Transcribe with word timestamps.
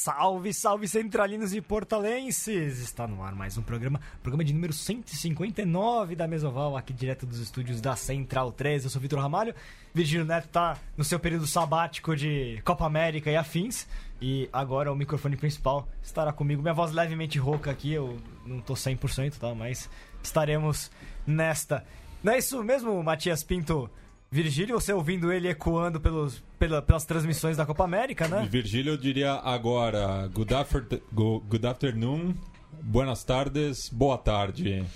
Salve, 0.00 0.54
salve 0.54 0.88
centralinos 0.88 1.52
e 1.52 1.60
portalenses! 1.60 2.78
Está 2.78 3.06
no 3.06 3.22
ar 3.22 3.34
mais 3.34 3.58
um 3.58 3.62
programa, 3.62 4.00
programa 4.22 4.42
de 4.42 4.54
número 4.54 4.72
159 4.72 6.16
da 6.16 6.26
Mesoval, 6.26 6.74
aqui 6.74 6.90
direto 6.90 7.26
dos 7.26 7.38
estúdios 7.38 7.82
da 7.82 7.94
Central 7.94 8.50
3. 8.50 8.84
Eu 8.84 8.88
sou 8.88 8.98
Vitor 8.98 9.20
Ramalho. 9.20 9.54
Virgílio 9.92 10.24
Neto 10.24 10.48
tá 10.48 10.78
no 10.96 11.04
seu 11.04 11.20
período 11.20 11.46
sabático 11.46 12.16
de 12.16 12.62
Copa 12.64 12.86
América 12.86 13.30
e 13.30 13.36
afins. 13.36 13.86
E 14.22 14.48
agora 14.50 14.90
o 14.90 14.96
microfone 14.96 15.36
principal 15.36 15.86
estará 16.02 16.32
comigo. 16.32 16.62
Minha 16.62 16.72
voz 16.72 16.92
levemente 16.92 17.38
rouca 17.38 17.70
aqui, 17.70 17.92
eu 17.92 18.16
não 18.46 18.62
tô 18.62 18.72
100%, 18.72 19.36
tá? 19.36 19.54
Mas 19.54 19.90
estaremos 20.22 20.90
nesta. 21.26 21.84
Não 22.24 22.32
é 22.32 22.38
isso 22.38 22.64
mesmo, 22.64 23.02
Matias 23.02 23.44
Pinto? 23.44 23.90
Virgílio, 24.32 24.80
você 24.80 24.92
ouvindo 24.92 25.32
ele 25.32 25.48
ecoando 25.48 26.00
pelos, 26.00 26.40
pela, 26.56 26.80
pelas 26.80 27.04
transmissões 27.04 27.56
da 27.56 27.66
Copa 27.66 27.82
América, 27.82 28.28
né? 28.28 28.46
Virgílio, 28.48 28.92
eu 28.92 28.96
diria 28.96 29.32
agora 29.32 30.30
good, 30.32 30.54
after, 30.54 30.84
good 31.12 31.66
afternoon, 31.66 32.32
buenas 32.80 33.24
tardes, 33.24 33.88
boa 33.90 34.16
tarde. 34.16 34.86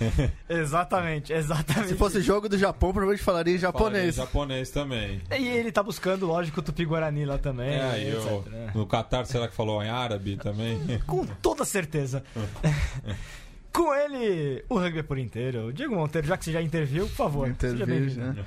exatamente, 0.48 1.34
exatamente. 1.34 1.88
Se 1.88 1.96
fosse 1.96 2.22
jogo 2.22 2.48
do 2.48 2.56
Japão, 2.56 2.90
provavelmente 2.90 3.22
falaria 3.22 3.56
em 3.56 3.58
japonês. 3.58 3.92
Falaria 3.92 4.08
em 4.08 4.12
japonês 4.12 4.70
também. 4.70 5.20
E 5.38 5.46
ele 5.48 5.70
tá 5.70 5.82
buscando, 5.82 6.24
lógico, 6.24 6.60
o 6.60 6.62
Tupi-Guarani 6.62 7.26
lá 7.26 7.36
também. 7.36 7.68
É, 7.68 8.08
etc, 8.08 8.24
eu, 8.24 8.44
né? 8.50 8.72
no 8.74 8.86
Qatar, 8.86 9.26
será 9.26 9.48
que 9.48 9.54
falou 9.54 9.82
em 9.82 9.90
árabe 9.90 10.38
também? 10.38 10.78
Com 11.06 11.26
toda 11.42 11.62
certeza. 11.66 12.24
Com 13.70 13.94
ele, 13.94 14.64
o 14.66 14.78
rugby 14.78 15.02
por 15.02 15.18
inteiro. 15.18 15.72
Diego 15.74 15.94
Monteiro, 15.94 16.26
já 16.26 16.38
que 16.38 16.44
você 16.46 16.52
já 16.52 16.62
interviu, 16.62 17.06
por 17.06 17.14
favor. 17.14 17.48
Intervi, 17.48 17.74
seja 17.74 17.86
bem-vindo. 17.86 18.32
Né? 18.32 18.44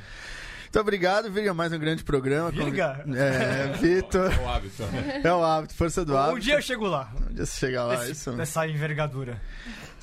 Muito 0.72 0.80
obrigado, 0.80 1.30
Virga, 1.30 1.54
mais 1.54 1.74
um 1.74 1.78
grande 1.78 2.02
programa. 2.02 2.50
Virga? 2.50 3.04
É, 3.14 3.74
Vitor. 3.78 4.32
É 4.32 4.38
o 4.38 4.50
hábito. 4.50 4.84
É 5.22 5.34
o 5.34 5.44
hábito, 5.44 5.74
força 5.74 6.06
do 6.06 6.16
hábito. 6.16 6.38
Um 6.38 6.40
dia 6.40 6.54
eu 6.54 6.62
chego 6.62 6.88
lá. 6.88 7.12
Um 7.30 7.34
dia 7.34 7.46
você 7.46 7.60
chega 7.60 7.84
lá, 7.84 7.96
Esse, 7.96 8.12
isso. 8.14 8.32
Nessa 8.32 8.66
envergadura. 8.66 9.42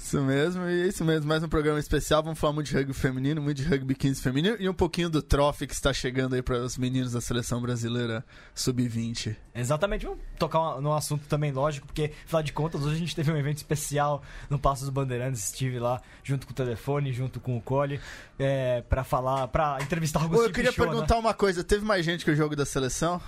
Isso 0.09 0.23
mesmo, 0.23 0.67
e 0.67 0.85
é 0.85 0.87
isso 0.87 1.05
mesmo. 1.05 1.29
Mais 1.29 1.43
um 1.43 1.51
programa 1.51 1.79
especial. 1.79 2.23
Vamos 2.23 2.39
falar 2.39 2.55
muito 2.55 2.69
de 2.69 2.75
rugby 2.75 2.95
feminino, 2.95 3.43
muito 3.43 3.59
de 3.59 3.69
rugby 3.69 3.95
15 3.95 4.23
feminino 4.23 4.57
e 4.59 4.67
um 4.67 4.73
pouquinho 4.73 5.11
do 5.11 5.21
trophy 5.21 5.67
que 5.67 5.75
está 5.75 5.93
chegando 5.93 6.35
aí 6.35 6.41
para 6.41 6.57
os 6.61 6.79
meninos 6.79 7.13
da 7.13 7.21
seleção 7.21 7.61
brasileira 7.61 8.25
sub-20. 8.55 9.37
Exatamente. 9.55 10.07
Vamos 10.07 10.21
tocar 10.39 10.81
no 10.81 10.95
assunto 10.95 11.27
também, 11.29 11.53
lógico, 11.53 11.87
porque, 11.87 12.11
afinal 12.25 12.43
de 12.43 12.55
contas, 12.55 12.81
hoje 12.87 12.95
a 12.95 12.99
gente 12.99 13.15
teve 13.15 13.31
um 13.31 13.37
evento 13.37 13.59
especial 13.59 14.23
no 14.49 14.59
Passo 14.59 14.81
dos 14.85 14.91
Bandeirantes. 14.91 15.45
Estive 15.45 15.79
lá 15.79 16.01
junto 16.25 16.47
com 16.47 16.55
o 16.55 16.57
telefone, 16.57 17.13
junto 17.13 17.39
com 17.39 17.59
o 17.59 17.61
Cole, 17.61 18.01
é, 18.39 18.81
para 18.89 19.05
falar, 19.05 19.47
para 19.49 19.77
entrevistar 19.83 20.21
o 20.21 20.25
Agostinho 20.25 20.49
Eu 20.49 20.55
queria 20.55 20.73
Pichot, 20.73 20.89
perguntar 20.89 21.17
né? 21.17 21.21
uma 21.21 21.35
coisa: 21.35 21.63
teve 21.63 21.85
mais 21.85 22.03
gente 22.03 22.25
que 22.25 22.31
o 22.31 22.35
jogo 22.35 22.57
da 22.57 22.65
seleção? 22.65 23.21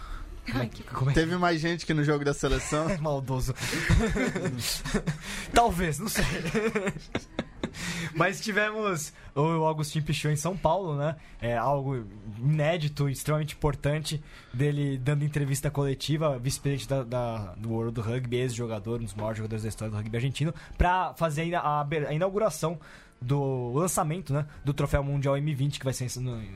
Como 0.51 0.63
é 0.63 0.69
que, 0.69 0.83
é. 0.83 1.13
Teve 1.15 1.37
mais 1.37 1.61
gente 1.61 1.87
que 1.87 1.95
no 1.95 2.05
jogo 2.05 2.25
da 2.25 2.35
seleção? 2.35 2.89
É 2.91 2.99
maldoso. 2.99 3.55
Talvez, 5.55 5.99
não 5.99 6.09
sei. 6.09 6.25
Mas 8.15 8.41
tivemos 8.41 9.13
o 9.35 9.67
Agostinho 9.67 10.05
Pichot 10.05 10.33
em 10.33 10.37
São 10.37 10.57
Paulo, 10.57 10.97
né? 10.97 11.17
É 11.41 11.57
algo 11.57 12.05
inédito, 12.39 13.09
extremamente 13.09 13.55
importante 13.55 14.23
dele 14.53 14.99
dando 14.99 15.25
entrevista 15.25 15.71
coletiva, 15.71 16.39
vice-presidente 16.39 16.89
da, 16.89 17.05
da, 17.05 17.55
do 17.55 17.71
World 17.71 17.95
do 17.95 18.01
Rugby, 18.01 18.39
ex-jogador, 18.39 19.01
um 19.01 19.05
dos 19.05 19.15
maiores 19.15 19.39
jogadores 19.39 19.63
da 19.63 19.69
história 19.69 19.91
do 19.91 19.97
rugby 19.97 20.17
argentino, 20.17 20.55
para 20.77 21.15
fazer 21.15 21.55
a, 21.55 21.87
a 22.09 22.13
inauguração 22.13 22.79
do 23.21 23.73
lançamento 23.75 24.33
né, 24.33 24.47
do 24.65 24.73
Troféu 24.73 25.05
Mundial 25.05 25.35
M20, 25.37 25.79
que 25.79 25.85
vai 25.85 25.93
ser, 25.93 26.09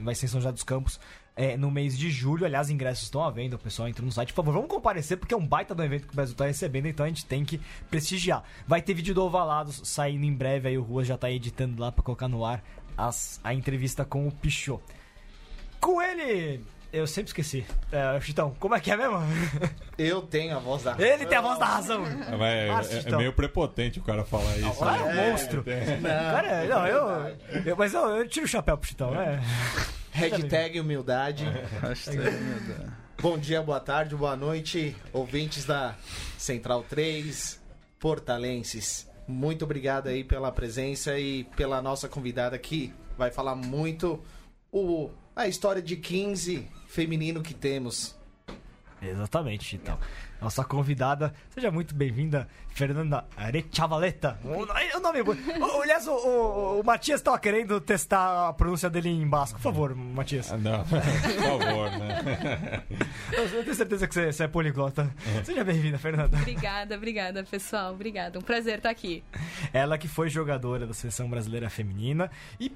vai 0.02 0.14
ser 0.14 0.26
em 0.26 0.28
São 0.28 0.40
José 0.40 0.50
dos 0.50 0.62
Campos 0.62 0.98
é, 1.36 1.56
no 1.56 1.70
mês 1.70 1.96
de 1.98 2.10
julho. 2.10 2.44
Aliás, 2.44 2.70
ingressos 2.70 3.04
estão 3.04 3.22
à 3.22 3.30
venda, 3.30 3.56
o 3.56 3.58
pessoal 3.58 3.88
entra 3.88 4.04
no 4.04 4.12
site. 4.12 4.32
Por 4.32 4.36
favor, 4.36 4.54
vamos 4.54 4.68
comparecer, 4.68 5.16
porque 5.16 5.34
é 5.34 5.36
um 5.36 5.46
baita 5.46 5.74
do 5.74 5.82
evento 5.82 6.06
que 6.06 6.12
o 6.12 6.16
Brasil 6.16 6.32
está 6.32 6.46
recebendo, 6.46 6.86
então 6.86 7.04
a 7.04 7.08
gente 7.08 7.26
tem 7.26 7.44
que 7.44 7.60
prestigiar. 7.90 8.44
Vai 8.66 8.80
ter 8.80 8.94
vídeo 8.94 9.14
do 9.14 9.24
Ovalados 9.24 9.80
saindo 9.84 10.24
em 10.24 10.32
breve, 10.32 10.68
aí 10.68 10.78
o 10.78 10.82
Rua 10.82 11.04
já 11.04 11.14
está 11.14 11.30
editando 11.30 11.80
lá 11.80 11.90
para 11.90 12.02
colocar 12.02 12.28
no 12.28 12.44
ar 12.44 12.62
as, 12.96 13.40
a 13.42 13.52
entrevista 13.52 14.04
com 14.04 14.26
o 14.26 14.32
Pichot. 14.32 14.82
Com 15.80 16.00
ele, 16.00 16.64
eu 16.92 17.06
sempre 17.06 17.28
esqueci. 17.28 17.66
É, 17.90 18.18
Chitão, 18.20 18.54
como 18.58 18.74
é 18.74 18.80
que 18.80 18.90
é 18.90 18.96
mesmo? 18.96 19.18
Eu 19.98 20.22
tenho 20.22 20.56
a 20.56 20.60
voz 20.60 20.82
da 20.82 20.92
razão. 20.92 21.06
Ele 21.06 21.26
tem 21.26 21.38
a 21.38 21.40
voz 21.40 21.58
da 21.58 21.66
razão. 21.66 22.04
É, 22.06 22.68
é, 22.68 23.12
é 23.12 23.16
meio 23.16 23.32
prepotente 23.32 23.98
o 23.98 24.02
cara 24.02 24.24
falar 24.24 24.56
isso. 24.56 24.84
Não, 24.84 24.94
é 24.94 25.02
um 25.02 25.30
monstro. 25.30 25.64
Não, 26.00 26.32
cara, 26.32 26.64
não, 26.64 26.86
eu, 26.86 27.36
eu, 27.66 27.76
Mas 27.76 27.94
eu, 27.94 28.08
eu, 28.08 28.28
tiro 28.28 28.46
o 28.46 28.48
chapéu 28.48 28.78
pro 28.78 28.88
Chitão, 28.88 29.10
né? 29.10 29.40
Hashtag 30.14 30.78
humildade. 30.78 31.44
Hashtag 31.82 32.18
humildade. 32.18 32.92
Bom 33.20 33.36
dia, 33.36 33.60
boa 33.60 33.80
tarde, 33.80 34.14
boa 34.14 34.36
noite, 34.36 34.94
ouvintes 35.12 35.64
da 35.64 35.96
Central 36.38 36.84
3, 36.84 37.60
portalenses. 37.98 39.10
Muito 39.26 39.64
obrigado 39.64 40.06
aí 40.06 40.22
pela 40.22 40.52
presença 40.52 41.18
e 41.18 41.42
pela 41.56 41.82
nossa 41.82 42.08
convidada 42.08 42.56
que 42.56 42.94
vai 43.18 43.32
falar 43.32 43.56
muito 43.56 44.22
o, 44.70 45.10
a 45.34 45.48
história 45.48 45.82
de 45.82 45.96
15 45.96 46.70
feminino 46.86 47.42
que 47.42 47.52
temos. 47.52 48.16
Exatamente, 49.02 49.74
então. 49.74 49.98
Nossa 50.44 50.62
convidada, 50.62 51.32
seja 51.48 51.70
muito 51.70 51.94
bem-vinda, 51.94 52.46
Fernanda 52.68 53.24
Arechavaleta. 53.34 54.38
O 54.44 55.00
nome 55.00 55.20
é 55.20 55.22
bom. 55.22 55.34
Aliás, 55.80 56.06
o, 56.06 56.12
o, 56.12 56.80
o 56.80 56.84
Matias 56.84 57.20
estava 57.20 57.38
querendo 57.38 57.80
testar 57.80 58.50
a 58.50 58.52
pronúncia 58.52 58.90
dele 58.90 59.08
em 59.08 59.26
basco. 59.26 59.56
Por 59.56 59.62
favor, 59.62 59.94
Matias. 59.94 60.50
Não, 60.50 60.84
por 60.84 61.00
favor, 61.00 61.90
né? 61.92 62.84
Eu 63.32 63.62
tenho 63.64 63.74
certeza 63.74 64.06
que 64.06 64.12
você, 64.12 64.30
você 64.30 64.44
é 64.44 64.46
poliglota. 64.48 65.10
Seja 65.44 65.64
bem-vinda, 65.64 65.96
Fernanda. 65.96 66.36
Obrigada, 66.36 66.94
obrigada, 66.94 67.42
pessoal. 67.42 67.94
Obrigada. 67.94 68.38
Um 68.38 68.42
prazer 68.42 68.76
estar 68.76 68.90
aqui. 68.90 69.24
Ela 69.72 69.96
que 69.96 70.08
foi 70.08 70.28
jogadora 70.28 70.86
da 70.86 70.92
Seleção 70.92 71.26
Brasileira 71.30 71.70
Feminina 71.70 72.30
e 72.60 72.70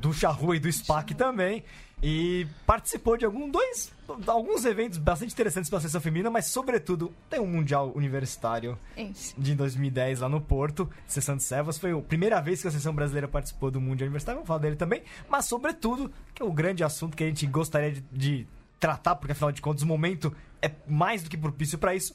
do 0.00 0.10
Charrua 0.14 0.56
e 0.56 0.58
do 0.58 0.72
SPAC 0.72 1.14
também. 1.14 1.62
E 2.06 2.46
participou 2.66 3.16
de 3.16 3.24
algum, 3.24 3.48
dois, 3.48 3.90
alguns 4.26 4.66
eventos 4.66 4.98
bastante 4.98 5.32
interessantes 5.32 5.70
pela 5.70 5.80
seleção 5.80 6.02
feminina, 6.02 6.28
mas 6.28 6.44
sobretudo 6.44 7.10
tem 7.30 7.40
um 7.40 7.46
Mundial 7.46 7.90
Universitário 7.94 8.78
Isso. 8.94 9.34
de 9.38 9.54
2010 9.54 10.20
lá 10.20 10.28
no 10.28 10.38
Porto, 10.38 10.86
sessão 11.06 11.34
de 11.34 11.42
Servas. 11.42 11.78
Foi 11.78 11.92
a 11.92 12.02
primeira 12.02 12.42
vez 12.42 12.60
que 12.60 12.68
a 12.68 12.70
seleção 12.70 12.94
brasileira 12.94 13.26
participou 13.26 13.70
do 13.70 13.80
Mundial 13.80 14.04
Universitário, 14.04 14.36
vamos 14.36 14.48
falar 14.48 14.60
dele 14.60 14.76
também, 14.76 15.02
mas 15.30 15.46
sobretudo, 15.46 16.12
que 16.34 16.42
é 16.42 16.44
o 16.44 16.52
grande 16.52 16.84
assunto 16.84 17.16
que 17.16 17.24
a 17.24 17.26
gente 17.26 17.46
gostaria 17.46 17.92
de, 17.92 18.02
de 18.12 18.46
tratar, 18.78 19.14
porque 19.14 19.32
afinal 19.32 19.50
de 19.50 19.62
contas 19.62 19.82
o 19.82 19.86
momento 19.86 20.30
é 20.60 20.70
mais 20.86 21.22
do 21.22 21.30
que 21.30 21.38
propício 21.38 21.78
para 21.78 21.94
isso. 21.94 22.14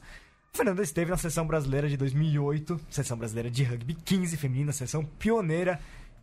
Fernanda 0.54 0.84
esteve 0.84 1.10
na 1.10 1.18
seleção 1.18 1.48
brasileira 1.48 1.90
de 1.90 1.98
2008, 1.98 2.80
seleção 2.92 3.18
brasileira 3.18 3.50
de 3.50 3.64
rugby 3.64 3.96
15 3.96 4.38
feminina, 4.38 4.72
seleção 4.72 5.04
pioneira 5.04 5.80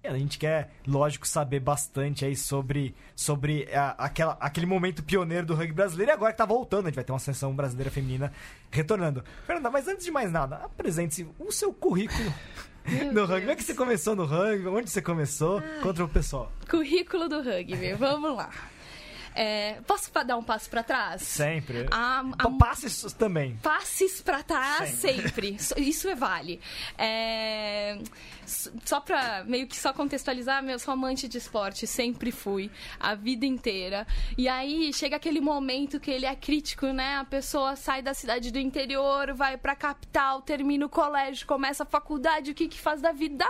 a 0.06 0.18
gente 0.18 0.38
quer, 0.38 0.70
lógico, 0.86 1.26
saber 1.26 1.60
bastante 1.60 2.24
aí 2.24 2.36
sobre, 2.36 2.94
sobre 3.14 3.68
a, 3.72 3.90
aquela, 4.04 4.36
aquele 4.40 4.66
momento 4.66 5.02
pioneiro 5.02 5.46
do 5.46 5.54
rugby 5.54 5.72
brasileiro 5.72 6.12
e 6.12 6.14
agora 6.14 6.32
que 6.32 6.38
tá 6.38 6.46
voltando, 6.46 6.86
a 6.86 6.88
gente 6.88 6.96
vai 6.96 7.04
ter 7.04 7.12
uma 7.12 7.18
seleção 7.18 7.54
brasileira 7.54 7.90
feminina 7.90 8.32
retornando. 8.70 9.24
Fernanda, 9.46 9.70
mas 9.70 9.88
antes 9.88 10.04
de 10.04 10.10
mais 10.10 10.30
nada, 10.30 10.56
apresente-se 10.56 11.26
o 11.38 11.50
seu 11.50 11.72
currículo 11.72 12.32
no 13.12 13.24
rugby. 13.24 13.40
Como 13.40 13.50
é 13.50 13.56
que 13.56 13.62
você 13.64 13.74
começou 13.74 14.16
no 14.16 14.24
rugby? 14.24 14.68
Onde 14.68 14.90
você 14.90 15.02
começou? 15.02 15.62
Contra 15.82 16.04
o 16.04 16.08
pessoal. 16.08 16.52
Currículo 16.68 17.28
do 17.28 17.42
rugby, 17.42 17.94
vamos 17.94 18.36
lá. 18.36 18.50
É, 19.36 19.82
posso 19.86 20.10
dar 20.24 20.38
um 20.38 20.42
passo 20.42 20.70
para 20.70 20.82
trás? 20.82 21.20
Sempre. 21.20 21.86
A, 21.90 22.24
a, 22.38 22.50
passes 22.52 23.12
também. 23.12 23.54
Passes 23.62 24.22
para 24.22 24.42
trás 24.42 24.88
sempre. 24.90 25.58
sempre. 25.58 25.76
Isso 25.86 26.08
é 26.08 26.14
vale. 26.14 26.58
É, 26.96 27.98
só 28.46 28.98
para 28.98 29.44
meio 29.44 29.66
que 29.66 29.76
só 29.76 29.92
contextualizar, 29.92 30.64
eu 30.64 30.78
sou 30.78 30.94
amante 30.94 31.28
de 31.28 31.36
esporte, 31.36 31.86
sempre 31.86 32.32
fui, 32.32 32.70
a 32.98 33.14
vida 33.14 33.44
inteira. 33.44 34.06
E 34.38 34.48
aí 34.48 34.90
chega 34.94 35.16
aquele 35.16 35.40
momento 35.40 36.00
que 36.00 36.10
ele 36.10 36.24
é 36.24 36.34
crítico, 36.34 36.86
né? 36.86 37.16
A 37.16 37.24
pessoa 37.24 37.76
sai 37.76 38.00
da 38.00 38.14
cidade 38.14 38.50
do 38.50 38.58
interior, 38.58 39.34
vai 39.34 39.58
para 39.58 39.72
a 39.72 39.76
capital, 39.76 40.40
termina 40.40 40.86
o 40.86 40.88
colégio, 40.88 41.46
começa 41.46 41.82
a 41.82 41.86
faculdade, 41.86 42.52
o 42.52 42.54
que 42.54 42.68
que 42.68 42.80
faz 42.80 43.02
da 43.02 43.12
vida? 43.12 43.46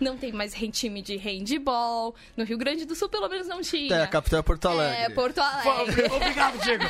Não 0.00 0.16
tem 0.16 0.32
mais 0.32 0.54
time 0.72 1.02
de 1.02 1.16
handball. 1.16 2.14
No 2.36 2.44
Rio 2.44 2.58
Grande 2.58 2.84
do 2.84 2.94
Sul, 2.94 3.08
pelo 3.08 3.28
menos, 3.28 3.46
não 3.46 3.60
tinha. 3.60 3.94
É, 3.94 4.02
a 4.02 4.06
capital 4.06 4.40
é 4.40 4.42
Porto 4.42 4.66
Alegre. 4.66 5.02
É, 5.02 5.10
Porto 5.10 5.38
Alegre. 5.38 6.06
Obrigado, 6.06 6.58
Diego. 6.62 6.84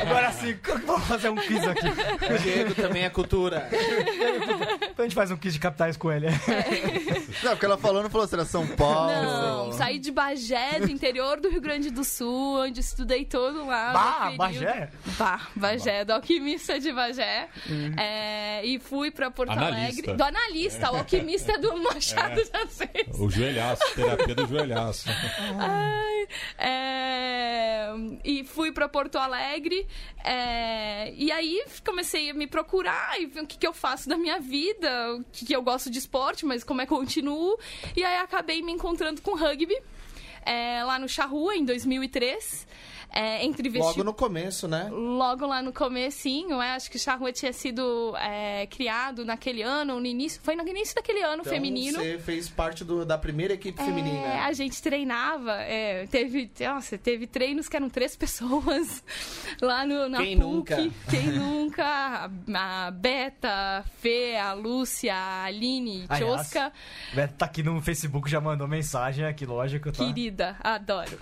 Agora 0.00 0.32
sim, 0.32 0.56
vamos 0.86 1.04
fazer 1.04 1.28
um 1.28 1.36
quiz 1.36 1.66
aqui. 1.66 1.86
O 1.86 2.38
Diego 2.38 2.74
também 2.74 3.04
é 3.04 3.10
cultura. 3.10 3.68
Então 4.90 4.98
a 4.98 5.02
gente 5.02 5.14
faz 5.14 5.30
um 5.30 5.36
quiz 5.36 5.52
de 5.52 5.60
capitais 5.60 5.96
com 5.96 6.12
ele. 6.12 6.28
Não, 7.42 7.50
porque 7.50 7.66
ela 7.66 7.76
falou, 7.78 8.02
não 8.02 8.10
falou 8.10 8.26
se 8.26 8.34
era 8.34 8.44
São 8.44 8.66
Paulo. 8.66 9.10
Não, 9.10 9.72
saí 9.72 9.98
de 9.98 10.10
Bagé, 10.10 10.80
do 10.80 10.90
interior 10.90 11.40
do 11.40 11.48
Rio 11.48 11.60
Grande 11.60 11.90
do 11.90 12.04
Sul, 12.04 12.60
onde 12.60 12.80
estudei 12.80 13.24
todo 13.24 13.66
lá. 13.66 13.92
Bah, 13.92 14.32
Bagé? 14.36 14.90
Bah, 15.18 15.48
Bagé, 15.54 16.04
do 16.04 16.12
alquimista 16.12 16.78
de 16.78 16.92
Bagé. 16.92 17.48
Uhum. 17.68 17.94
É, 17.98 18.64
e 18.64 18.78
fui 18.78 19.10
pra 19.10 19.30
Porto 19.30 19.50
analista. 19.50 20.02
Alegre. 20.02 20.14
Do 20.14 20.24
analista, 20.24 20.92
o 20.92 20.96
alquimista 20.96 21.58
do 21.58 21.76
Machado 21.82 22.43
O 23.18 23.30
joelhaço, 23.30 23.82
terapia 23.94 24.34
do 24.34 24.46
joelhaço. 24.46 25.08
Ai, 25.58 26.26
é... 26.58 27.88
e 28.24 28.44
fui 28.44 28.72
para 28.72 28.88
Porto 28.88 29.16
Alegre. 29.16 29.86
é, 30.24 31.12
e 31.14 31.30
aí 31.30 31.64
comecei 31.84 32.30
a 32.30 32.34
me 32.34 32.46
procurar 32.46 33.20
e 33.20 33.26
ver 33.26 33.42
o 33.42 33.46
que, 33.46 33.56
que 33.58 33.66
eu 33.66 33.72
faço 33.72 34.08
da 34.08 34.16
minha 34.16 34.40
vida, 34.40 35.14
o 35.14 35.24
que, 35.32 35.44
que 35.46 35.54
eu 35.54 35.62
gosto 35.62 35.90
de 35.90 35.98
esporte, 35.98 36.44
mas 36.44 36.64
como 36.64 36.80
é 36.80 36.86
que 36.86 36.92
eu 36.92 36.98
continuo. 36.98 37.58
E 37.96 38.02
aí 38.04 38.16
acabei 38.18 38.62
me 38.62 38.72
encontrando 38.72 39.20
com 39.22 39.34
rugby. 39.36 39.76
é, 40.44 40.82
lá 40.84 40.98
no 40.98 41.08
Charrua, 41.08 41.54
em 41.56 41.64
2003. 41.64 42.66
É, 43.10 43.44
entre 43.44 43.68
vesti- 43.68 43.86
Logo 43.86 44.02
no 44.04 44.12
começo, 44.14 44.66
né? 44.66 44.88
logo 44.90 45.46
lá 45.46 45.62
no 45.62 45.72
comecinho, 45.72 46.60
é, 46.60 46.70
acho 46.74 46.90
que 46.90 46.96
o 46.96 47.00
Charrua 47.00 47.32
tinha 47.32 47.52
sido 47.52 48.14
é, 48.16 48.66
criado 48.66 49.24
naquele 49.24 49.62
ano, 49.62 50.00
no 50.00 50.06
início, 50.06 50.40
foi 50.42 50.56
no 50.56 50.66
início 50.66 50.94
daquele 50.94 51.22
ano 51.22 51.40
Então, 51.42 51.52
feminino. 51.52 51.98
Você 51.98 52.18
fez 52.18 52.48
parte 52.48 52.84
do- 52.84 53.04
da 53.04 53.16
primeira 53.16 53.54
equipe 53.54 53.80
É, 53.80 53.84
feminina. 53.84 54.44
a 54.44 54.52
gente 54.52 54.82
treinava, 54.82 55.52
é, 55.62 56.06
teve, 56.08 56.50
nossa, 56.60 56.98
teve 56.98 57.26
treinos 57.26 57.68
que 57.68 57.76
eram 57.76 57.88
três 57.88 58.16
pessoas 58.16 59.04
lá 59.60 59.86
no, 59.86 60.08
na 60.08 60.18
Quem 60.18 60.36
PUC. 60.38 60.44
nunca? 60.44 60.76
Quem 61.10 61.26
nunca? 61.28 61.84
A, 61.84 62.86
a 62.86 62.90
Beta, 62.90 63.48
a 63.48 63.82
Fê, 64.00 64.36
a 64.36 64.52
Lúcia, 64.54 65.14
a 65.14 65.44
Aline, 65.44 66.04
a 66.08 66.14
Aliás, 66.16 66.40
Tchosca, 66.50 66.72
Beto 67.14 67.34
tá 67.34 67.46
aqui 67.46 67.62
no 67.62 67.80
Facebook, 67.80 68.28
já 68.30 68.40
mandou 68.40 68.66
mensagem 68.66 69.24
aqui, 69.24 69.46
lógico, 69.46 69.92
tá? 69.92 70.04
querida, 70.04 70.56
adoro. 70.62 71.18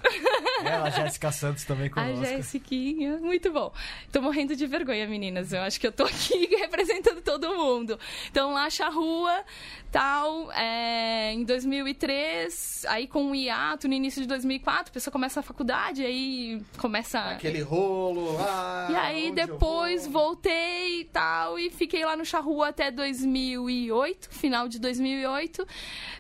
Ela, 0.64 0.86
a 0.86 0.90
Jéssica 0.90 1.30
Santos 1.32 1.64
também 1.72 1.86
A 1.86 1.90
conosco. 1.90 2.24
Jéssiquinha, 2.24 3.16
muito 3.18 3.50
bom. 3.50 3.72
Tô 4.10 4.20
morrendo 4.20 4.54
de 4.54 4.66
vergonha, 4.66 5.06
meninas. 5.06 5.52
Eu 5.52 5.62
acho 5.62 5.80
que 5.80 5.86
eu 5.86 5.92
tô 5.92 6.04
aqui 6.04 6.46
representando 6.56 7.22
todo 7.22 7.54
mundo. 7.56 7.98
Então, 8.30 8.52
lá, 8.52 8.68
rua 8.92 9.44
tal, 9.92 10.50
é, 10.52 11.32
em 11.34 11.44
2003, 11.44 12.86
aí 12.88 13.06
com 13.06 13.30
o 13.30 13.34
hiato, 13.34 13.86
no 13.86 13.92
início 13.92 14.22
de 14.22 14.26
2004, 14.26 14.90
a 14.90 14.92
pessoa 14.92 15.12
começa 15.12 15.40
a 15.40 15.42
faculdade, 15.42 16.02
aí 16.02 16.62
começa... 16.78 17.20
Aquele 17.20 17.60
rolo. 17.60 18.38
Ah, 18.40 18.88
E 18.90 18.96
aí 18.96 19.32
depois 19.32 20.06
voltei 20.06 21.02
e 21.02 21.04
tal, 21.04 21.58
e 21.58 21.70
fiquei 21.70 22.06
lá 22.06 22.16
no 22.16 22.24
Charrua 22.24 22.68
até 22.68 22.90
2008, 22.90 24.30
final 24.30 24.66
de 24.66 24.78
2008. 24.78 25.66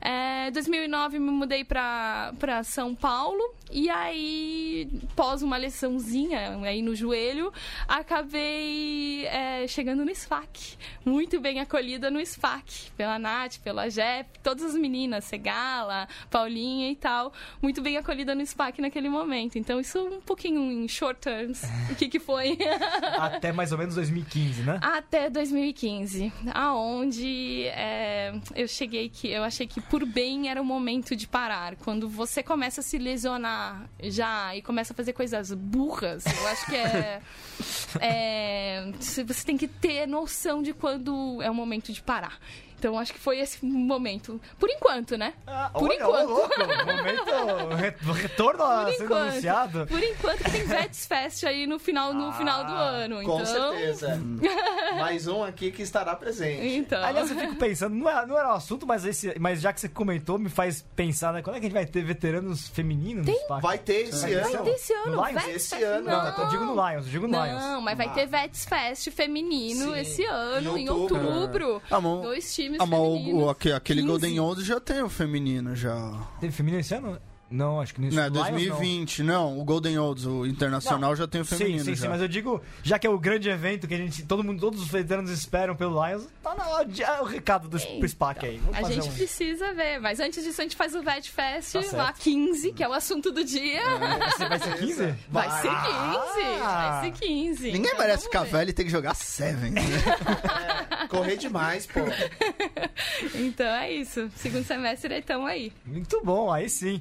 É, 0.02 0.50
2009 0.50 1.18
me 1.18 1.30
mudei 1.30 1.64
pra, 1.64 2.34
pra 2.38 2.62
São 2.62 2.94
Paulo, 2.94 3.54
e 3.72 3.88
aí, 3.88 4.86
pós 5.16 5.42
uma 5.42 5.56
lesãozinha 5.56 6.58
aí 6.62 6.82
no 6.82 6.94
joelho, 6.94 7.50
acabei 7.88 9.24
é, 9.26 9.66
chegando 9.66 10.04
no 10.04 10.14
SFAC. 10.14 10.76
Muito 11.04 11.40
bem 11.40 11.58
acolhida 11.58 12.10
no 12.10 12.24
SFAC, 12.24 12.90
pela 12.96 13.18
Nath, 13.18 13.58
pela 13.64 13.88
Jep, 13.88 14.38
todas 14.42 14.62
as 14.62 14.74
meninas, 14.74 15.24
Segala, 15.24 16.06
Paulinha 16.30 16.90
e 16.90 16.96
tal. 16.96 17.32
Muito 17.62 17.80
bem 17.80 17.96
acolhida 17.96 18.34
no 18.34 18.44
SFAC 18.44 18.82
naquele 18.82 19.08
momento. 19.08 19.56
Então, 19.58 19.80
isso 19.80 19.98
um 19.98 20.20
pouquinho 20.20 20.60
em 20.70 20.86
short 20.86 21.20
terms. 21.20 21.62
O 21.90 21.94
que, 21.94 22.08
que 22.08 22.18
foi? 22.18 22.58
Até 23.18 23.52
mais 23.52 23.72
ou 23.72 23.78
menos 23.78 23.94
2015, 23.94 24.62
né? 24.64 24.78
Até 24.82 25.30
2015, 25.30 26.30
aonde 26.52 27.64
é, 27.68 28.34
eu 28.54 28.68
cheguei 28.68 29.08
que 29.08 29.28
eu 29.28 29.42
achei 29.42 29.66
que 29.66 29.80
por 29.80 30.04
bem 30.04 30.50
era 30.50 30.60
o 30.60 30.64
momento 30.64 31.16
de 31.16 31.26
parar. 31.26 31.76
Quando 31.76 32.06
você 32.06 32.42
começa 32.42 32.82
a 32.82 32.84
se 32.84 32.98
lesionar 32.98 33.61
já 34.00 34.54
e 34.56 34.62
começa 34.62 34.92
a 34.92 34.96
fazer 34.96 35.12
coisas 35.12 35.52
burras, 35.52 36.24
eu 36.26 36.48
acho 36.48 36.66
que 36.66 36.76
é, 36.76 37.20
é 38.00 38.92
você 39.26 39.44
tem 39.44 39.56
que 39.56 39.68
ter 39.68 40.06
noção 40.06 40.62
de 40.62 40.72
quando 40.72 41.40
é 41.42 41.50
o 41.50 41.54
momento 41.54 41.92
de 41.92 42.02
parar. 42.02 42.38
Então 42.82 42.98
acho 42.98 43.12
que 43.12 43.18
foi 43.20 43.38
esse 43.38 43.64
momento, 43.64 44.40
por 44.58 44.68
enquanto, 44.68 45.16
né? 45.16 45.34
por 45.72 45.84
Olha, 45.88 45.94
enquanto. 45.94 46.28
louco, 46.28 46.50
momento, 46.58 47.74
re- 47.76 48.22
retorno 48.22 48.64
a 48.64 48.84
Por 48.86 48.92
sendo 48.94 49.04
enquanto. 49.04 49.22
anunciado. 49.30 49.86
Por 49.86 50.02
enquanto 50.02 50.50
tem 50.50 50.64
Vets 50.64 51.06
Fest 51.06 51.44
aí 51.44 51.64
no 51.64 51.78
final, 51.78 52.12
no 52.12 52.30
Ah, 52.30 52.32
final 52.32 52.64
do 52.64 52.72
ano. 52.72 53.22
Com 53.22 53.40
então, 53.40 53.46
certeza. 53.46 54.20
Mais 54.98 55.28
um 55.28 55.44
aqui 55.44 55.70
que 55.70 55.82
estará 55.82 56.16
presente. 56.16 56.66
Então. 56.74 57.00
Aliás, 57.04 57.30
eu 57.30 57.36
fico 57.38 57.54
pensando, 57.54 57.94
não 57.94 58.08
era, 58.10 58.26
não 58.26 58.36
era 58.36 58.48
o 58.48 58.54
assunto, 58.54 58.84
mas, 58.84 59.04
esse, 59.04 59.32
mas 59.38 59.60
já 59.60 59.72
que 59.72 59.80
você 59.80 59.88
comentou, 59.88 60.36
me 60.36 60.48
faz 60.48 60.84
pensar, 60.96 61.32
né? 61.32 61.40
Quando 61.40 61.54
é 61.56 61.60
que 61.60 61.66
a 61.66 61.68
gente 61.68 61.74
vai 61.78 61.86
ter 61.86 62.02
veteranos 62.02 62.66
femininos 62.68 63.24
no 63.26 63.32
SPAC? 63.32 63.62
Vai 63.62 63.78
ter 63.78 64.08
esse 64.08 64.20
Vai 64.22 64.30
ter 64.30 64.38
ano. 64.40 64.48
esse 64.48 64.62
Desse 64.72 64.92
ano, 64.92 65.16
No 65.16 65.24
Lions? 65.28 65.42
Vets 65.44 65.54
Esse 65.72 65.84
ano. 65.84 66.10
Não, 66.10 66.26
eu 66.36 66.48
digo 66.48 66.64
no 66.64 66.74
Lions, 66.74 67.04
eu 67.06 67.10
digo 67.12 67.28
no 67.28 67.44
Lions. 67.44 67.62
Não, 67.62 67.80
mas 67.80 67.96
vai 67.96 68.06
Ah. 68.08 68.10
ter 68.10 68.26
Vets 68.26 68.64
Fest 68.64 69.08
feminino 69.12 69.92
Sim, 69.94 70.00
esse 70.00 70.24
ano, 70.24 70.76
em 70.76 70.82
em 70.82 70.88
outubro. 70.88 71.28
outubro. 71.28 71.82
Ah, 71.88 72.00
Dois 72.00 72.52
times 72.54 72.71
Ah, 72.80 72.86
mas 72.86 72.98
o- 73.00 73.12
femininos. 73.16 73.42
o- 73.44 73.50
aque- 73.50 73.72
aquele 73.72 74.00
15. 74.02 74.10
Golden 74.10 74.40
Olds 74.40 74.64
já 74.66 74.80
tem 74.80 75.02
o 75.02 75.08
feminino 75.08 75.74
já. 75.76 76.12
Teve 76.40 76.52
feminino 76.52 76.80
esse 76.80 76.94
ano? 76.94 77.18
Não, 77.54 77.82
acho 77.82 77.92
que 77.92 78.00
nisso. 78.00 78.16
Não, 78.16 78.22
é 78.22 78.28
Lions, 78.30 78.46
2020, 78.48 79.22
não. 79.22 79.58
O 79.60 79.62
Golden 79.66 79.98
Olds, 79.98 80.24
o 80.24 80.46
internacional, 80.46 81.14
já 81.14 81.28
tem 81.28 81.42
o 81.42 81.44
Sim, 81.44 81.56
feminino 81.58 81.84
sim, 81.84 81.94
já. 81.94 82.00
sim, 82.04 82.08
mas 82.08 82.22
eu 82.22 82.26
digo, 82.26 82.62
já 82.82 82.98
que 82.98 83.06
é 83.06 83.10
o 83.10 83.18
grande 83.18 83.50
evento 83.50 83.86
que 83.86 83.92
a 83.92 83.96
gente, 83.98 84.22
todo 84.24 84.42
mundo, 84.42 84.58
todos 84.58 84.80
os 84.80 84.88
veteranos 84.88 85.30
esperam 85.30 85.76
pelo 85.76 86.02
Lions, 86.02 86.26
tá 86.42 86.54
na 86.54 86.66
hora 86.66 86.86
de, 86.86 87.02
é 87.02 87.20
o 87.20 87.24
recado 87.24 87.68
do 87.68 87.78
pro 87.78 88.08
SPAC 88.08 88.46
aí. 88.46 88.56
Vamos 88.56 88.78
A 88.78 88.80
fazer 88.80 88.94
gente 88.94 89.08
um... 89.10 89.12
precisa 89.12 89.74
ver, 89.74 90.00
mas 90.00 90.18
antes 90.18 90.42
disso 90.42 90.62
a 90.62 90.64
gente 90.64 90.74
faz 90.76 90.94
o 90.94 91.02
Vet 91.02 91.30
Fest 91.30 91.74
Tá 91.90 91.96
lá 91.98 92.12
15, 92.14 92.72
que 92.72 92.82
é 92.82 92.88
o 92.88 92.92
assunto 92.94 93.30
do 93.30 93.44
dia. 93.44 93.82
Vai 93.98 94.30
ser, 94.32 94.48
vai 94.48 94.58
ser 94.58 94.76
15? 94.78 95.14
Vai 95.28 95.50
ser 95.50 95.68
15, 95.68 96.62
Ah. 96.62 97.00
vai 97.02 97.12
ser 97.12 97.18
15. 97.20 97.64
Ninguém 97.70 97.82
Então, 97.82 97.98
merece 97.98 98.22
ficar 98.24 98.44
ver. 98.44 98.50
velho 98.52 98.70
e 98.70 98.72
ter 98.72 98.84
que 98.84 98.90
jogar 98.90 99.12
Seven. 99.14 99.72
né? 99.72 99.82
Correr 101.16 101.36
demais, 101.36 101.86
pô. 101.86 102.00
Então 103.34 103.66
é 103.66 103.90
isso. 103.92 104.30
Segundo 104.36 104.64
semestre 104.64 105.16
então 105.18 105.46
aí. 105.46 105.72
Muito 105.84 106.20
bom, 106.24 106.50
aí 106.52 106.68
sim. 106.68 107.00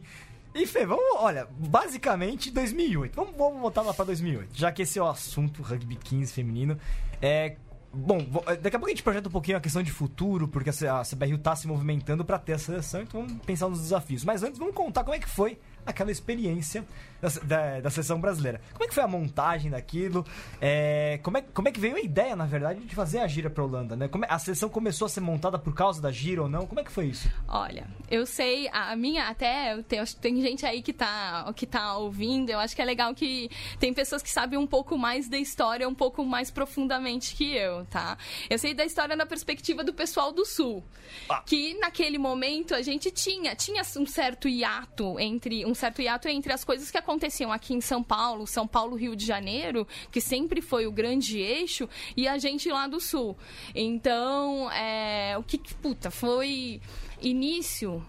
E 0.54 0.66
Fê, 0.68 0.86
vamos, 0.86 1.04
olha, 1.18 1.48
basicamente 1.52 2.52
2008. 2.52 3.16
Vamos, 3.16 3.36
vamos 3.38 3.62
voltar 3.62 3.82
lá 3.82 3.94
pra 3.94 4.04
2008, 4.06 4.50
já 4.54 4.72
que 4.72 4.82
esse 4.82 5.00
é 5.00 5.02
o 5.02 5.08
assunto 5.08 5.62
rugby 5.62 5.96
15 5.96 6.34
feminino. 6.34 6.78
É, 7.22 7.56
bom, 7.94 8.20
vo- 8.20 8.44
daqui 8.62 8.76
a 8.76 8.80
pouco 8.80 8.88
a 8.88 8.90
gente 8.90 9.02
projeta 9.04 9.30
um 9.30 9.32
pouquinho 9.32 9.58
a 9.58 9.62
questão 9.62 9.82
de 9.82 9.92
futuro, 9.92 10.48
porque 10.50 10.70
a 10.70 11.04
CBRU 11.04 11.38
tá 11.38 11.56
se 11.56 11.68
movimentando 11.68 12.26
pra 12.26 12.38
ter 12.38 12.54
a 12.54 12.58
seleção, 12.58 13.02
então 13.02 13.26
vamos 13.26 13.42
pensar 13.46 13.70
nos 13.70 13.80
desafios. 13.80 14.26
Mas 14.26 14.44
antes, 14.44 14.60
vamos 14.60 14.76
contar 14.76 15.04
como 15.06 15.16
é 15.16 15.20
que 15.20 15.30
foi 15.30 15.58
aquela 15.86 16.12
experiência 16.12 16.84
da, 17.22 17.30
da, 17.44 17.80
da 17.82 17.90
seleção 17.90 18.20
brasileira. 18.20 18.62
Como 18.74 18.84
é 18.84 18.88
que 18.88 18.94
foi 18.94 19.04
a 19.04 19.08
montagem 19.08 19.70
daquilo? 19.72 20.26
É, 20.60 21.20
como, 21.24 21.38
é, 21.38 21.42
como 21.42 21.68
é 21.68 21.72
que 21.72 21.80
veio 21.80 21.96
a 21.96 22.00
ideia, 22.02 22.36
na 22.36 22.46
verdade, 22.46 22.82
de 22.82 22.96
fazer 22.96 23.20
a 23.20 23.28
gira 23.28 23.50
pra 23.50 23.64
Holanda, 23.64 23.96
né? 23.96 24.08
Como 24.08 24.26
é- 24.26 24.28
a 24.30 24.40
seleção 24.40 24.70
começou 24.70 25.06
a 25.06 25.10
ser 25.10 25.22
montada 25.22 25.58
por 25.60 25.74
causa 25.76 26.02
da 26.02 26.12
gira 26.12 26.42
ou 26.42 26.50
não? 26.50 26.66
Como 26.66 26.80
é 26.80 26.84
que 26.84 26.92
foi 26.92 27.06
isso? 27.08 27.30
Olha, 27.48 27.88
eu 28.10 28.26
sei, 28.26 28.68
a 28.72 28.96
minha 28.96 29.28
até, 29.30 29.74
eu 29.74 29.84
tenho- 29.84 30.06
tem 30.16 30.42
gente 30.42 30.66
aí 30.66 30.82
que 30.82 30.94
tá, 30.94 31.52
que 31.56 31.66
tá 31.66 31.98
ouvindo, 31.98 32.50
eu 32.50 32.60
acho 32.60 32.76
que 32.76 32.82
é 32.82 32.86
legal 32.86 33.14
que 33.14 33.50
tem 33.80 33.94
pessoas 33.94 34.22
que 34.22 34.30
sabem 34.30 34.58
um 34.58 34.68
pouco 34.68 34.98
mais 34.98 35.30
da 35.30 35.38
história, 35.38 35.88
um 35.88 35.96
pouco 35.96 36.26
mais 36.26 36.50
profundamente 36.50 37.36
que 37.36 37.54
eu, 37.56 37.86
tá? 37.86 38.18
Eu 38.50 38.58
sei 38.58 38.74
da 38.74 38.86
história 38.86 39.16
na 39.16 39.26
perspectiva 39.26 39.84
do 39.84 39.94
pessoal 39.94 40.32
do 40.32 40.46
Sul, 40.46 40.84
Ah. 41.30 41.44
que 41.46 41.78
naquele 41.80 42.18
momento 42.18 42.74
a 42.74 42.82
gente 42.82 43.12
tinha, 43.12 43.56
tinha 43.56 43.82
um 43.98 44.06
certo 44.06 44.48
hiato 44.48 45.20
entre, 45.20 45.66
um 45.66 45.74
certo 45.76 46.02
hiato 46.02 46.28
entre 46.28 46.52
as 46.54 46.64
coisas 46.64 46.90
que 46.90 46.98
aconteciam 46.98 47.11
aqui 47.52 47.74
em 47.74 47.82
São 47.82 48.04
Paulo, 48.04 48.46
São 48.46 48.68
Paulo, 48.68 48.96
Rio 48.96 49.16
de 49.16 49.26
Janeiro, 49.26 49.88
que 50.12 50.22
sempre 50.22 50.62
foi 50.62 50.86
o 50.86 50.92
grande 50.92 51.40
eixo, 51.40 51.88
e 52.16 52.28
a 52.28 52.38
gente 52.38 52.70
lá 52.70 52.88
do 52.88 53.00
Sul. 53.00 53.38
Então, 53.74 54.72
é, 54.72 55.38
o 55.38 55.44
que, 55.44 55.58
que 55.58 55.74
puta, 55.74 56.12
foi 56.12 56.82
início 57.22 58.04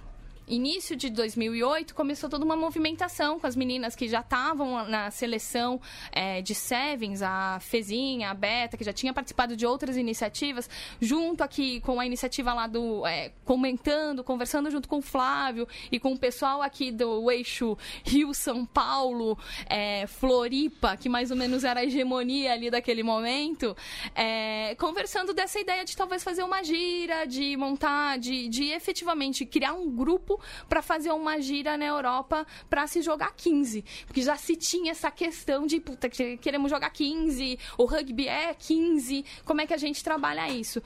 início 0.47 0.97
de 0.97 1.09
2008 1.11 1.95
começou 1.95 2.29
toda 2.29 2.45
uma 2.45 2.57
movimentação 2.57 3.39
com 3.39 3.47
as 3.47 3.57
meninas 3.57 3.95
que 3.95 4.09
já 4.09 4.21
estavam 4.21 4.89
na 4.89 5.11
seleção 5.11 5.81
é, 6.11 6.43
de 6.43 6.55
Sevens, 6.55 7.23
a 7.23 7.59
Fezinha, 7.61 8.31
a 8.31 8.35
Beta, 8.35 8.77
que 8.77 8.85
já 8.85 8.93
tinha 8.93 9.13
participado 9.13 9.57
de 9.57 9.67
outras 9.67 9.97
iniciativas, 9.97 10.69
junto 11.01 11.43
aqui 11.43 11.81
com 11.81 12.01
a 12.01 12.07
iniciativa 12.07 12.53
lá 12.53 12.67
do 12.67 13.07
é, 13.07 13.33
comentando, 13.45 14.25
conversando 14.25 14.71
junto 14.71 14.89
com 14.89 14.99
o 14.99 15.03
Flávio 15.03 15.67
e 15.91 15.99
com 15.99 16.13
o 16.13 16.19
pessoal 16.19 16.63
aqui 16.63 16.91
do 16.91 17.31
eixo 17.31 17.77
Rio 18.05 18.35
São 18.35 18.67
Paulo, 18.67 19.39
é, 19.67 20.07
Floripa, 20.07 20.97
que 20.97 21.09
mais 21.09 21.31
ou 21.31 21.37
menos 21.37 21.65
era 21.65 21.81
a 21.81 21.85
hegemonia 21.85 22.53
ali 22.53 22.71
daquele 22.71 23.03
momento, 23.03 23.77
é, 24.15 24.75
conversando 24.77 25.33
dessa 25.33 25.59
ideia 25.59 25.85
de 25.85 25.97
talvez 25.97 26.23
fazer 26.23 26.43
uma 26.43 26.63
gira, 26.63 27.25
de 27.25 27.57
montar, 27.57 28.19
de, 28.19 28.49
de 28.49 28.65
efetivamente 28.71 29.47
criar 29.47 29.73
um 29.73 29.91
grupo 29.91 30.41
para 30.69 30.83
fazer 30.83 31.11
uma 31.13 31.41
gira 31.41 31.77
na 31.77 31.85
Europa 31.85 32.47
para 32.69 32.87
se 32.87 33.03
jogar 33.03 33.33
15. 33.37 33.85
Porque 34.07 34.23
já 34.23 34.37
se 34.37 34.57
tinha 34.57 34.93
essa 34.93 35.11
questão 35.11 35.67
de, 35.67 35.81
puta, 35.81 36.09
que 36.09 36.37
queremos 36.39 36.71
jogar 36.71 36.91
15, 36.91 37.59
o 37.79 37.85
rugby 37.85 38.29
é 38.29 38.55
15, 38.55 39.25
como 39.45 39.61
é 39.61 39.67
que 39.67 39.75
a 39.75 39.79
gente 39.79 40.03
trabalha 40.03 40.49
isso? 40.49 40.83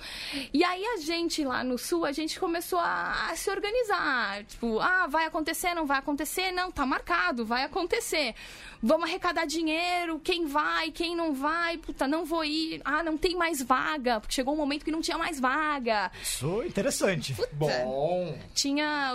E 0.53 0.65
aí 0.65 0.85
a 0.85 0.97
gente 0.99 1.45
lá 1.45 1.63
no 1.63 1.79
Sul, 1.79 2.05
a 2.05 2.13
gente 2.13 2.39
começou 2.39 2.79
a, 2.79 3.31
a 3.31 3.37
se 3.37 3.51
organizar. 3.51 4.45
Tipo, 4.45 4.81
ah, 4.81 5.07
vai 5.07 5.27
acontecer, 5.27 5.75
não 5.75 5.87
vai 5.87 5.99
acontecer? 5.99 6.53
Não, 6.53 6.71
tá 6.71 6.85
marcado, 6.87 7.45
vai 7.45 7.65
acontecer. 7.65 8.35
Vamos 8.83 9.09
arrecadar 9.09 9.47
dinheiro, 9.47 10.21
quem 10.23 10.47
vai, 10.47 10.91
quem 10.91 11.17
não 11.17 11.33
vai, 11.33 11.79
puta, 11.79 12.07
não 12.07 12.25
vou 12.25 12.45
ir. 12.45 12.81
Ah, 12.85 13.03
não 13.03 13.17
tem 13.17 13.35
mais 13.35 13.63
vaga, 13.63 14.21
porque 14.21 14.35
chegou 14.35 14.55
um 14.55 14.57
momento 14.57 14.85
que 14.85 14.91
não 14.91 15.01
tinha 15.01 15.19
mais 15.19 15.41
vaga. 15.41 16.11
Isso 16.23 16.63
interessante. 16.63 17.35
Bom. 17.53 18.39
Tinha. 18.55 19.13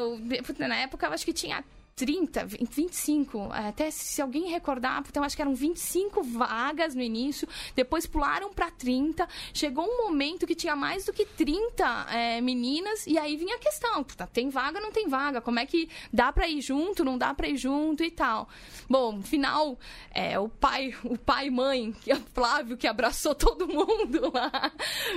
Na 0.59 0.75
época, 0.77 1.07
eu 1.07 1.13
acho 1.13 1.25
que 1.25 1.33
tinha 1.33 1.63
30, 2.01 2.45
20, 2.45 2.67
25, 2.71 3.49
até 3.51 3.91
se 3.91 4.19
alguém 4.23 4.49
recordar, 4.49 5.03
então 5.07 5.23
acho 5.23 5.35
que 5.35 5.41
eram 5.43 5.53
25 5.53 6.23
vagas 6.23 6.95
no 6.95 7.01
início, 7.03 7.47
depois 7.75 8.07
pularam 8.07 8.51
para 8.51 8.71
30, 8.71 9.29
chegou 9.53 9.85
um 9.85 10.05
momento 10.05 10.47
que 10.47 10.55
tinha 10.55 10.75
mais 10.75 11.05
do 11.05 11.13
que 11.13 11.27
30 11.27 12.07
é, 12.09 12.41
meninas, 12.41 13.05
e 13.05 13.19
aí 13.19 13.37
vinha 13.37 13.55
a 13.55 13.59
questão, 13.59 14.03
tá, 14.03 14.25
tem 14.25 14.49
vaga, 14.49 14.79
não 14.79 14.91
tem 14.91 15.07
vaga, 15.07 15.41
como 15.41 15.59
é 15.59 15.65
que 15.67 15.87
dá 16.11 16.33
para 16.33 16.47
ir 16.47 16.59
junto, 16.59 17.05
não 17.05 17.19
dá 17.19 17.35
para 17.35 17.47
ir 17.47 17.55
junto 17.55 18.03
e 18.03 18.09
tal. 18.09 18.49
Bom, 18.89 19.11
no 19.11 19.21
final, 19.23 19.77
é, 20.11 20.39
o 20.39 20.49
pai, 20.49 20.95
o 21.03 21.15
pai 21.19 21.47
e 21.47 21.51
mãe, 21.51 21.91
que 21.91 22.11
é 22.11 22.15
o 22.15 22.23
Flávio, 22.33 22.77
que 22.77 22.87
abraçou 22.87 23.35
todo 23.35 23.67
mundo 23.67 24.31
lá, 24.33 24.71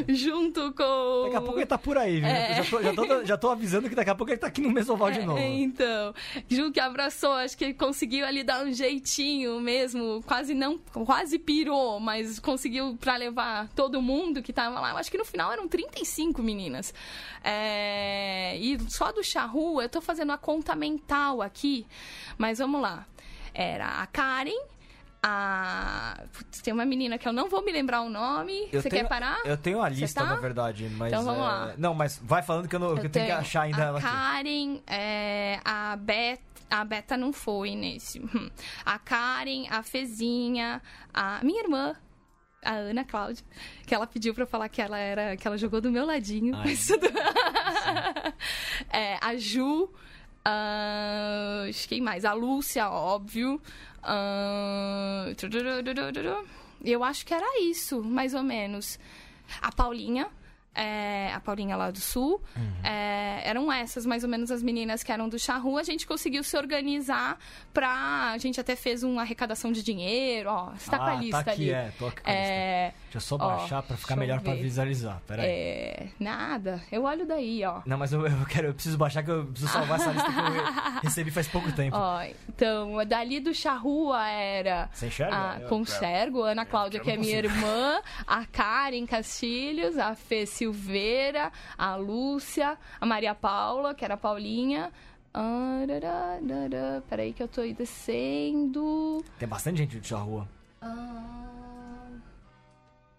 junto 0.06 0.70
com... 0.74 1.22
Daqui 1.24 1.36
a 1.36 1.40
pouco 1.40 1.58
ele 1.58 1.66
tá 1.66 1.78
por 1.78 1.96
aí, 1.96 2.20
viu? 2.20 2.28
É. 2.28 2.62
Já, 2.62 2.64
tô, 2.70 2.82
já, 2.82 2.92
tô, 2.92 3.24
já 3.24 3.38
tô 3.38 3.48
avisando 3.48 3.88
que 3.88 3.94
daqui 3.94 4.10
a 4.10 4.14
pouco 4.14 4.30
ele 4.30 4.38
tá 4.38 4.48
aqui 4.48 4.60
no 4.60 4.70
Mesoval 4.70 5.10
de 5.10 5.22
novo. 5.22 5.38
É, 5.38 5.48
então, 5.48 6.14
Ju 6.50 6.73
que 6.74 6.80
abraçou, 6.80 7.32
acho 7.34 7.56
que 7.56 7.72
conseguiu 7.72 8.26
ali 8.26 8.42
dar 8.42 8.64
um 8.66 8.72
jeitinho 8.72 9.60
mesmo, 9.60 10.20
quase 10.26 10.54
não, 10.54 10.76
quase 11.06 11.38
pirou, 11.38 12.00
mas 12.00 12.40
conseguiu 12.40 12.96
pra 13.00 13.16
levar 13.16 13.68
todo 13.76 14.02
mundo 14.02 14.42
que 14.42 14.52
tava 14.52 14.80
lá. 14.80 14.90
Eu 14.90 14.96
acho 14.96 15.08
que 15.08 15.16
no 15.16 15.24
final 15.24 15.52
eram 15.52 15.68
35 15.68 16.42
meninas. 16.42 16.92
É, 17.44 18.56
e 18.58 18.76
só 18.90 19.12
do 19.12 19.22
charru, 19.22 19.80
eu 19.80 19.88
tô 19.88 20.00
fazendo 20.00 20.32
a 20.32 20.36
conta 20.36 20.74
mental 20.74 21.40
aqui, 21.40 21.86
mas 22.36 22.58
vamos 22.58 22.82
lá. 22.82 23.06
Era 23.54 24.02
a 24.02 24.06
Karen, 24.08 24.50
a. 25.22 26.24
Putz, 26.32 26.60
tem 26.60 26.74
uma 26.74 26.84
menina 26.84 27.16
que 27.16 27.28
eu 27.28 27.32
não 27.32 27.48
vou 27.48 27.64
me 27.64 27.70
lembrar 27.70 28.00
o 28.02 28.10
nome. 28.10 28.68
Eu 28.72 28.82
Você 28.82 28.90
tenho- 28.90 29.04
quer 29.04 29.08
parar? 29.08 29.38
Eu 29.44 29.56
tenho 29.56 29.80
a 29.80 29.88
lista, 29.88 30.22
tá? 30.22 30.26
na 30.26 30.36
verdade, 30.36 30.88
mas. 30.96 31.12
Então 31.12 31.24
vamos 31.24 31.40
é, 31.40 31.44
lá. 31.44 31.74
Não, 31.78 31.94
mas 31.94 32.20
vai 32.20 32.42
falando 32.42 32.68
que 32.68 32.74
eu, 32.74 32.80
não, 32.80 32.96
que 32.96 33.06
eu 33.06 33.10
tenho 33.10 33.26
que 33.26 33.32
achar 33.32 33.62
ainda 33.62 33.80
a 33.80 33.86
ela 33.86 33.98
aqui. 34.00 34.08
Karen, 34.08 34.80
é, 34.88 35.60
a 35.64 35.94
Beta. 35.94 36.53
A 36.74 36.84
Beta 36.84 37.16
não 37.16 37.32
foi 37.32 37.76
nesse. 37.76 38.18
Hum. 38.18 38.50
A 38.84 38.98
Karen, 38.98 39.68
a 39.70 39.80
Fezinha, 39.84 40.82
a 41.12 41.38
minha 41.44 41.62
irmã, 41.62 41.94
a 42.60 42.72
Ana 42.72 43.04
Cláudia, 43.04 43.44
que 43.86 43.94
ela 43.94 44.08
pediu 44.08 44.34
pra 44.34 44.42
eu 44.42 44.46
falar 44.48 44.68
que 44.68 44.82
ela 44.82 44.98
era 44.98 45.36
que 45.36 45.46
ela 45.46 45.56
jogou 45.56 45.80
do 45.80 45.88
meu 45.88 46.04
ladinho. 46.04 46.52
É, 48.90 49.18
a 49.20 49.36
Ju, 49.36 49.88
ah, 50.44 51.66
quem 51.86 52.00
mais? 52.00 52.24
A 52.24 52.32
Lúcia, 52.32 52.90
óbvio. 52.90 53.62
turururururu. 55.36 56.44
Eu 56.84 57.04
acho 57.04 57.24
que 57.24 57.32
era 57.32 57.62
isso, 57.62 58.02
mais 58.02 58.34
ou 58.34 58.42
menos. 58.42 58.98
A 59.62 59.70
Paulinha. 59.70 60.28
É, 60.74 61.32
a 61.32 61.40
Paulinha 61.40 61.76
lá 61.76 61.90
do 61.90 62.00
Sul. 62.00 62.40
É, 62.82 63.40
eram 63.44 63.70
essas, 63.72 64.04
mais 64.06 64.24
ou 64.24 64.28
menos, 64.30 64.50
as 64.50 64.62
meninas 64.62 65.02
que 65.02 65.12
eram 65.12 65.28
do 65.28 65.38
Charru. 65.38 65.78
A 65.78 65.82
gente 65.82 66.06
conseguiu 66.06 66.42
se 66.42 66.56
organizar 66.56 67.38
pra. 67.72 68.32
A 68.32 68.38
gente 68.38 68.60
até 68.60 68.74
fez 68.76 69.02
uma 69.02 69.22
arrecadação 69.22 69.70
de 69.72 69.82
dinheiro. 69.82 70.50
Ó, 70.50 70.70
você 70.70 70.90
tá 70.90 70.98
com 70.98 71.04
a 71.04 71.10
Ah, 71.12 71.14
lista 71.14 71.44
tá 71.44 71.50
aqui, 71.52 71.62
ali. 71.62 71.72
é. 71.72 71.92
Tô 71.98 72.06
aqui. 72.06 72.20
É, 72.24 72.92
Deixa 73.04 73.16
eu 73.16 73.20
só 73.20 73.36
ó, 73.36 73.38
baixar 73.56 73.82
pra 73.82 73.96
ficar 73.96 74.16
melhor 74.16 74.40
pra 74.40 74.54
visualizar. 74.54 75.20
Pera 75.26 75.42
aí. 75.42 75.48
é, 75.48 76.06
nada. 76.18 76.82
Eu 76.90 77.04
olho 77.04 77.26
daí, 77.26 77.64
ó. 77.64 77.82
Não, 77.86 77.96
mas 77.98 78.12
eu, 78.12 78.26
eu 78.26 78.44
quero, 78.46 78.68
eu 78.68 78.74
preciso 78.74 78.98
baixar 78.98 79.22
que 79.22 79.30
eu 79.30 79.44
preciso 79.46 79.70
salvar 79.72 80.00
essa 80.00 80.10
lista 80.10 80.32
que 80.32 80.38
eu 80.38 81.00
recebi 81.02 81.30
faz 81.30 81.46
pouco 81.48 81.70
tempo. 81.72 81.96
Ó, 81.96 82.22
então, 82.48 83.04
dali 83.06 83.38
do 83.40 83.54
Charrua 83.54 84.26
era. 84.28 84.88
Você 84.92 85.06
enxerga? 85.06 85.36
A, 85.36 85.60
Eu- 85.60 85.68
Ana 86.44 86.64
Cláudia, 86.64 87.00
que 87.00 87.10
é 87.10 87.16
minha 87.16 87.36
irmã, 87.38 88.00
a 88.26 88.44
Karen 88.46 89.06
Castilhos, 89.06 89.96
a 89.98 90.14
Fê 90.14 90.46
Silveira, 90.64 91.52
a 91.76 91.94
Lúcia, 91.96 92.78
a 92.98 93.04
Maria 93.04 93.34
Paula, 93.34 93.94
que 93.94 94.04
era 94.04 94.14
a 94.14 94.16
Paulinha. 94.16 94.90
Ah. 95.32 95.80
Peraí 97.08 97.32
que 97.32 97.42
eu 97.42 97.48
tô 97.48 97.60
aí 97.60 97.74
descendo. 97.74 99.22
Tem 99.38 99.48
bastante 99.48 99.78
gente 99.78 100.00
de 100.00 100.14
rua. 100.14 100.48
Ah, 100.80 102.08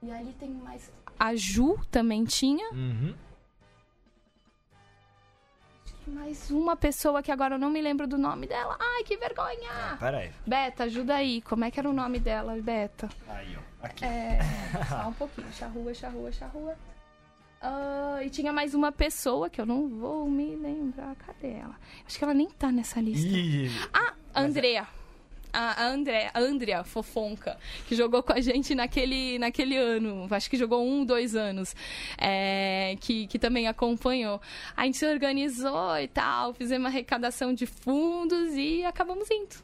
e 0.02 0.12
ali 0.12 0.34
tem 0.34 0.50
mais. 0.50 0.92
A 1.20 1.36
Ju 1.36 1.80
também 1.92 2.24
tinha. 2.24 2.72
Uhum. 2.72 3.14
Mais 6.08 6.52
uma 6.52 6.76
pessoa 6.76 7.22
que 7.22 7.32
agora 7.32 7.56
eu 7.56 7.60
não 7.60 7.70
me 7.70 7.82
lembro 7.82 8.08
do 8.08 8.18
nome 8.18 8.48
dela. 8.48 8.78
Ai, 8.80 9.04
que 9.04 9.18
vergonha! 9.18 9.98
Pera 10.00 10.18
aí. 10.20 10.32
Beta, 10.46 10.84
ajuda 10.84 11.16
aí. 11.16 11.42
Como 11.42 11.66
é 11.66 11.72
que 11.72 11.80
era 11.80 11.90
o 11.90 11.94
nome 11.94 12.20
dela, 12.20 12.56
Beta? 12.62 13.10
Aí, 13.28 13.58
ó. 13.58 13.86
Aqui. 13.86 14.06
É. 14.06 14.40
Só 14.88 15.10
um 15.10 15.14
pouquinho. 15.14 15.52
Charrua, 15.52 15.94
charrua, 15.94 16.32
charrua. 16.32 16.76
Ah, 17.68 18.20
e 18.24 18.30
tinha 18.30 18.54
mais 18.54 18.74
uma 18.76 18.92
pessoa 18.92 19.50
que 19.50 19.60
eu 19.60 19.66
não 19.66 19.88
vou 19.88 20.30
me 20.30 20.56
lembrar. 20.56 21.16
Cadê 21.16 21.54
ela? 21.54 21.76
Acho 22.06 22.18
que 22.18 22.24
ela 22.24 22.34
nem 22.34 22.48
tá 22.48 22.72
nessa 22.72 23.02
lista. 23.02 23.28
Ih, 23.28 23.70
Ah, 23.94 24.14
Andrea. 24.36 24.88
A 25.58 25.86
Andrea, 25.86 26.32
a 26.34 26.40
Andrea 26.42 26.84
Fofonca, 26.84 27.58
que 27.88 27.96
jogou 27.96 28.22
com 28.22 28.34
a 28.34 28.42
gente 28.42 28.76
naquele, 28.76 29.40
naquele 29.40 29.78
ano. 29.78 30.28
Acho 30.30 30.50
que 30.50 30.58
jogou 30.58 30.86
um, 30.86 31.06
dois 31.06 31.34
anos. 31.34 31.74
é, 32.18 32.98
que, 33.00 33.26
que 33.28 33.40
também 33.40 33.66
acompanhou. 33.66 34.42
A 34.76 34.84
gente 34.86 34.98
se 34.98 35.06
organizou 35.08 35.98
e 35.98 36.10
tal, 36.10 36.54
fizemos 36.54 36.84
uma 36.84 36.90
arrecadação 36.90 37.54
de 37.54 37.66
fundos 37.66 38.54
e 38.54 38.84
acabamos 38.84 39.32
indo. 39.32 39.56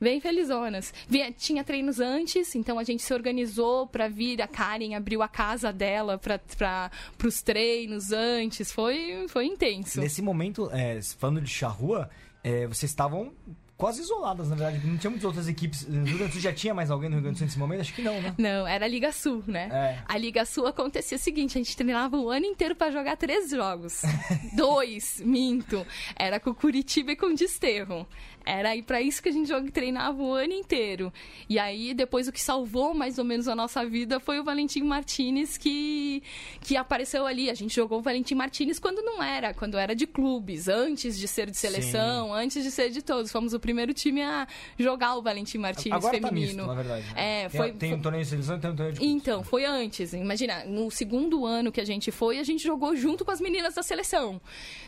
Bem 0.00 0.20
felizonas. 0.20 0.92
Vinha- 1.08 1.32
Tinha 1.32 1.64
treinos 1.64 2.00
antes, 2.00 2.54
então 2.54 2.78
a 2.78 2.84
gente 2.84 3.02
se 3.02 3.14
organizou 3.14 3.86
pra 3.86 4.08
vir. 4.08 4.42
A 4.42 4.46
Karen 4.46 4.94
abriu 4.94 5.22
a 5.22 5.28
casa 5.28 5.72
dela 5.72 6.18
para 6.18 6.90
os 7.24 7.40
treinos 7.42 8.12
antes. 8.12 8.70
Foi, 8.70 9.26
foi 9.28 9.46
intenso. 9.46 10.00
Nesse 10.00 10.20
momento, 10.20 10.68
é, 10.72 11.00
falando 11.18 11.40
de 11.40 11.50
charrua, 11.50 12.10
é, 12.44 12.66
vocês 12.66 12.90
estavam 12.90 13.32
quase 13.76 14.00
isoladas, 14.00 14.48
na 14.48 14.56
verdade. 14.56 14.86
Não 14.86 14.96
tinha 14.96 15.10
muitas 15.10 15.24
outras 15.26 15.48
equipes. 15.48 15.86
No 15.86 16.04
Rio 16.04 16.16
Grande 16.18 16.30
do 16.30 16.32
Sul 16.32 16.40
já 16.40 16.52
tinha 16.52 16.72
mais 16.74 16.90
alguém 16.90 17.08
no 17.10 17.16
Rio 17.16 17.22
Grande 17.24 17.36
do 17.36 17.38
Sul 17.38 17.46
nesse 17.46 17.58
momento? 17.58 17.80
Acho 17.82 17.94
que 17.94 18.00
não, 18.02 18.20
né? 18.22 18.34
Não, 18.38 18.66
era 18.66 18.84
a 18.86 18.88
Liga 18.88 19.12
Sul, 19.12 19.42
né? 19.46 19.68
É. 19.70 19.98
A 20.06 20.16
Liga 20.18 20.44
Sul 20.46 20.66
acontecia 20.66 21.16
o 21.16 21.20
seguinte: 21.20 21.58
a 21.58 21.62
gente 21.62 21.76
treinava 21.76 22.16
o 22.16 22.30
ano 22.30 22.46
inteiro 22.46 22.74
pra 22.74 22.90
jogar 22.90 23.16
três 23.16 23.50
jogos. 23.50 24.00
Dois, 24.56 25.20
minto. 25.24 25.86
Era 26.14 26.38
com 26.40 26.54
Curitiba 26.54 27.12
e 27.12 27.16
com 27.16 27.34
Desterro. 27.34 28.06
Era 28.48 28.70
aí 28.70 28.80
para 28.80 29.02
isso 29.02 29.20
que 29.20 29.28
a 29.28 29.32
gente 29.32 29.48
joga, 29.48 29.68
treinava 29.72 30.22
o 30.22 30.32
ano 30.32 30.52
inteiro. 30.52 31.12
E 31.48 31.58
aí, 31.58 31.92
depois, 31.92 32.28
o 32.28 32.32
que 32.32 32.40
salvou 32.40 32.94
mais 32.94 33.18
ou 33.18 33.24
menos 33.24 33.48
a 33.48 33.56
nossa 33.56 33.84
vida 33.84 34.20
foi 34.20 34.38
o 34.38 34.44
Valentim 34.44 34.82
Martinez, 34.84 35.58
que, 35.58 36.22
que 36.60 36.76
apareceu 36.76 37.26
ali. 37.26 37.50
A 37.50 37.54
gente 37.54 37.74
jogou 37.74 37.98
o 37.98 38.02
Valentim 38.02 38.36
Martinez 38.36 38.78
quando 38.78 39.02
não 39.02 39.20
era, 39.20 39.52
quando 39.52 39.76
era 39.76 39.96
de 39.96 40.06
clubes, 40.06 40.68
antes 40.68 41.18
de 41.18 41.26
ser 41.26 41.50
de 41.50 41.58
seleção, 41.58 42.32
antes 42.32 42.62
de 42.62 42.70
ser 42.70 42.90
de 42.90 43.02
todos. 43.02 43.32
Fomos 43.32 43.52
o 43.52 43.58
primeiro 43.58 43.92
time 43.92 44.22
a 44.22 44.46
jogar 44.78 45.16
o 45.16 45.22
Valentim 45.22 45.58
Martinez 45.58 45.96
Agora 45.96 46.20
tá 46.20 46.28
feminino. 46.28 46.52
misto, 46.62 46.66
na 46.68 46.74
verdade. 46.74 47.04
É, 47.16 47.48
tem, 47.48 47.60
foi- 47.60 47.72
tem 47.72 47.88
foi- 47.90 47.98
um 47.98 48.02
torneio 48.02 48.22
de 48.22 48.30
seleção 48.30 48.56
e 48.56 48.60
tem 48.60 48.70
um 48.70 48.76
torneio 48.76 48.92
de 48.94 49.00
clubes. 49.00 49.16
então, 49.16 49.42
foi 49.42 49.64
antes. 49.64 50.12
Imagina, 50.12 50.64
no 50.64 50.88
segundo 50.88 51.44
ano 51.44 51.72
que 51.72 51.80
a 51.80 51.84
gente 51.84 52.12
foi, 52.12 52.38
a 52.38 52.44
gente 52.44 52.62
jogou 52.62 52.94
junto 52.94 53.24
com 53.24 53.32
as 53.32 53.40
meninas 53.40 53.74
da 53.74 53.82
seleção. 53.82 54.40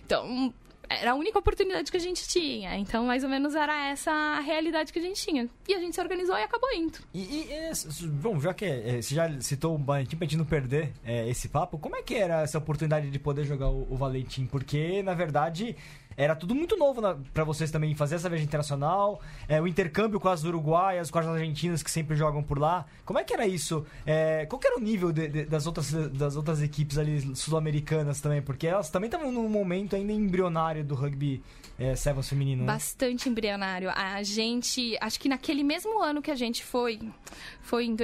Então, 0.07 0.55
era 0.89 1.13
a 1.13 1.15
única 1.15 1.39
oportunidade 1.39 1.91
que 1.91 1.97
a 1.97 2.01
gente 2.01 2.27
tinha. 2.27 2.77
Então, 2.77 3.05
mais 3.07 3.23
ou 3.23 3.31
menos 3.31 3.55
era 3.55 3.89
essa 3.89 4.11
a 4.11 4.41
realidade 4.41 4.93
que 4.93 4.99
a 4.99 5.03
gente 5.03 5.21
tinha. 5.21 5.49
E 5.69 5.75
a 5.75 5.79
gente 5.79 5.95
se 5.95 6.01
organizou 6.01 6.37
e 6.37 6.43
acabou 6.43 6.71
indo. 6.75 6.99
E, 7.13 7.21
e, 7.21 8.07
bom, 8.07 8.41
já 8.41 8.55
que 8.55 8.65
é, 8.65 9.03
você 9.03 9.15
já 9.15 9.41
citou 9.41 9.75
o 9.75 9.79
Valentim 9.79 10.17
pra 10.17 10.27
gente 10.27 10.39
não 10.39 10.45
perder 10.45 10.93
é, 11.05 11.29
esse 11.29 11.49
papo, 11.49 11.79
como 11.79 11.97
é 11.97 12.03
que 12.03 12.15
era 12.15 12.43
essa 12.43 12.59
oportunidade 12.59 13.11
de 13.11 13.19
poder 13.19 13.45
jogar 13.45 13.69
o, 13.69 13.87
o 13.91 13.97
Valentim? 13.97 14.47
Porque, 14.47 15.03
na 15.03 15.15
verdade, 15.15 15.77
era 16.19 16.35
tudo 16.37 16.55
muito 16.55 16.77
novo 16.77 17.01
na, 17.01 17.15
pra 17.33 17.45
vocês 17.45 17.71
também 17.71 17.95
fazer 17.95 18.17
essa 18.17 18.29
viagem 18.29 18.45
internacional, 18.45 19.21
é, 19.49 19.61
o 19.63 19.67
intercâmbio 19.69 20.19
com 20.19 20.29
as 20.29 20.43
uruguaias, 20.45 21.11
com 21.11 21.19
as 21.21 21.27
argentinas 21.27 21.83
que 21.83 21.91
sempre 21.91 22.17
jogam 22.17 22.43
por 22.43 22.59
lá. 22.59 22.85
Como 23.05 23.19
é 23.19 23.25
que 23.25 23.33
era 23.33 23.47
isso? 23.47 23.87
É, 24.05 24.45
qual 24.47 24.61
era 24.65 24.77
o 24.77 24.81
nível 24.81 25.13
de- 25.13 25.29
de- 25.29 25.45
das, 25.45 25.67
outras, 25.67 25.91
das 25.93 26.35
outras 26.37 26.61
equipes 26.61 26.99
ali 26.99 27.35
sul-americanas 27.37 28.21
também? 28.21 28.43
Porque 28.43 28.67
elas 28.67 28.91
também 28.91 29.07
estavam 29.09 29.31
num 29.31 29.49
momento 29.49 29.95
ainda 29.97 30.13
embrionário 30.13 30.85
do 30.85 30.95
rugby 30.95 31.41
é, 31.79 31.95
Sevens 31.95 32.29
feminino. 32.29 32.65
né? 32.65 32.73
Bastante 32.73 33.29
embrionário. 33.29 33.89
A 33.91 34.21
gente, 34.25 34.99
acho 35.01 35.21
que 35.21 35.29
naquele 35.29 35.63
mesmo 35.63 36.03
ano 36.03 36.21
que 36.21 36.31
a 36.33 36.35
gente 36.35 36.65
foi, 36.65 36.99
foi 37.63 37.85
em 37.87 37.95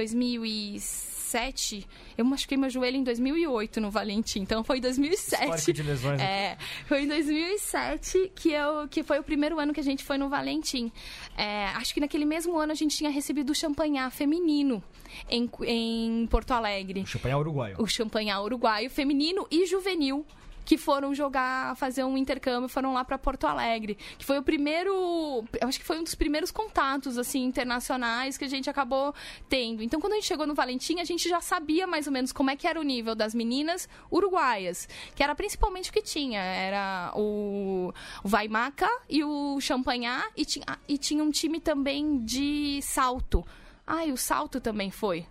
2007, 1.25 1.87
eu 2.17 2.23
machuquei 2.23 2.57
meu 2.57 2.69
joelho 2.69 2.97
em 2.97 3.03
2008 3.03 3.81
no 3.81 3.89
Valentim, 3.89 4.39
então 4.41 4.63
foi 4.63 4.77
em 4.77 4.81
2007. 4.81 5.43
Histórico 5.43 5.73
de 5.73 5.83
lesões. 5.83 6.19
né? 6.19 6.23
É, 6.23 6.57
foi 6.85 7.03
em 7.03 7.07
2007 7.07 8.31
que, 8.35 8.51
eu, 8.51 8.87
que 8.87 9.03
foi 9.03 9.19
o 9.19 9.23
primeiro 9.23 9.59
ano 9.59 9.73
que 9.73 9.79
a 9.79 9.83
gente 9.83 10.03
foi 10.03 10.17
no 10.17 10.29
Valentim. 10.29 10.91
É, 11.35 11.65
acho 11.75 11.93
que 11.93 11.99
naquele 11.99 12.25
mesmo 12.25 12.57
ano 12.57 12.71
a 12.71 12.75
gente 12.75 12.95
tinha 12.95 13.09
recebido 13.09 13.49
o 13.49 13.55
champanhar 13.55 14.09
feminino 14.11 14.83
em, 15.29 15.49
em 15.63 16.27
Porto 16.27 16.51
Alegre. 16.51 17.01
O 17.01 17.07
champanhe 17.07 17.33
é 17.33 17.37
uruguaio. 17.37 17.75
O 17.81 17.87
champanhar 17.87 18.41
uruguaio 18.41 18.89
feminino 18.89 19.47
e 19.49 19.65
juvenil. 19.65 20.25
Que 20.65 20.77
foram 20.77 21.13
jogar, 21.13 21.75
fazer 21.75 22.03
um 22.03 22.17
intercâmbio, 22.17 22.67
foram 22.67 22.93
lá 22.93 23.05
para 23.05 23.17
Porto 23.17 23.45
Alegre, 23.45 23.97
que 24.17 24.25
foi 24.25 24.37
o 24.39 24.43
primeiro, 24.43 25.45
eu 25.61 25.67
acho 25.67 25.79
que 25.79 25.85
foi 25.85 25.99
um 25.99 26.03
dos 26.03 26.15
primeiros 26.15 26.51
contatos 26.51 27.17
assim 27.17 27.43
internacionais 27.43 28.37
que 28.37 28.43
a 28.43 28.49
gente 28.49 28.69
acabou 28.69 29.13
tendo. 29.47 29.83
Então, 29.83 30.01
quando 30.01 30.13
a 30.13 30.15
gente 30.15 30.27
chegou 30.27 30.47
no 30.47 30.55
Valentim, 30.55 30.99
a 30.99 31.03
gente 31.03 31.29
já 31.29 31.39
sabia 31.39 31.85
mais 31.85 32.07
ou 32.07 32.13
menos 32.13 32.31
como 32.31 32.49
é 32.49 32.55
que 32.55 32.67
era 32.67 32.79
o 32.79 32.83
nível 32.83 33.15
das 33.15 33.35
meninas 33.35 33.87
uruguaias, 34.11 34.89
que 35.15 35.23
era 35.23 35.35
principalmente 35.35 35.89
o 35.89 35.93
que 35.93 36.01
tinha, 36.01 36.41
era 36.41 37.11
o, 37.15 37.93
Vaimaca 38.23 38.89
e 39.09 39.23
o 39.23 39.59
Champanhar 39.61 40.29
e 40.35 40.45
tinha, 40.45 40.65
e 40.87 40.97
tinha 40.97 41.23
um 41.23 41.31
time 41.31 41.59
também 41.59 42.23
de 42.23 42.79
salto. 42.81 43.45
Ai, 43.85 44.11
o 44.11 44.17
salto 44.17 44.59
também 44.59 44.89
foi. 44.89 45.27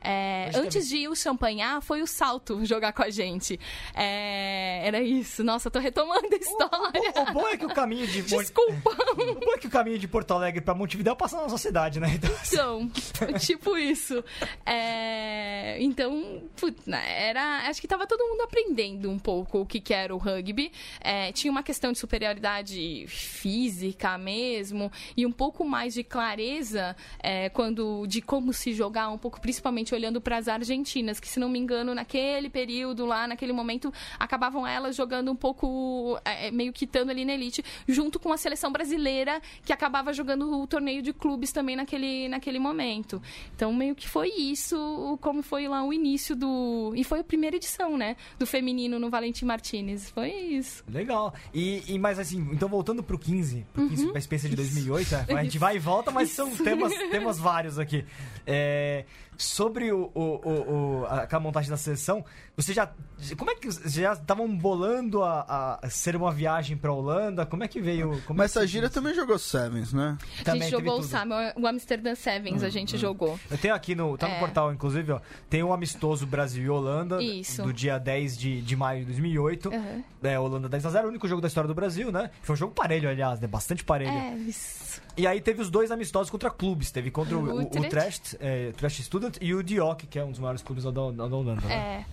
É, 0.00 0.50
antes 0.54 0.88
de 0.88 0.98
ir 0.98 1.08
o 1.08 1.16
champanhar, 1.16 1.80
foi 1.82 2.02
o 2.02 2.06
salto 2.06 2.64
jogar 2.66 2.92
com 2.92 3.02
a 3.02 3.10
gente. 3.10 3.58
É, 3.94 4.86
era 4.86 5.02
isso. 5.02 5.42
Nossa, 5.42 5.70
tô 5.70 5.78
retomando 5.78 6.28
a 6.32 6.36
história. 6.36 7.12
O, 7.16 7.20
o, 7.20 7.22
o 7.22 7.32
bom 7.32 7.48
é 7.48 7.56
que 7.56 7.66
o 7.66 7.74
caminho 7.74 8.06
de. 8.06 8.22
Desculpa. 8.22 8.96
O 9.18 9.34
bom 9.34 9.52
é 9.52 9.58
que 9.58 9.66
o 9.66 9.70
caminho 9.70 9.98
de 9.98 10.06
Porto 10.06 10.32
Alegre 10.32 10.60
pra 10.60 10.74
Montevideo 10.74 11.14
passa 11.16 11.36
na 11.36 11.42
nossa 11.42 11.58
cidade, 11.58 11.98
né? 11.98 12.08
Então, 12.14 12.82
então 12.82 13.32
tipo 13.38 13.76
isso. 13.76 14.22
É, 14.64 15.76
então, 15.80 16.42
né, 16.86 17.28
era. 17.28 17.68
Acho 17.68 17.80
que 17.80 17.88
tava 17.88 18.06
todo 18.06 18.24
mundo 18.24 18.42
aprendendo 18.42 19.10
um 19.10 19.18
pouco 19.18 19.60
o 19.60 19.66
que, 19.66 19.80
que 19.80 19.92
era 19.92 20.14
o 20.14 20.18
rugby. 20.18 20.70
É, 21.00 21.32
tinha 21.32 21.50
uma 21.50 21.62
questão 21.62 21.92
de 21.92 21.98
superioridade 21.98 23.06
física 23.08 24.16
mesmo 24.16 24.90
e 25.16 25.26
um 25.26 25.32
pouco 25.32 25.64
mais 25.64 25.94
de 25.94 26.04
clareza 26.04 26.96
é, 27.18 27.48
quando 27.48 28.06
de 28.06 28.20
como 28.22 28.52
se 28.52 28.72
jogar, 28.72 29.08
um 29.10 29.18
pouco 29.18 29.40
principalmente 29.40 29.87
olhando 29.94 30.20
para 30.20 30.36
as 30.36 30.48
argentinas, 30.48 31.20
que 31.20 31.28
se 31.28 31.38
não 31.38 31.48
me 31.48 31.58
engano, 31.58 31.94
naquele 31.94 32.48
período 32.50 33.06
lá, 33.06 33.26
naquele 33.26 33.52
momento, 33.52 33.92
acabavam 34.18 34.66
elas 34.66 34.96
jogando 34.96 35.30
um 35.30 35.36
pouco, 35.36 36.18
é, 36.24 36.50
meio 36.50 36.72
que 36.72 36.84
estando 36.84 37.10
ali 37.10 37.24
na 37.24 37.34
elite, 37.34 37.64
junto 37.86 38.18
com 38.18 38.32
a 38.32 38.36
seleção 38.36 38.70
brasileira, 38.70 39.40
que 39.64 39.72
acabava 39.72 40.12
jogando 40.12 40.60
o 40.60 40.66
torneio 40.66 41.02
de 41.02 41.12
clubes 41.12 41.52
também 41.52 41.76
naquele, 41.76 42.28
naquele 42.28 42.58
momento. 42.58 43.20
Então, 43.54 43.72
meio 43.72 43.94
que 43.94 44.08
foi 44.08 44.28
isso, 44.28 45.18
como 45.20 45.42
foi 45.42 45.68
lá 45.68 45.84
o 45.84 45.92
início 45.92 46.34
do. 46.34 46.92
E 46.94 47.04
foi 47.04 47.20
a 47.20 47.24
primeira 47.24 47.56
edição, 47.56 47.96
né? 47.96 48.16
Do 48.38 48.46
feminino 48.46 48.98
no 48.98 49.10
Valentim 49.10 49.44
Martinez. 49.44 50.10
Foi 50.10 50.30
isso. 50.30 50.84
Legal. 50.88 51.34
E, 51.52 51.82
e 51.88 51.98
mas 51.98 52.18
assim, 52.18 52.48
então 52.52 52.68
voltando 52.68 53.02
pro 53.02 53.18
15, 53.18 53.66
pro 53.72 53.88
15 53.88 54.04
uhum. 54.04 54.10
pra 54.10 54.18
experiência 54.18 54.48
de 54.48 54.56
2008, 54.56 55.14
é, 55.14 55.34
a 55.34 55.44
gente 55.44 55.58
vai 55.58 55.76
e 55.76 55.78
volta, 55.78 56.10
mas 56.10 56.30
são 56.30 56.50
temas, 56.56 56.92
temas 57.10 57.38
vários 57.38 57.78
aqui. 57.78 58.04
É, 58.46 59.04
sobre 59.38 59.92
o, 59.92 60.10
o, 60.14 60.20
o, 60.20 61.02
o, 61.02 61.06
a, 61.06 61.40
montagem 61.40 61.70
da 61.70 61.76
seleção, 61.76 62.24
você 62.58 62.74
já. 62.74 62.90
Como 63.36 63.52
é 63.52 63.54
que. 63.54 63.70
Já 63.88 64.14
estavam 64.14 64.48
bolando 64.48 65.22
a, 65.22 65.78
a 65.80 65.88
ser 65.88 66.16
uma 66.16 66.32
viagem 66.32 66.76
pra 66.76 66.92
Holanda? 66.92 67.46
Como 67.46 67.62
é 67.62 67.68
que 67.68 67.80
veio. 67.80 68.20
Como 68.26 68.36
Mas 68.36 68.56
é 68.56 68.60
a 68.60 68.66
Gira 68.66 68.90
também 68.90 69.14
jogou 69.14 69.38
Sevens, 69.38 69.92
né? 69.92 70.18
A 70.44 70.56
gente 70.56 70.70
jogou 70.70 71.00
o, 71.00 71.62
o 71.62 71.66
Amsterdã 71.68 72.16
Sevens, 72.16 72.64
a 72.64 72.68
gente 72.68 72.98
jogou. 72.98 73.38
Eu 73.48 73.56
tenho 73.56 73.72
aqui 73.72 73.94
no. 73.94 74.18
Tá 74.18 74.26
no 74.26 74.34
é. 74.34 74.38
portal, 74.40 74.72
inclusive, 74.72 75.12
ó. 75.12 75.20
Tem 75.48 75.62
o 75.62 75.68
um 75.68 75.72
amistoso 75.72 76.26
Brasil 76.26 76.64
e 76.64 76.68
Holanda. 76.68 77.22
Isso. 77.22 77.62
Do 77.62 77.72
dia 77.72 77.96
10 77.96 78.36
de, 78.36 78.60
de 78.60 78.74
maio 78.74 79.00
de 79.00 79.06
2008. 79.06 79.68
Uhum. 79.68 80.04
É, 80.20 80.36
Holanda 80.36 80.68
10x0, 80.68 81.04
o 81.04 81.08
único 81.08 81.28
jogo 81.28 81.40
da 81.40 81.46
história 81.46 81.68
do 81.68 81.74
Brasil, 81.76 82.10
né? 82.10 82.28
Foi 82.42 82.54
um 82.54 82.56
jogo 82.56 82.74
parelho, 82.74 83.08
aliás, 83.08 83.38
né? 83.38 83.46
Bastante 83.46 83.84
parelho. 83.84 84.10
É, 84.10 84.34
isso. 84.34 85.00
E 85.16 85.28
aí 85.28 85.40
teve 85.40 85.62
os 85.62 85.70
dois 85.70 85.92
amistosos 85.92 86.28
contra 86.28 86.50
clubes. 86.50 86.90
Teve 86.90 87.12
contra 87.12 87.38
o, 87.38 87.40
o, 87.40 87.58
o, 87.58 87.62
o 87.62 87.88
Trest, 87.88 88.34
é, 88.40 88.72
Trest 88.72 89.00
Student 89.02 89.36
e 89.40 89.54
o 89.54 89.62
Dioc, 89.62 90.02
que 90.08 90.18
é 90.18 90.24
um 90.24 90.32
dos 90.32 90.40
maiores 90.40 90.60
clubes 90.60 90.82
da, 90.82 90.90
da 90.90 90.98
Holanda. 90.98 91.54
Né? 91.62 92.04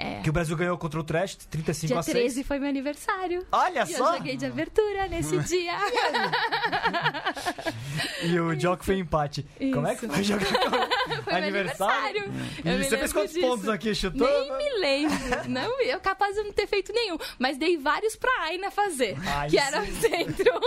É. 0.00 0.20
Que 0.22 0.30
o 0.30 0.32
Brasil 0.32 0.56
ganhou 0.56 0.78
contra 0.78 0.98
o 0.98 1.04
Trash 1.04 1.36
35 1.50 1.88
dia 1.88 1.98
a 1.98 2.02
6. 2.02 2.14
Dia 2.14 2.24
13 2.24 2.44
foi 2.44 2.58
meu 2.58 2.70
aniversário. 2.70 3.46
Olha 3.52 3.82
e 3.82 3.86
só! 3.86 4.12
Eu 4.12 4.16
joguei 4.16 4.34
de 4.34 4.46
abertura 4.46 5.06
nesse 5.08 5.36
dia. 5.40 5.76
e 8.24 8.40
o 8.40 8.56
Jock 8.56 8.82
foi 8.82 8.98
empate. 8.98 9.46
Isso. 9.60 9.74
Como 9.74 9.86
é 9.86 9.94
que 9.94 10.08
foi 10.08 10.24
jogar 10.24 10.46
foi 11.22 11.34
aniversário? 11.34 12.22
aniversário. 12.22 12.32
E 12.64 12.84
você 12.84 12.96
fez 12.96 13.12
quantos 13.12 13.34
disso. 13.34 13.46
pontos 13.46 13.68
aqui? 13.68 13.94
Chutou? 13.94 14.26
Nem 14.26 14.56
me 14.56 14.78
lembro. 14.78 15.50
Não, 15.50 15.82
eu 15.82 16.00
capaz 16.00 16.34
de 16.34 16.44
não 16.44 16.52
ter 16.52 16.66
feito 16.66 16.94
nenhum. 16.94 17.18
Mas 17.38 17.58
dei 17.58 17.76
vários 17.76 18.16
pra 18.16 18.30
Aina 18.44 18.70
fazer. 18.70 19.18
Ai, 19.26 19.50
que 19.50 19.60
sim. 19.60 19.66
era 19.66 19.82
o 19.82 19.86
centro. 19.86 20.60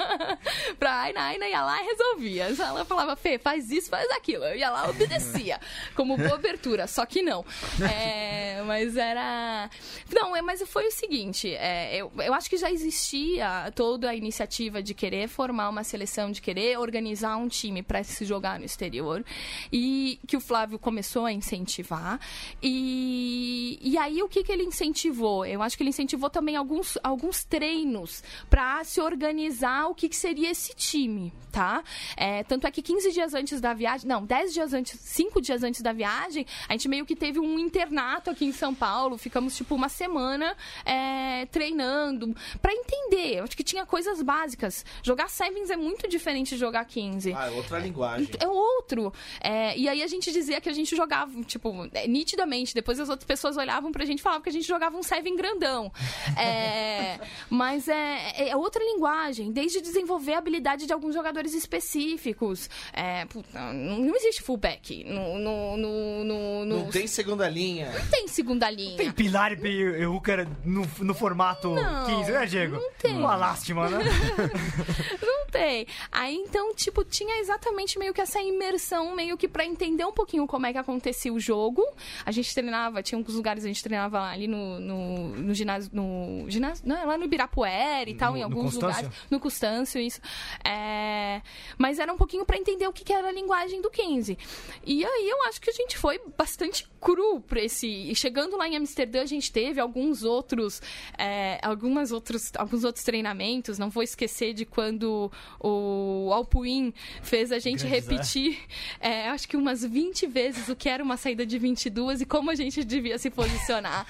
pra 0.80 1.02
Aina, 1.02 1.24
Aina 1.24 1.46
ia 1.46 1.62
lá 1.62 1.82
e 1.82 1.86
resolvia. 1.86 2.44
Ela 2.58 2.86
falava, 2.86 3.14
Fê, 3.14 3.38
faz 3.38 3.70
isso, 3.70 3.90
faz 3.90 4.10
aquilo. 4.12 4.44
Eu 4.44 4.56
ia 4.56 4.70
lá, 4.70 4.88
obedecia. 4.88 5.60
Como 5.94 6.16
boa 6.16 6.36
abertura. 6.36 6.86
Só 6.86 7.04
que 7.04 7.20
não. 7.20 7.44
É 7.82 8.62
mas 8.70 8.96
era. 8.96 9.68
Não, 10.12 10.36
é, 10.36 10.40
mas 10.40 10.62
foi 10.62 10.86
o 10.86 10.92
seguinte: 10.92 11.52
é, 11.54 11.96
eu, 11.96 12.12
eu 12.18 12.32
acho 12.32 12.48
que 12.48 12.56
já 12.56 12.70
existia 12.70 13.72
toda 13.74 14.08
a 14.08 14.14
iniciativa 14.14 14.80
de 14.80 14.94
querer 14.94 15.26
formar 15.26 15.68
uma 15.68 15.82
seleção, 15.82 16.30
de 16.30 16.40
querer 16.40 16.78
organizar 16.78 17.36
um 17.36 17.48
time 17.48 17.82
para 17.82 18.04
se 18.04 18.24
jogar 18.24 18.60
no 18.60 18.64
exterior. 18.64 19.24
E 19.72 20.20
que 20.24 20.36
o 20.36 20.40
Flávio 20.40 20.78
começou 20.78 21.26
a 21.26 21.32
incentivar. 21.32 22.20
E, 22.62 23.76
e 23.82 23.98
aí 23.98 24.22
o 24.22 24.28
que, 24.28 24.44
que 24.44 24.52
ele 24.52 24.62
incentivou? 24.62 25.44
Eu 25.44 25.62
acho 25.62 25.76
que 25.76 25.82
ele 25.82 25.90
incentivou 25.90 26.30
também 26.30 26.54
alguns, 26.54 26.96
alguns 27.02 27.42
treinos 27.42 28.22
para 28.48 28.84
se 28.84 29.00
organizar 29.00 29.88
o 29.88 29.94
que, 29.96 30.08
que 30.08 30.16
seria 30.16 30.50
esse 30.50 30.74
time, 30.76 31.32
tá? 31.50 31.82
É, 32.16 32.44
tanto 32.44 32.68
é 32.68 32.70
que 32.70 32.82
15 32.82 33.10
dias 33.10 33.34
antes 33.34 33.60
da 33.60 33.74
viagem, 33.74 34.06
não, 34.06 34.24
10 34.24 34.54
dias 34.54 34.72
antes, 34.72 35.00
5 35.00 35.40
dias 35.40 35.64
antes 35.64 35.82
da 35.82 35.92
viagem, 35.92 36.46
a 36.68 36.72
gente 36.74 36.88
meio 36.88 37.04
que 37.04 37.16
teve 37.16 37.40
um 37.40 37.58
internato 37.58 38.30
aqui 38.30 38.44
em 38.44 38.52
são 38.60 38.74
Paulo, 38.74 39.16
ficamos 39.16 39.56
tipo 39.56 39.74
uma 39.74 39.88
semana 39.88 40.54
é, 40.84 41.46
treinando 41.46 42.36
para 42.60 42.72
entender. 42.72 43.38
Eu 43.38 43.44
acho 43.44 43.56
que 43.56 43.64
tinha 43.64 43.86
coisas 43.86 44.20
básicas. 44.20 44.84
Jogar 45.02 45.30
Sevens 45.30 45.70
é 45.70 45.76
muito 45.76 46.06
diferente 46.06 46.50
de 46.50 46.60
jogar 46.60 46.84
15. 46.84 47.32
Ah, 47.32 47.46
é 47.46 47.50
outra 47.50 47.78
linguagem. 47.78 48.28
É 48.38 48.46
outro. 48.46 49.12
É, 49.40 49.76
e 49.78 49.88
aí 49.88 50.02
a 50.02 50.06
gente 50.06 50.30
dizia 50.30 50.60
que 50.60 50.68
a 50.68 50.72
gente 50.72 50.94
jogava, 50.94 51.42
tipo, 51.44 51.88
é, 51.94 52.06
nitidamente. 52.06 52.74
Depois 52.74 53.00
as 53.00 53.08
outras 53.08 53.26
pessoas 53.26 53.56
olhavam 53.56 53.90
pra 53.90 54.04
gente 54.04 54.18
e 54.18 54.22
falavam 54.22 54.42
que 54.42 54.50
a 54.50 54.52
gente 54.52 54.68
jogava 54.68 54.96
um 54.96 55.02
Seven 55.02 55.34
grandão. 55.36 55.90
É, 56.36 57.18
mas 57.48 57.88
é, 57.88 58.50
é, 58.50 58.56
outra 58.56 58.84
linguagem. 58.84 59.50
Desde 59.50 59.80
desenvolver 59.80 60.34
a 60.34 60.38
habilidade 60.38 60.86
de 60.86 60.92
alguns 60.92 61.14
jogadores 61.14 61.54
específicos. 61.54 62.68
É, 62.92 63.24
puta, 63.24 63.72
não 63.72 64.14
existe 64.14 64.42
fullback 64.42 65.02
no, 65.04 65.38
no, 65.38 65.76
no, 65.78 66.24
no, 66.24 66.64
no... 66.64 66.76
Não 66.84 66.90
tem 66.90 67.06
segunda 67.06 67.48
linha. 67.48 67.90
Não 67.90 68.06
tem 68.08 68.28
segunda 68.28 68.49
segunda 68.50 68.70
linha. 68.70 68.96
Tem 68.96 69.12
Pilar 69.12 69.52
e 69.52 70.06
Hooker 70.06 70.46
no, 70.64 70.88
no 70.98 71.14
formato 71.14 71.74
não, 71.74 72.06
15, 72.06 72.32
né, 72.32 72.46
Diego? 72.46 72.76
Não 72.76 72.90
tem. 72.98 73.16
Uma 73.16 73.36
lástima, 73.36 73.88
né? 73.88 73.98
não 75.22 75.46
tem. 75.46 75.86
Aí, 76.10 76.34
então, 76.34 76.74
tipo, 76.74 77.04
tinha 77.04 77.38
exatamente 77.40 77.98
meio 77.98 78.12
que 78.12 78.20
essa 78.20 78.40
imersão, 78.40 79.14
meio 79.14 79.36
que 79.36 79.46
para 79.46 79.64
entender 79.64 80.04
um 80.04 80.12
pouquinho 80.12 80.46
como 80.46 80.66
é 80.66 80.72
que 80.72 80.78
acontecia 80.78 81.32
o 81.32 81.38
jogo. 81.38 81.86
A 82.26 82.32
gente 82.32 82.52
treinava, 82.52 83.02
tinha 83.02 83.18
alguns 83.18 83.34
lugares 83.34 83.64
a 83.64 83.68
gente 83.68 83.82
treinava 83.82 84.20
ali 84.22 84.48
no, 84.48 84.80
no, 84.80 85.28
no 85.28 85.54
ginásio, 85.54 85.90
no 85.92 86.44
ginásio, 86.48 86.86
não, 86.86 87.06
lá 87.06 87.16
no 87.16 87.24
Ibirapuera 87.24 88.10
e 88.10 88.14
tal, 88.14 88.32
no, 88.32 88.38
em 88.38 88.42
alguns 88.42 88.74
lugares. 88.74 89.08
No 89.30 89.38
Custâncio, 89.38 90.00
isso. 90.00 90.20
É, 90.64 91.40
mas 91.78 91.98
era 91.98 92.12
um 92.12 92.16
pouquinho 92.16 92.44
para 92.44 92.56
entender 92.56 92.88
o 92.88 92.92
que, 92.92 93.04
que 93.04 93.12
era 93.12 93.28
a 93.28 93.32
linguagem 93.32 93.80
do 93.80 93.90
15. 93.90 94.36
E 94.84 95.04
aí 95.04 95.28
eu 95.28 95.42
acho 95.44 95.60
que 95.60 95.70
a 95.70 95.72
gente 95.72 95.96
foi 95.96 96.20
bastante 96.36 96.88
cru 97.00 97.40
pra 97.40 97.60
esse. 97.60 98.10
Chegando 98.30 98.56
lá 98.56 98.68
em 98.68 98.76
Amsterdã, 98.76 99.22
a 99.22 99.26
gente 99.26 99.50
teve 99.50 99.80
alguns 99.80 100.22
outros, 100.22 100.80
é, 101.18 101.58
algumas 101.64 102.12
outros, 102.12 102.52
alguns 102.56 102.84
outros 102.84 103.04
treinamentos. 103.04 103.76
Não 103.76 103.90
vou 103.90 104.04
esquecer 104.04 104.54
de 104.54 104.64
quando 104.64 105.32
o 105.58 106.30
Alpuin 106.32 106.94
fez 107.24 107.50
a 107.50 107.58
gente 107.58 107.80
Grande 107.80 107.96
repetir, 107.96 108.56
é, 109.00 109.30
acho 109.30 109.48
que 109.48 109.56
umas 109.56 109.84
20 109.84 110.28
vezes 110.28 110.68
o 110.68 110.76
que 110.76 110.88
era 110.88 111.02
uma 111.02 111.16
saída 111.16 111.44
de 111.44 111.58
22 111.58 112.20
e 112.20 112.24
como 112.24 112.52
a 112.52 112.54
gente 112.54 112.84
devia 112.84 113.18
se 113.18 113.30
posicionar. 113.30 114.06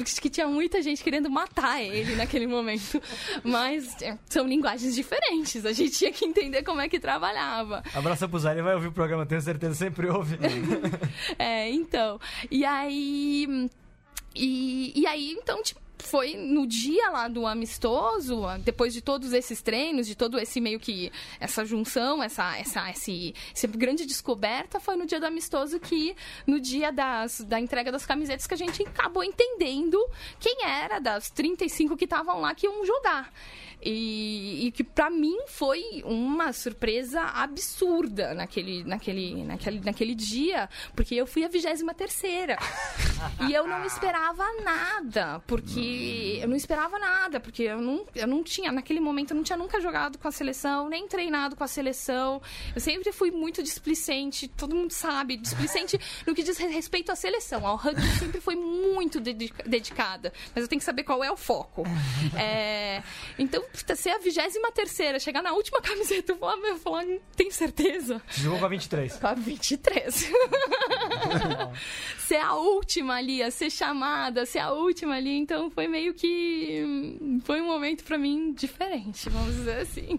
acho 0.00 0.20
que 0.20 0.30
tinha 0.30 0.46
muita 0.46 0.80
gente 0.80 1.02
querendo 1.02 1.28
matar 1.28 1.82
ele 1.82 2.14
naquele 2.14 2.46
momento. 2.46 3.02
Mas 3.42 4.00
é, 4.00 4.16
são 4.28 4.46
linguagens 4.46 4.94
diferentes. 4.94 5.66
A 5.66 5.72
gente 5.72 5.90
tinha 5.90 6.12
que 6.12 6.24
entender 6.24 6.62
como 6.62 6.80
é 6.80 6.88
que 6.88 7.00
trabalhava. 7.00 7.82
Abraço 7.92 8.28
pro 8.28 8.38
Zé, 8.38 8.52
ele 8.52 8.62
vai 8.62 8.76
ouvir 8.76 8.86
o 8.86 8.92
programa, 8.92 9.26
tenho 9.26 9.40
certeza, 9.40 9.74
sempre 9.74 10.08
ouve. 10.08 10.38
é, 11.36 11.68
então. 11.68 12.20
E 12.48 12.64
aí. 12.64 13.48
E, 14.36 14.92
e 14.94 15.06
aí, 15.06 15.32
então, 15.32 15.62
tipo, 15.62 15.80
foi 15.98 16.34
no 16.36 16.66
dia 16.66 17.08
lá 17.10 17.26
do 17.26 17.46
amistoso, 17.46 18.42
depois 18.62 18.92
de 18.92 19.00
todos 19.00 19.32
esses 19.32 19.62
treinos, 19.62 20.06
de 20.06 20.14
todo 20.14 20.38
esse 20.38 20.60
meio 20.60 20.78
que 20.78 21.10
essa 21.40 21.64
junção, 21.64 22.22
essa 22.22 22.56
essa 22.56 22.90
esse, 22.90 23.34
essa 23.54 23.66
grande 23.66 24.04
descoberta, 24.04 24.78
foi 24.78 24.96
no 24.96 25.06
dia 25.06 25.18
do 25.18 25.26
amistoso 25.26 25.80
que 25.80 26.14
no 26.46 26.60
dia 26.60 26.92
das, 26.92 27.40
da 27.40 27.58
entrega 27.58 27.90
das 27.90 28.04
camisetas 28.04 28.46
que 28.46 28.54
a 28.54 28.58
gente 28.58 28.82
acabou 28.82 29.24
entendendo 29.24 29.98
quem 30.38 30.64
era 30.64 30.98
das 30.98 31.30
35 31.30 31.96
que 31.96 32.04
estavam 32.04 32.40
lá 32.40 32.54
que 32.54 32.66
iam 32.66 32.84
jogar. 32.84 33.32
E, 33.82 34.66
e 34.66 34.72
que 34.72 34.82
para 34.82 35.10
mim 35.10 35.36
foi 35.46 36.02
uma 36.04 36.52
surpresa 36.52 37.20
absurda 37.22 38.34
naquele, 38.34 38.82
naquele, 38.84 39.44
naquele, 39.44 39.80
naquele 39.80 40.14
dia, 40.14 40.68
porque 40.94 41.14
eu 41.14 41.26
fui 41.26 41.44
a 41.44 41.48
23 41.48 41.82
terceira. 41.96 42.56
E 43.48 43.52
eu 43.54 43.66
não 43.66 43.84
esperava 43.84 44.44
nada, 44.62 45.40
porque 45.46 46.38
eu 46.42 46.48
não 46.48 46.56
esperava 46.56 46.98
nada, 46.98 47.38
porque 47.40 47.62
eu 47.62 47.80
não, 47.80 48.04
eu 48.14 48.26
não 48.26 48.42
tinha, 48.42 48.72
naquele 48.72 49.00
momento, 49.00 49.30
eu 49.30 49.36
não 49.36 49.42
tinha 49.42 49.56
nunca 49.56 49.80
jogado 49.80 50.18
com 50.18 50.26
a 50.28 50.32
seleção, 50.32 50.88
nem 50.88 51.06
treinado 51.06 51.54
com 51.56 51.64
a 51.64 51.68
seleção. 51.68 52.40
Eu 52.74 52.80
sempre 52.80 53.12
fui 53.12 53.30
muito 53.30 53.62
displicente, 53.62 54.48
todo 54.48 54.74
mundo 54.74 54.92
sabe, 54.92 55.36
displicente 55.36 55.98
no 56.26 56.34
que 56.34 56.42
diz 56.42 56.58
respeito 56.58 57.12
à 57.12 57.16
seleção. 57.16 57.66
Ao 57.66 57.76
rugby 57.76 58.06
sempre 58.18 58.40
foi 58.40 58.56
muito 58.56 59.20
dedica- 59.20 59.62
dedicada, 59.64 60.32
mas 60.54 60.62
eu 60.64 60.68
tenho 60.68 60.80
que 60.80 60.84
saber 60.84 61.04
qual 61.04 61.22
é 61.22 61.30
o 61.30 61.36
foco. 61.36 61.84
É, 62.38 63.02
então, 63.38 63.62
ser 63.96 64.10
a 64.10 64.18
vigésima 64.18 64.70
terceira, 64.72 65.18
chegar 65.18 65.42
na 65.42 65.52
última 65.52 65.80
camiseta, 65.80 66.32
eu 66.32 66.36
falar, 66.38 66.56
eu 66.58 66.76
falar, 66.78 67.04
tem 67.36 67.50
certeza? 67.50 68.20
Jogou 68.30 68.58
com 68.58 68.64
a 68.64 68.68
23. 68.68 69.16
Com 69.16 69.26
a 69.26 69.34
23. 69.34 70.30
ser 72.18 72.36
a 72.36 72.54
última 72.54 73.14
ali, 73.14 73.42
a 73.42 73.50
ser 73.50 73.70
chamada, 73.70 74.44
ser 74.46 74.58
a 74.60 74.72
última 74.72 75.14
ali. 75.14 75.36
Então 75.36 75.70
foi 75.70 75.86
meio 75.88 76.14
que. 76.14 76.82
hum, 76.84 77.40
Foi 77.44 77.60
um 77.60 77.66
momento 77.66 78.04
pra 78.04 78.18
mim 78.18 78.52
diferente, 78.52 79.28
vamos 79.30 79.54
dizer 79.56 79.78
assim. 79.80 80.18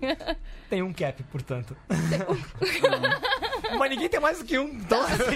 Tem 0.70 0.82
um 0.82 0.94
cap, 0.94 1.22
portanto. 1.24 1.76
Mas 3.78 3.90
ninguém 3.90 4.10
tem 4.10 4.20
mais 4.20 4.40
do 4.40 4.46
que 4.46 4.58
um. 4.58 4.68
Então, 4.70 5.02
assim, 5.04 5.36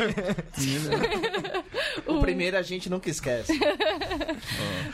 O 2.06 2.20
primeiro 2.22 2.58
a 2.58 2.62
gente 2.62 2.90
nunca 2.90 3.10
esquece. 3.10 3.58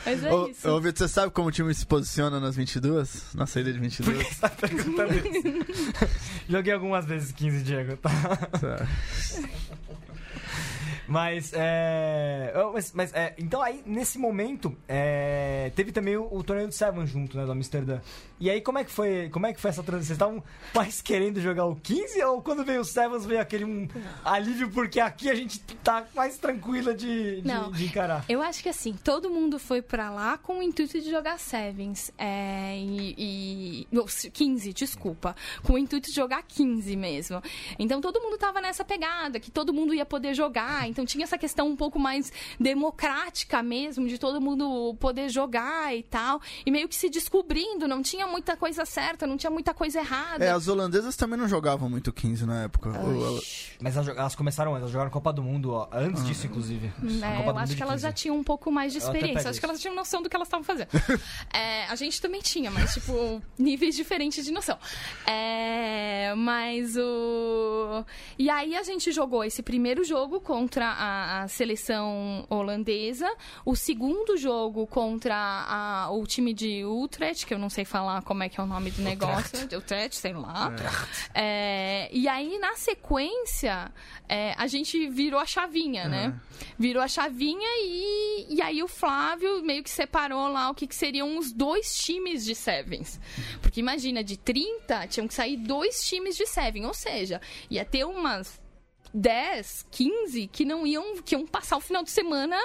Mas 0.04 0.24
é 0.24 0.32
Ô, 0.32 0.48
isso. 0.48 0.68
ô, 0.68 0.80
Vitor, 0.80 1.06
você 1.06 1.12
sabe 1.12 1.32
como 1.32 1.48
o 1.48 1.52
time 1.52 1.72
se 1.74 1.86
posiciona 1.86 2.40
nas 2.40 2.56
22? 2.56 3.07
Na 3.34 3.46
saída 3.46 3.72
de 3.72 3.78
22? 3.78 4.26
você 4.26 4.40
tá 4.40 4.48
perguntando 4.48 5.14
isso. 5.14 5.92
Joguei 6.48 6.72
algumas 6.72 7.04
vezes 7.04 7.32
15, 7.32 7.62
Diego, 7.62 7.96
tá? 7.96 8.10
Tá. 8.36 8.86
Mas, 11.08 11.52
é. 11.54 12.52
Mas, 12.74 12.92
mas, 12.92 13.14
é, 13.14 13.34
então 13.38 13.62
aí, 13.62 13.82
nesse 13.86 14.18
momento, 14.18 14.76
é, 14.86 15.72
teve 15.74 15.90
também 15.90 16.16
o, 16.18 16.28
o 16.30 16.44
torneio 16.44 16.68
do 16.68 16.74
Seven 16.74 17.06
junto, 17.06 17.36
né, 17.36 17.46
do 17.46 17.52
Amsterdã. 17.52 17.98
E 18.40 18.48
aí, 18.48 18.60
como 18.60 18.78
é 18.78 18.84
que 18.84 18.90
foi, 18.90 19.28
como 19.30 19.46
é 19.46 19.52
que 19.52 19.60
foi 19.60 19.70
essa 19.70 19.82
transição? 19.82 20.08
Vocês 20.08 20.16
estavam 20.16 20.44
mais 20.74 21.02
querendo 21.02 21.40
jogar 21.40 21.66
o 21.66 21.74
15 21.74 22.22
ou 22.24 22.40
quando 22.40 22.64
veio 22.64 22.80
o 22.80 22.84
Sevens 22.84 23.26
veio 23.26 23.40
aquele 23.40 23.64
um 23.64 23.88
alívio 24.24 24.70
porque 24.70 25.00
aqui 25.00 25.28
a 25.28 25.34
gente 25.34 25.58
tá 25.82 26.06
mais 26.14 26.38
tranquila 26.38 26.94
de, 26.94 27.40
de, 27.40 27.48
Não. 27.48 27.70
de 27.72 27.86
encarar? 27.86 28.24
Eu 28.28 28.40
acho 28.40 28.62
que 28.62 28.68
assim, 28.68 28.92
todo 28.92 29.28
mundo 29.28 29.58
foi 29.58 29.82
pra 29.82 30.10
lá 30.10 30.38
com 30.38 30.58
o 30.58 30.62
intuito 30.62 31.00
de 31.00 31.10
jogar 31.10 31.38
Sevens. 31.38 32.12
É, 32.16 32.76
e, 32.78 33.14
e. 33.18 33.88
não, 33.90 34.06
15, 34.06 34.72
desculpa. 34.72 35.34
Com 35.62 35.74
o 35.74 35.78
intuito 35.78 36.08
de 36.08 36.14
jogar 36.14 36.42
15 36.42 36.94
mesmo. 36.96 37.42
Então 37.78 38.00
todo 38.00 38.20
mundo 38.20 38.38
tava 38.38 38.60
nessa 38.60 38.84
pegada, 38.84 39.40
que 39.40 39.50
todo 39.50 39.72
mundo 39.72 39.92
ia 39.92 40.06
poder 40.06 40.32
jogar. 40.32 40.88
Então 40.88 41.04
tinha 41.04 41.24
essa 41.24 41.36
questão 41.36 41.66
um 41.68 41.76
pouco 41.76 41.98
mais 41.98 42.32
democrática 42.58 43.62
mesmo, 43.62 44.06
de 44.06 44.16
todo 44.16 44.40
mundo 44.40 44.94
poder 45.00 45.28
jogar 45.28 45.96
e 45.96 46.04
tal. 46.04 46.40
E 46.64 46.70
meio 46.70 46.88
que 46.88 46.94
se 46.94 47.10
descobrindo, 47.10 47.88
não 47.88 48.00
tinha 48.00 48.27
muita 48.28 48.56
coisa 48.56 48.84
certa, 48.84 49.26
não 49.26 49.36
tinha 49.36 49.50
muita 49.50 49.72
coisa 49.74 49.98
errada. 49.98 50.44
É, 50.44 50.50
as 50.50 50.68
holandesas 50.68 51.16
também 51.16 51.38
não 51.38 51.48
jogavam 51.48 51.88
muito 51.88 52.12
15 52.12 52.46
na 52.46 52.64
época. 52.64 52.90
Mas 53.80 53.96
elas, 53.96 54.08
elas 54.08 54.34
começaram 54.34 54.76
elas 54.76 54.90
jogaram 54.90 55.10
Copa 55.10 55.32
do 55.32 55.42
Mundo 55.42 55.72
ó, 55.72 55.88
antes 55.92 56.24
disso, 56.24 56.46
inclusive. 56.46 56.92
É, 57.22 57.48
eu 57.48 57.58
acho 57.58 57.74
que 57.76 57.82
elas 57.82 58.00
já 58.00 58.08
15. 58.10 58.22
tinham 58.22 58.36
um 58.36 58.44
pouco 58.44 58.70
mais 58.70 58.92
de 58.92 58.98
experiência. 58.98 59.50
Acho 59.50 59.58
que 59.58 59.66
elas 59.66 59.80
tinham 59.80 59.94
noção 59.94 60.22
do 60.22 60.28
que 60.28 60.36
elas 60.36 60.48
estavam 60.48 60.64
fazendo. 60.64 60.88
É, 61.52 61.86
a 61.86 61.94
gente 61.96 62.20
também 62.20 62.40
tinha, 62.40 62.70
mas, 62.70 62.92
tipo, 62.94 63.42
níveis 63.58 63.96
diferentes 63.96 64.44
de 64.44 64.52
noção. 64.52 64.78
É, 65.26 66.34
mas 66.36 66.96
o. 66.96 68.04
E 68.38 68.50
aí 68.50 68.76
a 68.76 68.82
gente 68.82 69.10
jogou 69.12 69.44
esse 69.44 69.62
primeiro 69.62 70.04
jogo 70.04 70.40
contra 70.40 70.86
a, 70.86 71.42
a 71.42 71.48
seleção 71.48 72.46
holandesa, 72.50 73.28
o 73.64 73.74
segundo 73.74 74.36
jogo 74.36 74.86
contra 74.86 75.34
a- 75.36 76.10
o 76.10 76.26
time 76.26 76.52
de 76.52 76.84
Utrecht, 76.84 77.46
que 77.46 77.54
eu 77.54 77.58
não 77.58 77.70
sei 77.70 77.84
falar 77.84 78.17
como 78.22 78.42
é 78.42 78.48
que 78.48 78.60
é 78.60 78.62
o 78.62 78.66
nome 78.66 78.90
do 78.90 79.02
negócio. 79.02 79.66
De 79.66 79.76
Utrecht, 79.76 80.16
sei 80.16 80.32
lá. 80.32 80.72
É, 81.34 82.08
e 82.12 82.28
aí, 82.28 82.58
na 82.58 82.74
sequência, 82.74 83.92
é, 84.28 84.54
a 84.56 84.66
gente 84.66 85.08
virou 85.08 85.40
a 85.40 85.46
chavinha, 85.46 86.08
né? 86.08 86.38
Virou 86.78 87.02
a 87.02 87.08
chavinha 87.08 87.68
e, 87.80 88.54
e 88.56 88.62
aí 88.62 88.82
o 88.82 88.88
Flávio 88.88 89.62
meio 89.62 89.82
que 89.82 89.90
separou 89.90 90.48
lá 90.48 90.70
o 90.70 90.74
que, 90.74 90.86
que 90.86 90.94
seriam 90.94 91.38
os 91.38 91.52
dois 91.52 91.96
times 91.98 92.44
de 92.44 92.54
Sevens. 92.54 93.20
Porque 93.62 93.80
imagina, 93.80 94.22
de 94.22 94.36
30, 94.36 95.06
tinham 95.08 95.28
que 95.28 95.34
sair 95.34 95.56
dois 95.56 96.06
times 96.06 96.36
de 96.36 96.46
Seven. 96.46 96.86
Ou 96.86 96.94
seja, 96.94 97.40
ia 97.70 97.84
ter 97.84 98.04
umas 98.04 98.60
10, 99.12 99.86
15 99.90 100.46
que 100.48 100.64
não 100.64 100.86
iam, 100.86 101.20
que 101.22 101.34
iam 101.34 101.46
passar 101.46 101.76
o 101.76 101.80
final 101.80 102.02
de 102.02 102.10
semana 102.10 102.58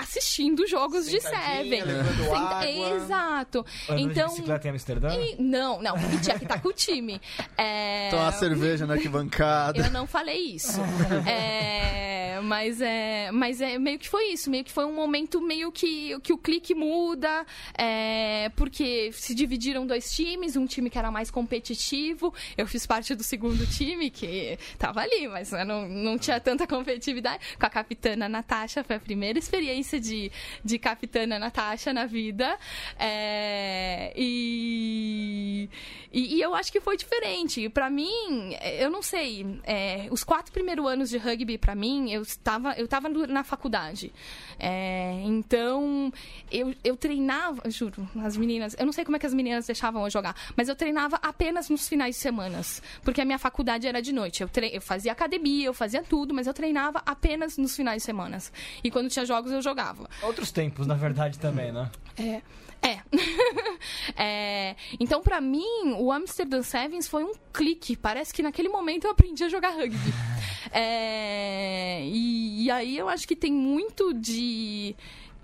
assistindo 0.00 0.66
jogos 0.66 1.06
de 1.06 1.20
Seven. 1.20 1.82
Senta-. 1.82 2.70
Exato. 2.70 3.64
Andando 3.88 4.10
Então, 4.10 4.26
de 4.28 4.34
bicicleta 4.34 4.66
em 4.66 4.70
Amsterdã? 4.70 5.14
e- 5.16 5.36
não, 5.40 5.80
não, 5.82 5.96
e 5.96 6.20
tinha 6.20 6.38
que 6.38 6.44
estar 6.44 6.60
com 6.60 6.68
o 6.68 6.72
time. 6.72 7.20
É, 7.56 8.08
Tomar 8.10 8.32
cerveja 8.32 8.86
na 8.86 8.94
arquibancada. 8.94 9.78
eu 9.78 9.90
não 9.90 10.06
falei 10.06 10.38
isso. 10.54 10.80
É, 11.26 12.40
mas 12.42 12.80
é, 12.80 13.30
mas 13.32 13.60
é 13.60 13.78
meio 13.78 13.98
que 13.98 14.08
foi 14.08 14.32
isso, 14.32 14.50
meio 14.50 14.64
que 14.64 14.72
foi 14.72 14.84
um 14.84 14.94
momento 14.94 15.40
meio 15.40 15.70
que, 15.72 16.18
que 16.20 16.32
o 16.32 16.38
clique 16.38 16.74
muda, 16.74 17.44
é, 17.76 18.50
porque 18.56 19.10
se 19.12 19.34
dividiram 19.34 19.86
dois 19.86 20.12
times, 20.12 20.56
um 20.56 20.66
time 20.66 20.88
que 20.90 20.98
era 20.98 21.10
mais 21.10 21.30
competitivo, 21.30 22.32
eu 22.56 22.66
fiz 22.66 22.86
parte 22.86 23.14
do 23.14 23.22
segundo 23.22 23.66
time 23.66 24.10
que 24.10 24.58
tava 24.78 25.00
ali, 25.00 25.28
mas 25.28 25.52
né, 25.52 25.64
não, 25.64 25.88
não 25.88 26.18
tinha 26.18 26.38
tanta 26.40 26.66
competitividade. 26.66 27.40
Com 27.58 27.66
a 27.66 27.70
capitana 27.70 28.28
Natasha, 28.28 28.82
foi 28.84 28.96
a 28.96 29.00
primeira 29.00 29.38
experiência 29.38 29.89
de, 29.98 30.30
de 30.64 30.78
capitana 30.78 31.38
Natasha 31.38 31.92
na 31.92 32.06
vida. 32.06 32.56
É, 32.98 34.12
e, 34.14 35.68
e, 36.12 36.36
e 36.36 36.40
eu 36.40 36.54
acho 36.54 36.70
que 36.70 36.80
foi 36.80 36.96
diferente. 36.96 37.68
Pra 37.70 37.88
mim, 37.90 38.54
eu 38.78 38.90
não 38.90 39.02
sei, 39.02 39.46
é, 39.64 40.06
os 40.10 40.22
quatro 40.22 40.52
primeiros 40.52 40.86
anos 40.86 41.08
de 41.10 41.16
rugby, 41.18 41.56
pra 41.58 41.74
mim, 41.74 42.10
eu 42.12 42.22
estava, 42.22 42.74
eu 42.74 42.84
estava 42.84 43.08
no- 43.08 43.26
na 43.26 43.42
faculdade. 43.42 44.12
É, 44.58 45.20
então, 45.24 46.12
eu, 46.52 46.74
eu 46.84 46.96
treinava, 46.96 47.62
juro, 47.70 48.08
as 48.22 48.36
meninas, 48.36 48.76
eu 48.78 48.84
não 48.84 48.92
sei 48.92 49.04
como 49.04 49.16
é 49.16 49.18
que 49.18 49.26
as 49.26 49.32
meninas 49.34 49.66
deixavam 49.66 50.04
eu 50.04 50.10
jogar, 50.10 50.34
mas 50.56 50.68
eu 50.68 50.76
treinava 50.76 51.16
apenas 51.22 51.68
nos 51.70 51.88
finais 51.88 52.16
de 52.16 52.20
semanas, 52.20 52.82
porque 53.02 53.20
a 53.20 53.24
minha 53.24 53.38
faculdade 53.38 53.86
era 53.86 54.02
de 54.02 54.12
noite. 54.12 54.42
Eu, 54.42 54.50
eu 54.72 54.80
fazia 54.82 55.12
academia, 55.12 55.66
eu 55.66 55.74
fazia 55.74 56.02
tudo, 56.02 56.34
mas 56.34 56.46
eu 56.46 56.52
treinava 56.52 57.02
apenas 57.06 57.56
nos 57.56 57.74
finais 57.74 58.02
de 58.02 58.06
semanas. 58.06 58.52
E 58.84 58.90
quando 58.90 59.08
tinha 59.08 59.24
jogos, 59.24 59.50
eu 59.52 59.62
jogava. 59.62 59.79
Outros 60.22 60.50
tempos, 60.50 60.86
na 60.86 60.94
verdade, 60.94 61.38
também, 61.38 61.72
né? 61.72 61.90
É. 62.16 62.42
É. 62.82 63.00
É, 64.16 64.76
Então, 64.98 65.22
pra 65.22 65.40
mim, 65.40 65.94
o 65.98 66.10
Amsterdam 66.12 66.62
Sevens 66.62 67.06
foi 67.08 67.24
um 67.24 67.32
clique. 67.52 67.96
Parece 67.96 68.32
que 68.32 68.42
naquele 68.42 68.68
momento 68.68 69.04
eu 69.04 69.10
aprendi 69.10 69.44
a 69.44 69.48
jogar 69.48 69.70
rugby. 69.70 69.96
É, 70.72 72.02
E, 72.04 72.64
e 72.64 72.70
aí 72.70 72.96
eu 72.96 73.08
acho 73.08 73.26
que 73.26 73.34
tem 73.36 73.52
muito 73.52 74.12
de. 74.14 74.94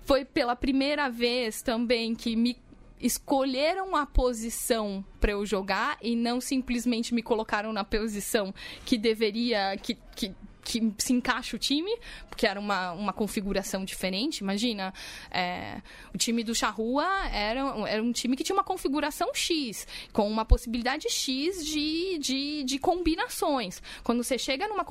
Foi 0.05 0.23
pela 0.23 0.55
primeira 0.55 1.09
vez 1.09 1.61
também 1.61 2.15
que 2.15 2.35
me 2.35 2.57
escolheram 2.99 3.95
a 3.95 4.05
posição 4.05 5.03
pra 5.19 5.31
eu 5.33 5.45
jogar 5.45 5.97
e 6.01 6.15
não 6.15 6.39
simplesmente 6.41 7.13
me 7.13 7.21
colocaram 7.21 7.71
na 7.71 7.83
posição 7.83 8.53
que 8.85 8.97
deveria 8.97 9.77
que, 9.77 9.95
que, 10.15 10.33
que 10.67 10.93
se 10.97 11.13
encaixa 11.13 11.55
o 11.55 11.59
time, 11.59 11.89
porque 12.29 12.45
era 12.45 12.59
uma, 12.59 12.91
uma 12.91 13.13
configuração 13.13 13.85
diferente. 13.85 14.39
Imagina, 14.39 14.93
é, 15.31 15.81
o 16.13 16.17
time 16.17 16.43
do 16.43 16.53
Charrua 16.53 17.07
era, 17.31 17.61
era 17.87 18.03
um 18.03 18.11
time 18.11 18.35
que 18.35 18.43
tinha 18.43 18.53
uma 18.53 18.65
configuração 18.65 19.33
X, 19.33 19.87
com 20.11 20.29
uma 20.29 20.43
possibilidade 20.43 21.09
X 21.09 21.65
de, 21.65 22.17
de, 22.19 22.63
de 22.65 22.79
combinações. 22.79 23.81
Quando 24.03 24.21
você 24.21 24.37
chega 24.37 24.67
numa 24.67 24.85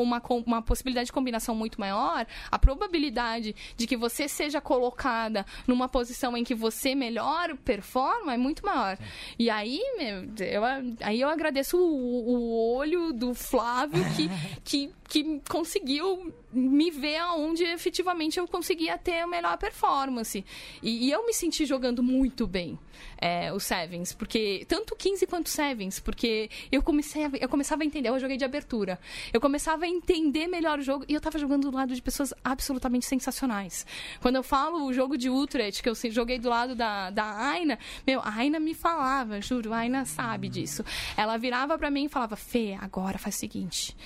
uma, 0.00 0.22
uma 0.46 0.62
possibilidade 0.62 1.06
de 1.06 1.12
combinação 1.12 1.56
muito 1.56 1.80
maior, 1.80 2.24
a 2.48 2.58
probabilidade 2.58 3.56
de 3.76 3.88
que 3.88 3.96
você 3.96 4.28
seja 4.28 4.60
colocada 4.60 5.44
numa 5.66 5.88
posição 5.88 6.36
em 6.36 6.44
que 6.44 6.54
você 6.54 6.94
melhor 6.94 7.56
performa 7.64 8.34
é 8.34 8.36
muito 8.36 8.64
maior. 8.64 8.96
E 9.36 9.50
aí, 9.50 9.82
meu, 9.98 10.46
eu, 10.46 10.62
aí 11.00 11.20
eu 11.20 11.28
agradeço 11.28 11.76
o, 11.76 12.30
o 12.30 12.74
olho 12.76 13.12
do 13.12 13.34
Flávio 13.34 14.04
que, 14.14 14.30
que, 14.64 14.99
que 15.10 15.40
conseguiu 15.48 16.32
me 16.52 16.90
ver 16.90 17.16
aonde 17.18 17.64
efetivamente 17.64 18.38
eu 18.38 18.46
conseguia 18.46 18.98
ter 18.98 19.20
a 19.20 19.26
melhor 19.26 19.56
performance. 19.56 20.44
E, 20.82 21.06
e 21.06 21.10
eu 21.10 21.24
me 21.26 21.32
senti 21.32 21.64
jogando 21.64 22.02
muito 22.02 22.46
bem 22.46 22.78
é, 23.18 23.52
o 23.52 23.60
Sevens, 23.60 24.12
porque 24.12 24.64
tanto 24.68 24.96
15 24.96 25.26
quanto 25.26 25.48
Sevens, 25.48 26.00
porque 26.00 26.50
eu 26.70 26.82
comecei 26.82 27.24
a, 27.24 27.30
eu 27.40 27.48
começava 27.48 27.82
a 27.82 27.86
entender, 27.86 28.08
eu 28.08 28.18
joguei 28.18 28.36
de 28.36 28.44
abertura. 28.44 28.98
Eu 29.32 29.40
começava 29.40 29.84
a 29.84 29.88
entender 29.88 30.46
melhor 30.46 30.78
o 30.78 30.82
jogo 30.82 31.04
e 31.08 31.14
eu 31.14 31.20
tava 31.20 31.38
jogando 31.38 31.70
do 31.70 31.76
lado 31.76 31.94
de 31.94 32.02
pessoas 32.02 32.34
absolutamente 32.42 33.06
sensacionais. 33.06 33.86
Quando 34.20 34.36
eu 34.36 34.42
falo 34.42 34.84
o 34.84 34.92
jogo 34.92 35.16
de 35.16 35.30
Utrecht, 35.30 35.82
que 35.82 35.88
eu 35.88 35.94
joguei 36.10 36.38
do 36.38 36.48
lado 36.48 36.74
da, 36.74 37.10
da 37.10 37.24
Aina, 37.24 37.78
meu, 38.06 38.20
a 38.20 38.34
Aina 38.34 38.58
me 38.58 38.74
falava, 38.74 39.40
juro, 39.40 39.72
a 39.72 39.78
Aina 39.78 40.04
sabe 40.04 40.48
disso. 40.48 40.84
Ela 41.16 41.36
virava 41.36 41.78
pra 41.78 41.90
mim 41.90 42.04
e 42.04 42.08
falava: 42.08 42.36
Fê, 42.36 42.76
agora 42.80 43.18
faz 43.18 43.36
o 43.36 43.38
seguinte 43.38 43.96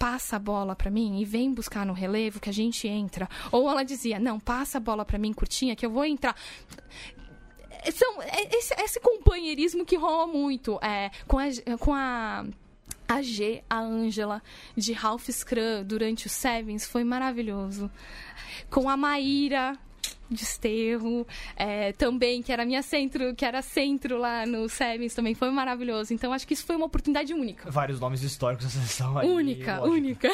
passa 0.00 0.36
a 0.36 0.38
bola 0.38 0.74
pra 0.74 0.90
mim 0.90 1.20
e 1.20 1.26
vem 1.26 1.52
buscar 1.52 1.79
no 1.84 1.92
relevo 1.92 2.40
que 2.40 2.50
a 2.50 2.52
gente 2.52 2.86
entra. 2.86 3.28
Ou 3.50 3.68
ela 3.68 3.82
dizia, 3.82 4.18
não, 4.18 4.38
passa 4.38 4.78
a 4.78 4.80
bola 4.80 5.04
pra 5.04 5.18
mim 5.18 5.32
curtinha 5.32 5.76
que 5.76 5.84
eu 5.84 5.90
vou 5.90 6.04
entrar. 6.04 6.36
São, 7.92 8.22
é 8.22 8.56
esse, 8.56 8.74
esse 8.74 9.00
companheirismo 9.00 9.86
que 9.86 9.96
rola 9.96 10.26
muito 10.26 10.78
é, 10.82 11.10
com 11.26 11.38
a, 11.38 11.46
com 11.78 11.94
a 11.94 12.44
a 13.10 13.22
G, 13.22 13.64
a 13.68 13.80
Ângela, 13.80 14.40
de 14.76 14.92
Ralph 14.92 15.28
Scrum 15.30 15.82
durante 15.84 16.28
o 16.28 16.30
Sevens 16.30 16.86
foi 16.86 17.02
maravilhoso. 17.02 17.90
Com 18.70 18.88
a 18.88 18.96
Maíra, 18.96 19.76
Desterro, 20.30 21.26
é, 21.56 21.92
também, 21.92 22.42
que 22.42 22.52
era 22.52 22.64
minha 22.64 22.82
centro, 22.82 23.34
que 23.34 23.44
era 23.44 23.62
centro 23.62 24.18
lá 24.18 24.46
no 24.46 24.68
Sevens, 24.68 25.14
também 25.14 25.34
foi 25.34 25.50
maravilhoso. 25.50 26.14
Então 26.14 26.32
acho 26.32 26.46
que 26.46 26.54
isso 26.54 26.64
foi 26.64 26.76
uma 26.76 26.86
oportunidade 26.86 27.32
única. 27.34 27.70
Vários 27.70 27.98
nomes 28.00 28.22
históricos 28.22 28.66
da 28.66 28.70
seleção 28.70 29.18
aí. 29.18 29.28
Única, 29.28 29.78
lógico. 29.78 29.94
única. 29.96 30.28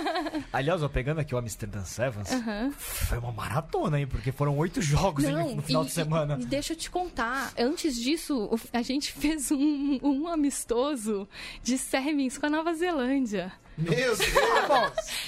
Aliás, 0.52 0.82
ó, 0.82 0.88
pegando 0.88 1.20
aqui 1.20 1.34
o 1.34 1.38
Amsterdam 1.38 1.84
Sevens, 1.84 2.28
foi 2.76 3.18
uma 3.18 3.32
maratona, 3.32 4.00
hein? 4.00 4.06
Porque 4.06 4.32
foram 4.32 4.56
oito 4.58 4.80
jogos 4.80 5.24
Não, 5.24 5.56
no 5.56 5.62
final 5.62 5.82
e- 5.82 5.86
de 5.86 5.92
semana. 5.92 6.36
E, 6.38 6.42
e 6.42 6.46
deixa 6.46 6.72
eu 6.72 6.76
te 6.76 6.90
contar, 6.90 7.52
antes 7.58 7.96
disso, 7.96 8.50
a 8.72 8.82
gente 8.82 9.12
fez 9.14 9.50
um, 9.50 9.98
um 10.02 10.28
amistoso 10.28 11.28
de 11.62 11.76
Sevens 11.78 12.38
com 12.38 12.46
a 12.46 12.50
Nova 12.50 12.72
Zelândia. 12.74 13.52
Meu 13.76 14.16
Deus! 14.16 14.18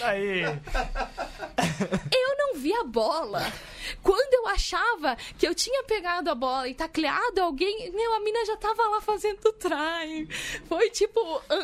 Aí, 0.01 0.43
Eu 2.11 2.37
não 2.39 2.55
vi 2.61 2.73
a 2.73 2.85
bola. 2.85 3.53
Quando 4.03 4.35
eu 4.35 4.47
achava 4.49 5.17
que 5.39 5.47
eu 5.47 5.55
tinha 5.55 5.83
pegado 5.85 6.31
a 6.31 6.35
bola 6.35 6.69
e 6.69 6.75
tacleado 6.75 7.41
alguém, 7.43 7.91
meu, 7.93 8.15
a 8.15 8.21
mina 8.21 8.45
já 8.47 8.57
tava 8.57 8.83
lá 8.89 9.01
fazendo 9.01 9.53
try. 9.53 10.27
Foi 10.67 10.91
tipo, 10.91 11.21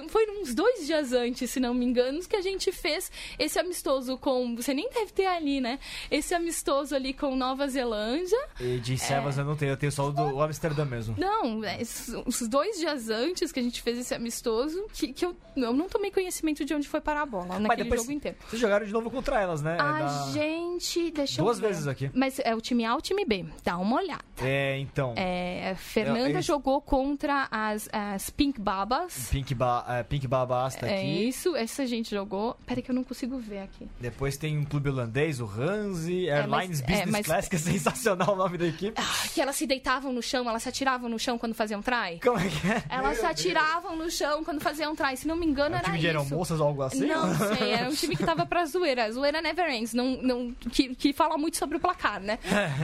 foi 0.09 0.29
uns 0.31 0.55
dois 0.55 0.87
dias 0.87 1.12
antes, 1.12 1.51
se 1.51 1.61
não 1.61 1.73
me 1.73 1.85
engano, 1.85 2.21
que 2.27 2.37
a 2.37 2.43
gente 2.43 2.71
fez 2.73 3.11
esse 3.38 3.59
amistoso 3.59 4.19
com. 4.19 4.57
Você 4.57 4.75
nem 4.75 4.88
deve 4.90 5.12
ter 5.12 5.27
ali, 5.27 5.61
né? 5.61 5.79
Esse 6.11 6.35
amistoso 6.35 6.95
ali 6.95 7.12
com 7.12 7.35
Nova 7.35 7.66
Zelândia. 7.69 8.38
e 8.61 8.79
de 8.79 8.99
Sevens 8.99 9.38
eu 9.38 9.45
não 9.45 9.57
tenho, 9.57 9.73
eu 9.73 9.77
tenho 9.77 9.93
só 9.93 10.09
o 10.09 10.12
do 10.12 10.23
o 10.23 10.43
Amsterdã 10.43 10.85
mesmo. 10.85 11.14
Não, 11.19 11.64
é, 11.64 11.79
os 12.27 12.49
dois 12.49 12.79
dias 12.79 13.09
antes 13.09 13.51
que 13.53 13.61
a 13.61 13.62
gente 13.62 13.81
fez 13.83 13.99
esse 13.99 14.14
amistoso, 14.14 14.87
que, 14.93 15.12
que 15.12 15.25
eu, 15.25 15.35
eu 15.57 15.73
não 15.73 15.88
tomei 15.88 16.11
conhecimento 16.11 16.64
de 16.64 16.69
onde 16.74 16.88
foi 16.88 17.00
parar 17.00 17.22
a 17.22 17.26
bola 17.26 17.59
naquele 17.59 17.85
depois- 17.85 18.00
jogo 18.02 18.12
inteiro. 18.12 18.37
Vocês 18.48 18.61
jogaram 18.61 18.87
de 18.87 18.92
novo 18.92 19.11
contra 19.11 19.40
elas, 19.40 19.62
né? 19.62 19.76
A 19.80 19.92
Da- 20.00 20.30
gente. 20.33 21.11
Deixa 21.11 21.42
Duas 21.42 21.56
eu 21.59 21.62
ver. 21.62 21.68
vezes 21.68 21.87
aqui. 21.87 22.11
Mas 22.14 22.38
é 22.40 22.54
o 22.54 22.61
time 22.61 22.85
A 22.85 22.92
ou 22.92 22.98
o 22.98 23.02
time 23.02 23.24
B? 23.24 23.44
Dá 23.64 23.76
uma 23.78 23.96
olhada. 23.96 24.22
É, 24.42 24.78
então. 24.78 25.14
É, 25.16 25.74
Fernanda 25.76 26.40
jogou 26.42 26.80
contra 26.80 27.48
as, 27.50 27.88
as 27.92 28.30
Pink 28.30 28.61
Babas. 28.61 29.28
Pink, 29.30 29.54
ba 29.54 29.85
é, 29.88 30.02
Pink 30.02 30.26
Babasta 30.26 30.87
É 30.87 30.98
aqui. 30.98 31.28
isso, 31.28 31.54
essa 31.56 31.83
a 31.83 31.87
gente 31.87 32.11
jogou. 32.11 32.56
Peraí 32.66 32.83
que 32.83 32.90
eu 32.90 32.94
não 32.94 33.04
consigo 33.04 33.38
ver 33.38 33.61
aqui. 33.61 33.88
Depois 34.00 34.37
tem 34.37 34.56
um 34.59 34.64
clube 34.64 34.88
holandês, 34.88 35.40
o 35.40 35.44
Hansi, 35.46 36.28
Airlines 36.28 36.80
mas- 36.80 36.80
é, 36.80 36.87
Business 36.87 37.11
mas- 37.11 37.26
Class, 37.26 37.48
que 37.48 37.56
é 37.56 37.59
sensacional 37.59 38.35
o 38.35 38.37
nome 38.37 38.59
da 38.59 38.66
equipe. 38.66 38.92
Ah, 38.96 39.28
que 39.33 39.40
elas 39.40 39.56
se 39.56 39.66
deitavam 39.66 40.12
no 40.12 40.22
chão, 40.22 40.48
elas 40.48 40.62
se 40.62 40.68
atiravam 40.68 41.09
no 41.09 41.18
chão 41.18 41.38
quando 41.38 41.54
faziam 41.54 41.83
try? 41.83 42.20
Como 42.22 42.38
é 42.38 42.48
que 42.48 42.66
é? 42.70 42.83
Elas 42.88 43.18
se 43.18 43.26
atiravam 43.26 43.96
no 43.96 44.11
chão 44.11 44.44
quando 44.44 44.61
faziam 44.61 44.94
try. 44.94 45.16
Se 45.16 45.26
não 45.26 45.37
me 45.37 45.46
engano, 45.46 45.74
É 45.74 45.78
era 45.78 45.85
time 45.87 45.98
de 45.98 46.06
isso. 46.06 46.35
Ou 46.61 46.68
algo 46.68 46.83
assim? 46.83 47.07
Não 47.07 47.35
sei, 47.57 47.70
era 47.70 47.88
um 47.88 47.94
time 47.94 48.16
que 48.16 48.25
tava 48.25 48.46
pra 48.46 48.64
zoeira. 48.66 49.11
Zoeira 49.11 49.40
never 49.40 49.68
ends, 49.70 49.94
não, 49.94 50.18
não, 50.23 50.53
que, 50.70 50.94
que 50.94 51.12
fala 51.12 51.37
muito 51.37 51.57
sobre 51.57 51.77
o 51.77 51.81
placar, 51.81 52.20
né? 52.20 52.38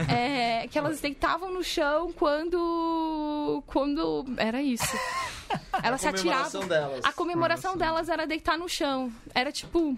É, 0.09 0.67
que 0.67 0.77
elas 0.77 0.99
deitavam 0.99 1.51
no 1.51 1.63
chão 1.63 2.11
quando. 2.13 3.63
quando. 3.67 4.25
Era 4.37 4.61
isso. 4.61 4.97
Elas 5.81 6.01
se 6.01 6.07
atiravam. 6.07 6.67
delas. 6.67 7.01
A 7.03 7.13
comemoração 7.13 7.77
delas 7.77 8.09
era 8.09 8.25
deitar 8.25 8.57
no 8.57 8.67
chão. 8.67 9.11
Era 9.33 9.51
tipo. 9.51 9.97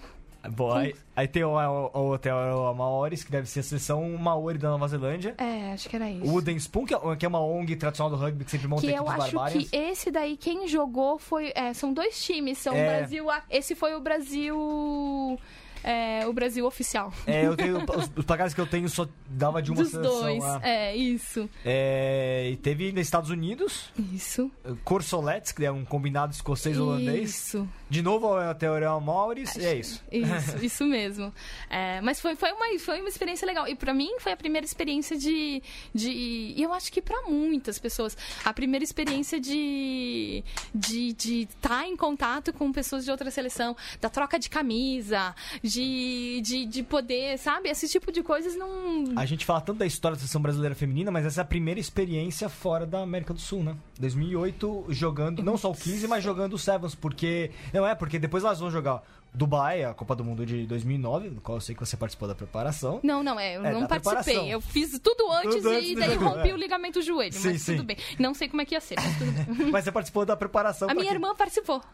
Bom, 0.52 0.72
aí, 0.72 0.96
aí 1.16 1.28
tem 1.28 1.44
o, 1.44 1.50
o, 1.52 1.90
o 2.00 2.12
hotel 2.14 2.36
Maoris, 2.76 3.24
que 3.26 3.32
deve 3.32 3.48
ser 3.50 3.60
a 3.60 3.64
seleção 3.64 4.10
Maori 4.18 4.58
da 4.58 4.70
Nova 4.70 4.88
Zelândia. 4.88 5.36
É, 5.38 5.74
acho 5.74 5.90
que 5.90 5.96
era 5.96 6.10
isso. 6.10 6.26
O 6.26 6.32
Wooden 6.32 6.56
Spoon, 6.58 6.86
que 6.86 6.94
é, 6.96 7.16
que 7.18 7.26
é 7.26 7.30
uma 7.30 7.42
ONG 7.42 7.76
tradicional 7.76 8.10
do 8.10 8.16
rugby, 8.24 8.46
que 8.46 8.52
sempre 8.52 8.68
monta 8.68 8.82
que 8.82 8.92
eu 8.94 9.08
acho 9.10 9.34
barbárias. 9.36 9.70
que 9.70 9.76
esse 9.76 10.10
daí, 10.12 10.38
quem 10.38 10.68
jogou 10.68 11.20
foi. 11.20 11.52
é, 11.56 11.74
são 11.74 11.94
dois 11.94 12.24
times. 12.24 12.58
São 12.58 12.74
É. 12.74 12.84
o 12.84 12.86
Brasil. 12.98 13.26
Esse 13.50 13.76
foi 13.76 13.96
o 13.96 14.00
Brasil. 14.00 15.38
é, 15.84 16.26
o 16.28 16.34
Brasil 16.34 16.66
oficial. 16.66 17.12
É, 17.26 17.46
eu 17.46 17.56
tenho, 17.56 17.78
os, 17.98 18.12
os 18.16 18.26
placares 18.26 18.54
que 18.54 18.62
eu 18.62 18.68
tenho 18.68 18.88
só 18.90 19.08
dava 19.30 19.62
de 19.62 19.72
uma 19.72 19.82
Dos 19.82 19.92
seleção. 19.92 20.22
dois. 20.22 20.44
ah. 20.44 20.60
É, 20.64 20.96
isso. 20.96 21.50
É, 21.66 22.50
e 22.52 22.56
teve 22.58 22.92
nos 22.92 23.02
Estados 23.02 23.30
Unidos, 23.30 23.92
Isso. 24.14 24.52
Corsolettes, 24.84 25.52
que 25.52 25.66
é 25.66 25.72
um 25.72 25.84
combinado 25.86 26.34
escocês-holandês. 26.34 27.30
Isso. 27.30 27.68
De 27.90 28.02
novo 28.02 28.28
o 28.28 28.56
Teorema 28.56 29.00
Maoris, 29.00 29.56
e 29.56 29.66
é 29.66 29.76
isso. 29.76 30.04
Isso, 30.12 30.58
isso 30.64 30.86
mesmo. 30.86 31.34
É, 31.70 32.00
mas 32.02 32.22
foi, 32.22 32.36
foi, 32.36 32.52
uma, 32.52 32.80
foi 32.80 33.00
uma 33.00 33.10
experiência 33.10 33.46
legal. 33.46 33.68
E 33.68 33.76
pra 33.76 33.94
mim 33.94 34.12
foi 34.20 34.32
a 34.32 34.38
primeira 34.38 34.66
experiência 34.66 35.18
de. 35.18 35.62
de 35.94 36.10
e 36.12 36.62
eu 36.62 36.74
acho 36.74 36.92
que 36.92 37.02
pra 37.02 37.24
muitas 37.24 37.80
pessoas, 37.80 38.16
a 38.46 38.54
primeira 38.54 38.84
experiência 38.84 39.40
de 39.40 40.44
de 40.74 41.14
de 41.14 41.42
estar 41.42 41.86
em 41.86 41.96
contato 41.96 42.54
com 42.54 42.72
pessoas 42.72 43.04
de 43.06 43.12
outra 43.12 43.32
seleção, 43.32 43.76
da 44.00 44.10
troca 44.10 44.38
de 44.38 44.50
camisa, 44.50 45.36
de, 45.64 46.42
de, 46.44 46.66
de 46.66 46.84
poder, 46.84 47.38
sabe? 47.38 47.70
Esse 47.70 47.88
tipo 47.88 48.12
de 48.12 48.22
coisas 48.22 48.56
não. 48.56 49.06
A 49.16 49.26
gente 49.26 49.46
fala 49.46 49.62
tanto 49.62 49.80
da 49.80 49.86
história 49.86 50.16
da 50.16 50.20
seleção 50.20 50.42
brasileira 50.42 50.76
feminina, 50.76 51.12
mas 51.12 51.26
essa 51.26 51.42
é 51.42 51.44
a 51.44 51.46
primeira 51.46 51.80
experiência 51.80 52.50
fora 52.50 52.86
da 52.86 53.02
América 53.02 53.34
do 53.34 53.40
Sul, 53.40 53.64
né? 53.64 53.76
2008 54.00 54.86
jogando, 54.90 55.44
não 55.44 55.58
só 55.58 55.70
o 55.70 55.76
15, 55.76 56.08
mas 56.08 56.24
jogando 56.24 56.54
o 56.54 56.58
Sevens, 56.58 56.96
porque... 56.96 57.52
Não 57.74 57.86
é, 57.86 57.94
porque 57.94 58.18
depois 58.18 58.44
elas 58.44 58.60
vão 58.60 58.72
jogar 58.72 59.04
Dubai, 59.34 59.84
a 59.84 59.94
Copa 59.94 60.16
do 60.16 60.24
Mundo 60.24 60.46
de 60.46 60.66
2009, 60.66 61.30
no 61.30 61.42
qual 61.42 61.58
eu 61.58 61.62
sei 61.62 61.76
que 61.76 61.80
você 61.86 61.96
participou 61.96 62.28
da 62.28 62.36
preparação. 62.36 63.00
Não, 63.04 63.24
não, 63.24 63.40
é, 63.40 63.58
eu 63.58 63.66
É, 63.66 63.72
não 63.72 63.86
participei. 63.88 64.24
preparação. 64.24 64.48
Eu 64.48 64.62
fiz 64.62 64.98
tudo 65.00 65.32
antes 65.32 65.56
Tudo 65.58 65.70
antes 65.70 65.90
e 65.90 65.96
daí 65.96 66.14
jogo, 66.14 66.26
rompi 66.26 66.50
é. 66.50 66.54
o 66.54 66.58
ligamento 66.58 67.00
do 67.00 67.06
joelho. 67.06 67.34
Sim, 67.34 67.50
mas 67.54 67.62
sim. 67.62 67.76
tudo 67.78 67.86
bem. 67.86 67.98
Não 68.18 68.34
sei 68.34 68.50
como 68.50 68.62
é 68.62 68.66
que 68.66 68.74
ia 68.76 68.82
ser, 68.82 68.96
mas 69.00 69.18
tudo 69.18 69.32
bem. 69.32 69.70
Mas 69.72 69.84
você 69.84 69.92
participou 69.92 70.26
da 70.26 70.36
preparação. 70.36 70.90
A 70.90 70.94
minha 70.94 71.12
irmã 71.12 71.36
participou. 71.36 71.82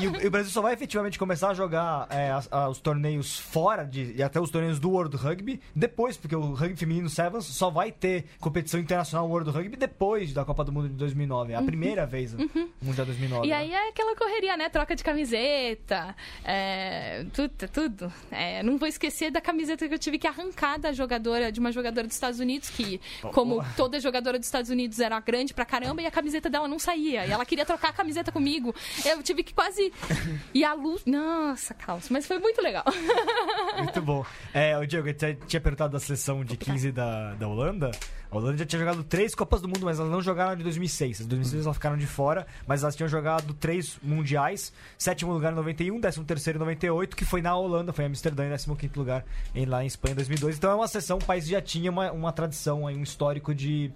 E 0.00 0.06
o, 0.06 0.22
e 0.22 0.26
o 0.28 0.30
Brasil 0.30 0.50
só 0.52 0.62
vai 0.62 0.72
efetivamente 0.72 1.18
começar 1.18 1.50
a 1.50 1.54
jogar 1.54 2.06
é, 2.10 2.30
as- 2.30 2.48
os 2.70 2.78
torneios 2.80 3.38
fora 3.38 3.84
de, 3.84 4.12
e 4.16 4.22
até 4.22 4.40
os 4.40 4.48
torneios 4.50 4.78
do 4.78 4.88
World 4.90 5.16
Rugby 5.16 5.60
depois, 5.74 6.16
porque 6.16 6.34
o 6.36 6.54
rugby 6.54 6.76
feminino 6.76 7.08
Sevens 7.10 7.44
só 7.46 7.70
vai 7.70 7.90
ter 7.90 8.26
competição 8.38 8.78
internacional 8.78 9.28
World 9.28 9.50
Rugby 9.50 9.76
depois 9.76 10.32
da 10.32 10.44
Copa 10.44 10.62
do 10.64 10.70
Mundo 10.70 10.88
de 10.88 10.94
2009. 10.94 11.52
É 11.54 11.56
a 11.56 11.62
primeira 11.62 12.06
vez 12.06 12.32
no 12.32 12.48
Mundial 12.80 13.04
2009. 13.04 13.40
Uhum. 13.40 13.44
E 13.46 13.48
né? 13.50 13.56
aí 13.56 13.72
é 13.72 13.88
aquela 13.88 14.14
correria, 14.14 14.56
né? 14.56 14.68
Troca 14.68 14.94
de 14.94 15.02
camiseta, 15.02 15.99
é, 16.44 17.24
tudo, 17.32 17.52
tudo. 17.72 18.12
É, 18.30 18.62
não 18.62 18.76
vou 18.78 18.88
esquecer 18.88 19.30
da 19.30 19.40
camiseta 19.40 19.86
que 19.88 19.94
eu 19.94 19.98
tive 19.98 20.18
que 20.18 20.26
arrancar 20.26 20.78
da 20.78 20.92
jogadora, 20.92 21.50
de 21.52 21.60
uma 21.60 21.72
jogadora 21.72 22.06
dos 22.06 22.16
Estados 22.16 22.40
Unidos, 22.40 22.70
que, 22.70 23.00
como 23.32 23.64
toda 23.76 24.00
jogadora 24.00 24.38
dos 24.38 24.46
Estados 24.46 24.70
Unidos 24.70 24.98
era 25.00 25.18
grande 25.20 25.52
pra 25.54 25.64
caramba, 25.64 26.02
e 26.02 26.06
a 26.06 26.10
camiseta 26.10 26.48
dela 26.50 26.66
não 26.68 26.78
saía. 26.78 27.26
E 27.26 27.30
ela 27.30 27.44
queria 27.44 27.64
trocar 27.66 27.88
a 27.90 27.92
camiseta 27.92 28.30
comigo. 28.32 28.74
Eu 29.04 29.22
tive 29.22 29.42
que 29.42 29.54
quase. 29.54 29.92
E 30.54 30.64
a 30.64 30.74
luz. 30.74 31.02
Nossa, 31.06 31.74
calça. 31.74 32.08
Mas 32.10 32.26
foi 32.26 32.38
muito 32.38 32.60
legal. 32.62 32.84
Muito 33.78 34.00
bom. 34.02 34.24
É, 34.52 34.76
o 34.78 34.86
Diego, 34.86 35.08
eu 35.08 35.14
tinha- 35.14 35.34
tinha 35.46 35.60
perguntado 35.60 35.92
da 35.92 35.98
seleção 36.00 36.44
de 36.44 36.56
15 36.56 36.92
da, 36.92 37.34
da 37.34 37.48
Holanda. 37.48 37.90
A 38.30 38.36
Holanda 38.36 38.58
já 38.58 38.64
tinha 38.66 38.78
jogado 38.78 39.02
três 39.02 39.34
Copas 39.34 39.60
do 39.60 39.66
Mundo, 39.66 39.80
mas 39.84 39.98
elas 39.98 40.10
não 40.10 40.22
jogaram 40.22 40.54
de 40.56 40.62
2006. 40.62 41.22
As 41.22 41.26
2006 41.26 41.64
elas 41.64 41.76
ficaram 41.76 41.96
de 41.96 42.06
fora, 42.06 42.46
mas 42.66 42.82
elas 42.82 42.94
tinham 42.94 43.08
jogado 43.08 43.52
três 43.54 43.98
mundiais. 44.02 44.72
Sétimo 44.96 45.32
lugar 45.32 45.52
em 45.52 45.56
91, 45.56 45.89
décimo 45.98 46.26
terceiro 46.26 46.58
em 46.58 46.60
98, 46.60 47.16
que 47.16 47.24
foi 47.24 47.40
na 47.40 47.56
Holanda, 47.56 47.90
foi 47.90 48.04
em 48.04 48.08
Amsterdã, 48.08 48.44
em 48.44 48.50
décimo 48.50 48.76
quinto 48.76 48.98
lugar 48.98 49.24
em, 49.54 49.64
lá 49.64 49.82
em 49.82 49.86
Espanha 49.86 50.12
em 50.12 50.16
2002. 50.16 50.58
Então 50.58 50.70
é 50.70 50.74
uma 50.74 50.86
seleção, 50.86 51.16
um 51.16 51.20
país 51.20 51.48
já 51.48 51.62
tinha 51.62 51.90
uma, 51.90 52.12
uma 52.12 52.32
tradição, 52.32 52.84
um 52.84 53.02
histórico 53.02 53.54
de, 53.54 53.90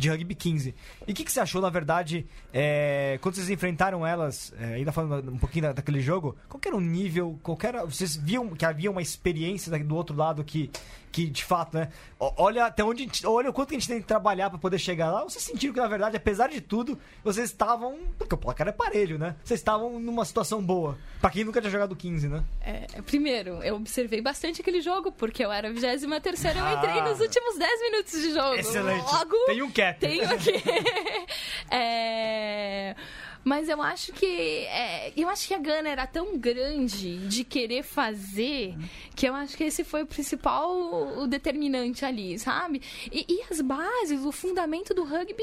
de 0.00 0.08
rugby 0.10 0.34
15. 0.34 0.74
E 1.06 1.12
o 1.12 1.14
que, 1.14 1.24
que 1.24 1.30
você 1.30 1.40
achou, 1.40 1.60
na 1.60 1.70
verdade, 1.70 2.26
é, 2.52 3.18
quando 3.20 3.34
vocês 3.36 3.50
enfrentaram 3.50 4.06
elas, 4.06 4.52
é, 4.58 4.74
ainda 4.74 4.90
falando 4.92 5.30
um 5.30 5.38
pouquinho 5.38 5.64
da- 5.66 5.72
daquele 5.72 6.00
jogo, 6.00 6.36
qual 6.48 6.60
era 6.64 6.76
o 6.76 6.80
nível, 6.80 7.38
qual 7.42 7.56
que 7.56 7.66
era, 7.66 7.84
vocês 7.84 8.16
viam 8.16 8.48
que 8.50 8.64
havia 8.64 8.90
uma 8.90 9.02
experiência 9.02 9.70
do 9.84 9.94
outro 9.96 10.16
lado 10.16 10.42
que, 10.42 10.70
que 11.12 11.26
de 11.26 11.44
fato, 11.44 11.76
né, 11.76 11.88
olha 12.18 12.66
até 12.66 12.82
onde, 12.84 13.02
a 13.02 13.06
gente- 13.06 13.26
olha 13.26 13.50
o 13.50 13.52
quanto 13.52 13.70
a 13.70 13.74
gente 13.74 13.88
tem 13.88 14.00
que 14.00 14.06
trabalhar 14.06 14.48
pra 14.50 14.58
poder 14.58 14.78
chegar 14.78 15.10
lá, 15.10 15.22
vocês 15.24 15.42
sentiram 15.44 15.74
que, 15.74 15.80
na 15.80 15.88
verdade, 15.88 16.16
apesar 16.16 16.48
de 16.48 16.60
tudo, 16.60 16.98
vocês 17.22 17.50
estavam, 17.50 17.98
porque 18.18 18.34
o 18.34 18.38
placar 18.38 18.66
é 18.68 18.72
parelho, 18.72 19.18
né, 19.18 19.36
vocês 19.44 19.60
estavam 19.60 19.98
numa 20.00 20.24
situação 20.24 20.62
boa, 20.62 20.96
pra 21.20 21.30
quem 21.30 21.44
nunca 21.44 21.60
tinha 21.60 21.70
jogado 21.70 21.94
15, 21.94 22.28
né? 22.28 22.42
É, 22.60 22.86
primeiro, 23.02 23.62
eu 23.62 23.74
observei 23.76 24.20
bastante 24.22 24.60
aquele 24.60 24.80
jogo, 24.80 25.10
porque 25.12 25.44
eu 25.44 25.50
era 25.52 25.68
a 25.68 25.72
23 25.72 26.20
terceira, 26.22 26.58
eu 26.60 26.76
entrei 26.78 26.98
Ah. 27.00 27.08
nos 27.08 27.20
últimos 27.20 27.58
10 27.58 27.80
minutos 27.82 28.12
de 28.12 28.32
jogo. 28.32 28.54
Excelente. 28.54 29.12
Logo, 29.12 29.36
Tem 29.46 29.62
um 29.62 29.70
cap. 29.70 29.89
Tenho 29.98 30.30
aqui. 30.32 30.52
É, 31.72 32.96
Mas 33.42 33.68
eu 33.68 33.80
acho 33.80 34.12
que. 34.12 34.26
é, 34.26 35.12
eu 35.16 35.28
acho 35.28 35.48
que 35.48 35.54
a 35.54 35.58
gana 35.58 35.88
era 35.88 36.06
tão 36.06 36.36
grande 36.38 37.16
de 37.28 37.42
querer 37.44 37.82
fazer 37.82 38.74
que 39.16 39.26
eu 39.26 39.34
acho 39.34 39.56
que 39.56 39.64
esse 39.64 39.82
foi 39.84 40.02
o 40.02 40.06
principal 40.06 40.70
o 41.18 41.26
determinante 41.26 42.04
ali, 42.04 42.38
sabe? 42.38 42.82
E, 43.10 43.24
e 43.28 43.42
as 43.50 43.60
bases, 43.60 44.24
o 44.24 44.32
fundamento 44.32 44.92
do 44.94 45.04
rugby 45.04 45.42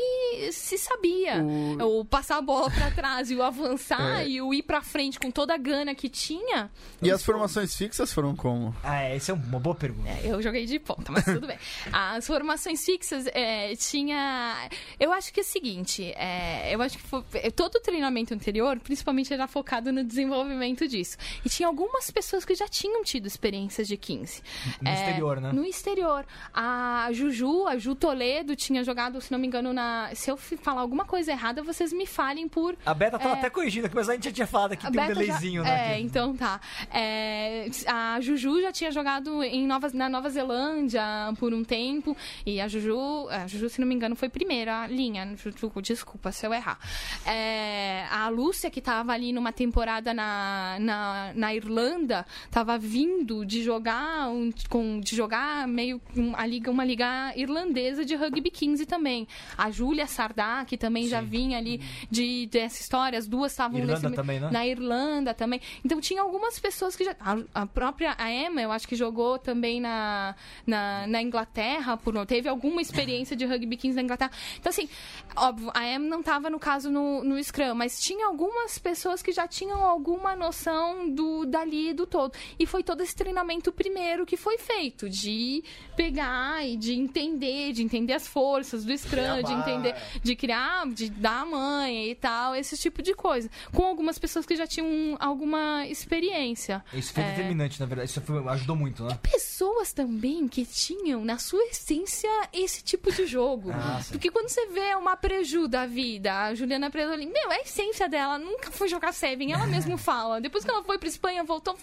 se 0.51 0.77
sabia. 0.77 1.43
O, 1.83 2.05
passar 2.05 2.37
a 2.37 2.41
bola 2.41 2.69
pra 2.71 2.91
trás 2.91 3.29
e 3.31 3.35
o 3.35 3.43
avançar 3.43 4.21
É. 4.21 4.27
e 4.27 4.41
o 4.41 4.53
ir 4.53 4.63
pra 4.63 4.81
frente 4.81 5.19
com 5.19 5.29
toda 5.31 5.53
a 5.53 5.57
gana 5.57 5.93
que 5.95 6.07
tinha. 6.09 6.71
E 7.01 7.11
as 7.11 7.23
formações 7.23 7.75
fixas 7.75 8.13
foram 8.13 8.35
como? 8.35 8.75
Ah, 8.83 9.01
é, 9.03 9.15
essa 9.15 9.31
é 9.31 9.35
uma 9.35 9.59
boa 9.59 9.75
pergunta. 9.75 10.09
É, 10.09 10.21
eu 10.31 10.41
joguei 10.41 10.65
de 10.65 10.79
ponta, 10.79 11.11
mas 11.11 11.25
tudo 11.25 11.47
bem. 11.47 11.57
As 11.91 12.25
formações 12.27 12.83
fixas 12.85 13.25
é, 13.33 13.75
tinha. 13.75 14.69
Eu 14.99 15.11
acho 15.11 15.33
que 15.33 15.39
é 15.39 15.43
o 15.43 15.45
seguinte: 15.45 16.03
é, 16.15 16.73
eu 16.73 16.81
acho 16.81 16.97
que 16.97 17.03
foi- 17.03 17.23
todo 17.55 17.75
o 17.75 17.79
treinamento 17.87 18.33
anterior, 18.33 18.77
principalmente, 18.79 19.33
era 19.33 19.47
focado 19.47 19.91
no 19.93 20.03
desenvolvimento 20.03 20.85
disso. 20.87 21.17
E 21.45 21.49
tinha 21.49 21.67
algumas 21.67 22.11
pessoas 22.11 22.43
que 22.43 22.53
já 22.53 22.67
tinham 22.67 23.01
tido 23.03 23.25
experiências 23.27 23.87
de 23.87 23.95
15. 23.95 24.41
No 24.81 24.89
É, 24.89 24.93
exterior, 24.93 25.39
né? 25.39 25.51
No 25.53 25.63
exterior. 25.65 26.25
A 26.53 27.09
Juju, 27.13 27.65
a 27.65 27.77
Ju 27.77 27.95
Toledo, 27.95 28.55
tinha 28.55 28.83
jogado, 28.83 29.21
se 29.21 29.31
não 29.31 29.39
me 29.39 29.47
engano, 29.47 29.71
na. 29.71 30.09
Se 30.13 30.29
eu 30.29 30.35
falar 30.37 30.81
alguma 30.81 31.05
coisa 31.05 31.31
errada, 31.31 31.63
vocês 31.63 31.93
me 31.93 32.05
falem 32.05 32.47
por 32.49 32.75
A 32.85 32.93
Beta 32.93 33.17
tava 33.17 33.35
É. 33.35 33.39
até 33.39 33.49
corrigindo 33.49 33.87
aqui, 33.87 33.95
mas 33.95 34.09
a 34.09 34.13
gente 34.13 34.25
já 34.25 34.31
tinha 34.31 34.47
falado 34.47 34.73
aqui, 34.73 34.85
a 34.85 34.91
tem 34.91 34.99
um 34.99 35.03
Beta 35.07 35.15
já- 35.15 35.21
delayzinho, 35.21 35.63
né? 35.63 35.93
É, 35.95 35.99
então 35.99 36.35
tá. 36.35 36.59
É, 36.91 37.67
a 37.87 38.19
Juju 38.19 38.61
já 38.61 38.71
tinha 38.71 38.91
jogado 38.91 39.41
em 39.43 39.65
Nova, 39.65 39.89
na 39.93 40.09
Nova 40.09 40.29
Zelândia 40.29 41.03
por 41.39 41.53
um 41.53 41.63
tempo. 41.63 42.15
E 42.45 42.59
a 42.59 42.67
Juju, 42.67 43.27
a 43.29 43.47
Juju, 43.47 43.69
se 43.69 43.79
não 43.79 43.87
me 43.87 43.95
engano, 43.95 44.15
foi 44.15 44.27
primeira 44.29 44.87
linha. 44.87 45.25
Juju, 45.37 45.71
desculpa 45.81 46.31
se 46.31 46.45
eu 46.45 46.53
errar. 46.53 46.77
É, 47.25 47.76
a 48.11 48.29
Lúcia, 48.29 48.69
que 48.69 48.81
tava 48.81 49.11
ali 49.13 49.31
numa 49.33 49.51
temporada 49.51 50.13
na, 50.13 50.77
na, 50.79 51.31
na 51.35 51.55
Irlanda, 51.55 52.25
tava 52.51 52.77
vindo 52.77 53.45
de 53.45 53.63
jogar 53.63 54.29
um- 54.29 54.51
com, 54.69 54.99
de 54.99 55.15
jogar 55.15 55.67
meio 55.67 56.01
um- 56.15 56.35
a 56.35 56.45
liga, 56.45 56.69
uma 56.71 56.83
liga 56.85 57.33
irlandesa 57.35 58.03
de 58.05 58.15
rugby 58.15 58.49
15 58.51 58.85
também. 58.85 59.27
A 59.57 59.69
Júlia 59.71 60.07
Sardá, 60.07 60.63
que 60.65 60.77
também 60.77 61.07
já 61.07 61.21
vinha 61.21 61.57
ali 61.57 61.81
de, 62.09 62.47
dessa 62.47 62.81
história, 62.81 63.17
as 63.17 63.27
duas 63.27 63.51
estavam 63.51 63.79
nesse, 63.79 64.15
também, 64.15 64.39
né? 64.39 64.49
na 64.51 64.65
Irlanda 64.67 65.33
também. 65.33 65.59
Então 65.83 65.99
tinha 66.01 66.21
algumas 66.21 66.59
pessoas 66.59 66.95
que 66.95 67.03
já. 67.03 67.15
A, 67.19 67.61
a 67.61 67.65
própria 67.65 68.15
a 68.17 68.31
Emma, 68.31 68.61
eu 68.61 68.71
acho 68.71 68.87
que 68.87 68.95
jogou 68.95 69.37
também 69.39 69.79
na, 69.81 70.35
na, 70.65 71.05
na 71.07 71.21
Inglaterra, 71.21 71.97
por, 71.97 72.13
teve 72.25 72.47
alguma 72.49 72.81
experiência 72.81 73.35
de 73.35 73.45
rugby 73.45 73.75
15 73.77 73.95
na 73.95 74.01
Inglaterra. 74.03 74.31
Então, 74.59 74.69
assim, 74.69 74.87
óbvio, 75.35 75.71
a 75.73 75.85
Emma 75.87 76.07
não 76.07 76.19
estava 76.19 76.49
no 76.49 76.59
caso 76.59 76.89
no, 76.89 77.23
no 77.23 77.41
Scrum, 77.43 77.66
mas 77.75 77.99
tinha 77.99 78.25
algumas 78.27 78.77
pessoas 78.79 79.21
que 79.21 79.31
já 79.31 79.47
tinham 79.47 79.83
alguma 79.83 80.35
noção 80.35 81.09
do 81.09 81.45
dali 81.45 81.93
do 81.93 82.05
todo. 82.05 82.33
E 82.59 82.65
foi 82.65 82.83
todo 82.83 83.01
esse 83.01 83.15
treinamento 83.15 83.71
primeiro 83.71 84.25
que 84.25 84.37
foi 84.37 84.57
feito, 84.57 85.09
de 85.09 85.63
pegar 85.95 86.65
e 86.67 86.75
de 86.77 86.93
entender, 86.93 87.73
de 87.73 87.83
entender 87.83 88.13
as 88.13 88.27
forças 88.27 88.83
do 88.85 88.95
Scrum, 88.97 89.41
de 89.43 89.51
entender 89.53 89.95
de 90.23 90.35
criar, 90.35 90.87
de 90.87 91.09
dar 91.09 91.41
a 91.41 91.45
manha 91.45 92.05
e 92.07 92.15
tal, 92.15 92.55
esse 92.55 92.77
tipo 92.77 93.01
de 93.01 93.13
coisa. 93.13 93.49
Com 93.73 93.83
algumas 93.85 94.17
pessoas 94.19 94.45
que 94.45 94.55
já 94.55 94.67
tinham 94.67 95.15
alguma 95.19 95.85
experiência. 95.87 96.83
Isso 96.93 97.13
foi 97.13 97.23
É. 97.23 97.29
determinante, 97.31 97.79
na 97.79 97.85
verdade. 97.85 98.09
Isso 98.09 98.21
foi- 98.21 98.45
ajudou 98.49 98.75
muito, 98.75 99.03
né? 99.03 99.17
Pessoas 99.21 99.91
também 99.93 100.47
que 100.47 100.65
tinham, 100.65 101.23
na 101.23 101.37
sua 101.37 101.63
essência, 101.65 102.29
esse 102.53 102.83
tipo 102.83 103.11
de 103.11 103.25
jogo. 103.25 103.71
Ah. 103.71 104.01
Porque 104.09 104.29
quando 104.31 104.49
você 104.49 104.67
vê 104.67 104.95
uma 104.95 105.15
preju 105.15 105.67
da 105.67 105.85
vida, 105.85 106.33
a 106.45 106.55
Juliana 106.55 106.89
Preto 106.89 107.11
ali, 107.11 107.25
meu, 107.25 107.51
é 107.51 107.56
a 107.57 107.61
essência 107.61 108.07
dela, 108.07 108.37
nunca 108.37 108.71
foi 108.71 108.87
jogar 108.87 109.11
Seven, 109.11 109.51
ela 109.51 109.65
mesma 109.65 109.97
fala. 109.97 110.39
Depois 110.41 110.63
que 110.63 110.71
ela 110.71 110.83
foi 110.83 110.97
pra 110.97 111.07
Espanha, 111.07 111.43
voltou, 111.43 111.77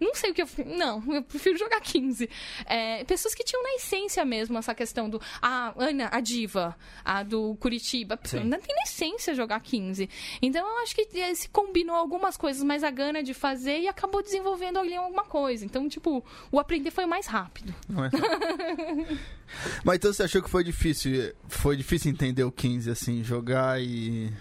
não 0.00 0.14
sei 0.14 0.30
o 0.30 0.34
que 0.34 0.42
eu. 0.42 0.48
Não, 0.66 1.02
eu 1.12 1.22
prefiro 1.22 1.58
jogar 1.58 1.80
15. 1.80 2.28
É, 2.66 3.04
pessoas 3.04 3.34
que 3.34 3.44
tinham 3.44 3.62
na 3.62 3.74
essência 3.74 4.24
mesmo 4.24 4.58
essa 4.58 4.74
questão 4.74 5.08
do. 5.08 5.20
A 5.40 5.74
Ana, 5.76 6.08
a 6.12 6.20
diva, 6.20 6.76
a 7.04 7.22
do 7.22 7.56
Curitiba, 7.56 8.18
Sim. 8.24 8.38
ainda 8.40 8.58
tem 8.58 8.74
na 8.74 8.82
essência 8.82 9.34
jogar 9.34 9.60
15. 9.60 10.08
Então 10.40 10.66
eu 10.66 10.82
acho 10.82 10.94
que 10.94 11.08
eh, 11.14 11.34
se 11.34 11.48
combinou 11.48 11.96
algumas 11.96 12.36
coisas, 12.36 12.62
mas 12.62 12.84
a 12.84 12.90
gana 12.90 13.22
de 13.22 13.34
fazer 13.34 13.80
e 13.80 13.88
acabou 13.88 14.22
desenvolvendo 14.22 14.78
ali 14.78 14.94
alguma 14.94 15.24
coisa. 15.24 15.64
Então, 15.64 15.88
tipo, 15.88 16.24
o 16.50 16.58
aprender 16.58 16.90
foi 16.90 17.06
mais 17.06 17.26
rápido. 17.26 17.74
Não 17.88 18.04
é? 18.04 18.10
Mas 19.84 19.96
então 19.96 20.12
você 20.12 20.22
achou 20.22 20.42
que 20.42 20.48
foi 20.48 20.64
difícil? 20.64 21.34
Foi 21.48 21.76
difícil 21.76 22.10
entender 22.10 22.44
o 22.44 22.52
15, 22.52 22.90
assim, 22.90 23.22
jogar 23.22 23.80
e. 23.82 24.32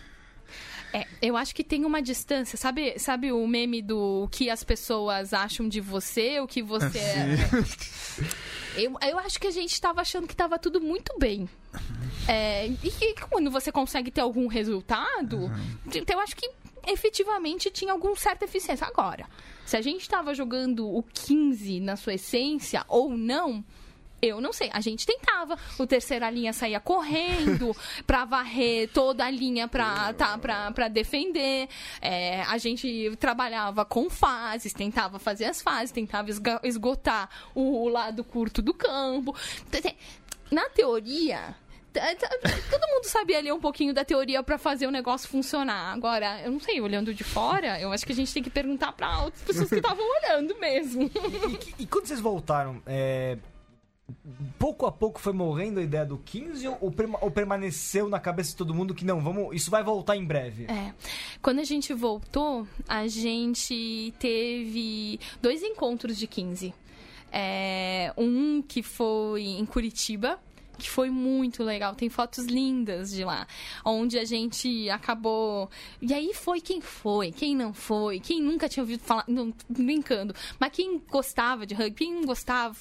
É, 0.93 1.07
eu 1.21 1.37
acho 1.37 1.55
que 1.55 1.63
tem 1.63 1.85
uma 1.85 2.01
distância, 2.01 2.57
sabe, 2.57 2.99
sabe 2.99 3.31
o 3.31 3.47
meme 3.47 3.81
do 3.81 4.27
que 4.31 4.49
as 4.49 4.63
pessoas 4.63 5.33
acham 5.33 5.67
de 5.67 5.79
você, 5.79 6.39
o 6.39 6.47
que 6.47 6.61
você 6.61 6.99
é? 6.99 7.37
Eu, 8.75 8.97
eu 9.01 9.19
acho 9.19 9.39
que 9.39 9.47
a 9.47 9.51
gente 9.51 9.73
estava 9.73 10.01
achando 10.01 10.27
que 10.27 10.33
estava 10.33 10.57
tudo 10.57 10.79
muito 10.79 11.17
bem. 11.19 11.49
É, 12.27 12.67
e 12.67 12.89
que 12.89 13.13
quando 13.29 13.51
você 13.51 13.71
consegue 13.71 14.11
ter 14.11 14.21
algum 14.21 14.47
resultado, 14.47 15.51
então 15.93 16.15
eu 16.15 16.21
acho 16.21 16.35
que 16.35 16.49
efetivamente 16.87 17.69
tinha 17.69 17.91
alguma 17.91 18.15
certa 18.15 18.45
eficiência. 18.45 18.87
Agora, 18.87 19.27
se 19.65 19.75
a 19.77 19.81
gente 19.81 20.01
estava 20.01 20.33
jogando 20.33 20.87
o 20.87 21.03
15 21.03 21.79
na 21.79 21.95
sua 21.95 22.13
essência 22.13 22.83
ou 22.87 23.09
não. 23.09 23.63
Eu 24.21 24.39
não 24.39 24.53
sei, 24.53 24.69
a 24.71 24.79
gente 24.81 25.05
tentava. 25.05 25.57
O 25.79 25.87
terceira 25.87 26.29
linha 26.29 26.53
saía 26.53 26.79
correndo 26.79 27.75
pra 28.05 28.23
varrer 28.23 28.89
toda 28.93 29.25
a 29.25 29.31
linha 29.31 29.67
pra, 29.67 30.13
tá, 30.13 30.37
pra, 30.37 30.71
pra 30.71 30.87
defender. 30.87 31.67
É, 32.01 32.43
a 32.43 32.57
gente 32.57 33.15
trabalhava 33.19 33.83
com 33.83 34.09
fases, 34.09 34.73
tentava 34.73 35.17
fazer 35.17 35.45
as 35.45 35.61
fases, 35.61 35.91
tentava 35.91 36.29
esgotar 36.63 37.29
o, 37.55 37.83
o 37.83 37.87
lado 37.89 38.23
curto 38.23 38.61
do 38.61 38.73
campo. 38.73 39.35
Na 40.51 40.69
teoria, 40.69 41.55
todo 41.93 42.87
mundo 42.89 43.05
sabia 43.05 43.41
ler 43.41 43.53
um 43.53 43.59
pouquinho 43.59 43.93
da 43.93 44.03
teoria 44.03 44.43
pra 44.43 44.57
fazer 44.57 44.85
o 44.85 44.91
negócio 44.91 45.27
funcionar. 45.29 45.93
Agora, 45.93 46.41
eu 46.43 46.51
não 46.51 46.59
sei, 46.59 46.79
olhando 46.81 47.13
de 47.13 47.23
fora, 47.23 47.79
eu 47.79 47.91
acho 47.91 48.05
que 48.05 48.11
a 48.11 48.15
gente 48.15 48.33
tem 48.33 48.43
que 48.43 48.49
perguntar 48.49 48.91
pra 48.91 49.23
outras 49.23 49.41
pessoas 49.43 49.69
que 49.69 49.75
estavam 49.81 50.05
olhando 50.21 50.57
mesmo. 50.59 51.03
E, 51.49 51.57
que- 51.57 51.83
e 51.83 51.87
quando 51.87 52.05
vocês 52.05 52.19
voltaram, 52.19 52.81
é, 52.85 53.37
pouco 54.59 54.85
a 54.85 54.91
pouco 54.91 55.19
foi 55.19 55.33
morrendo 55.33 55.79
a 55.79 55.83
ideia 55.83 56.05
do 56.05 56.17
15 56.17 56.67
ou, 56.67 56.77
ou 56.81 56.91
perma- 56.91 57.19
ou 57.21 57.31
permaneceu 57.31 58.07
na 58.09 58.19
cabeça 58.19 58.51
de 58.51 58.55
todo 58.57 58.73
mundo 58.73 58.93
que 58.95 59.05
não, 59.05 59.19
vamos, 59.21 59.55
isso 59.55 59.69
vai 59.71 59.83
voltar 59.83 60.15
em 60.15 60.25
breve? 60.25 60.65
É. 60.65 60.93
Quando 61.41 61.59
a 61.59 61.63
gente 61.63 61.93
voltou, 61.93 62.67
a 62.87 63.07
gente 63.07 64.13
teve 64.19 65.19
dois 65.41 65.61
encontros 65.63 66.17
de 66.17 66.27
15. 66.27 66.73
É, 67.31 68.13
um 68.17 68.61
que 68.61 68.83
foi 68.83 69.43
em 69.43 69.65
Curitiba, 69.65 70.37
que 70.81 70.89
foi 70.89 71.09
muito 71.09 71.63
legal. 71.63 71.95
Tem 71.95 72.09
fotos 72.09 72.45
lindas 72.45 73.11
de 73.11 73.23
lá, 73.23 73.47
onde 73.85 74.17
a 74.17 74.25
gente 74.25 74.89
acabou. 74.89 75.69
E 76.01 76.13
aí 76.13 76.33
foi 76.33 76.59
quem 76.59 76.81
foi, 76.81 77.31
quem 77.31 77.55
não 77.55 77.73
foi, 77.73 78.19
quem 78.19 78.41
nunca 78.41 78.67
tinha 78.67 78.83
ouvido 78.83 79.01
falar, 79.01 79.23
não, 79.27 79.53
brincando, 79.69 80.33
mas 80.59 80.71
quem 80.71 80.99
gostava 81.09 81.65
de 81.65 81.73
rugby, 81.73 81.95
quem 82.05 82.25
gostava, 82.25 82.75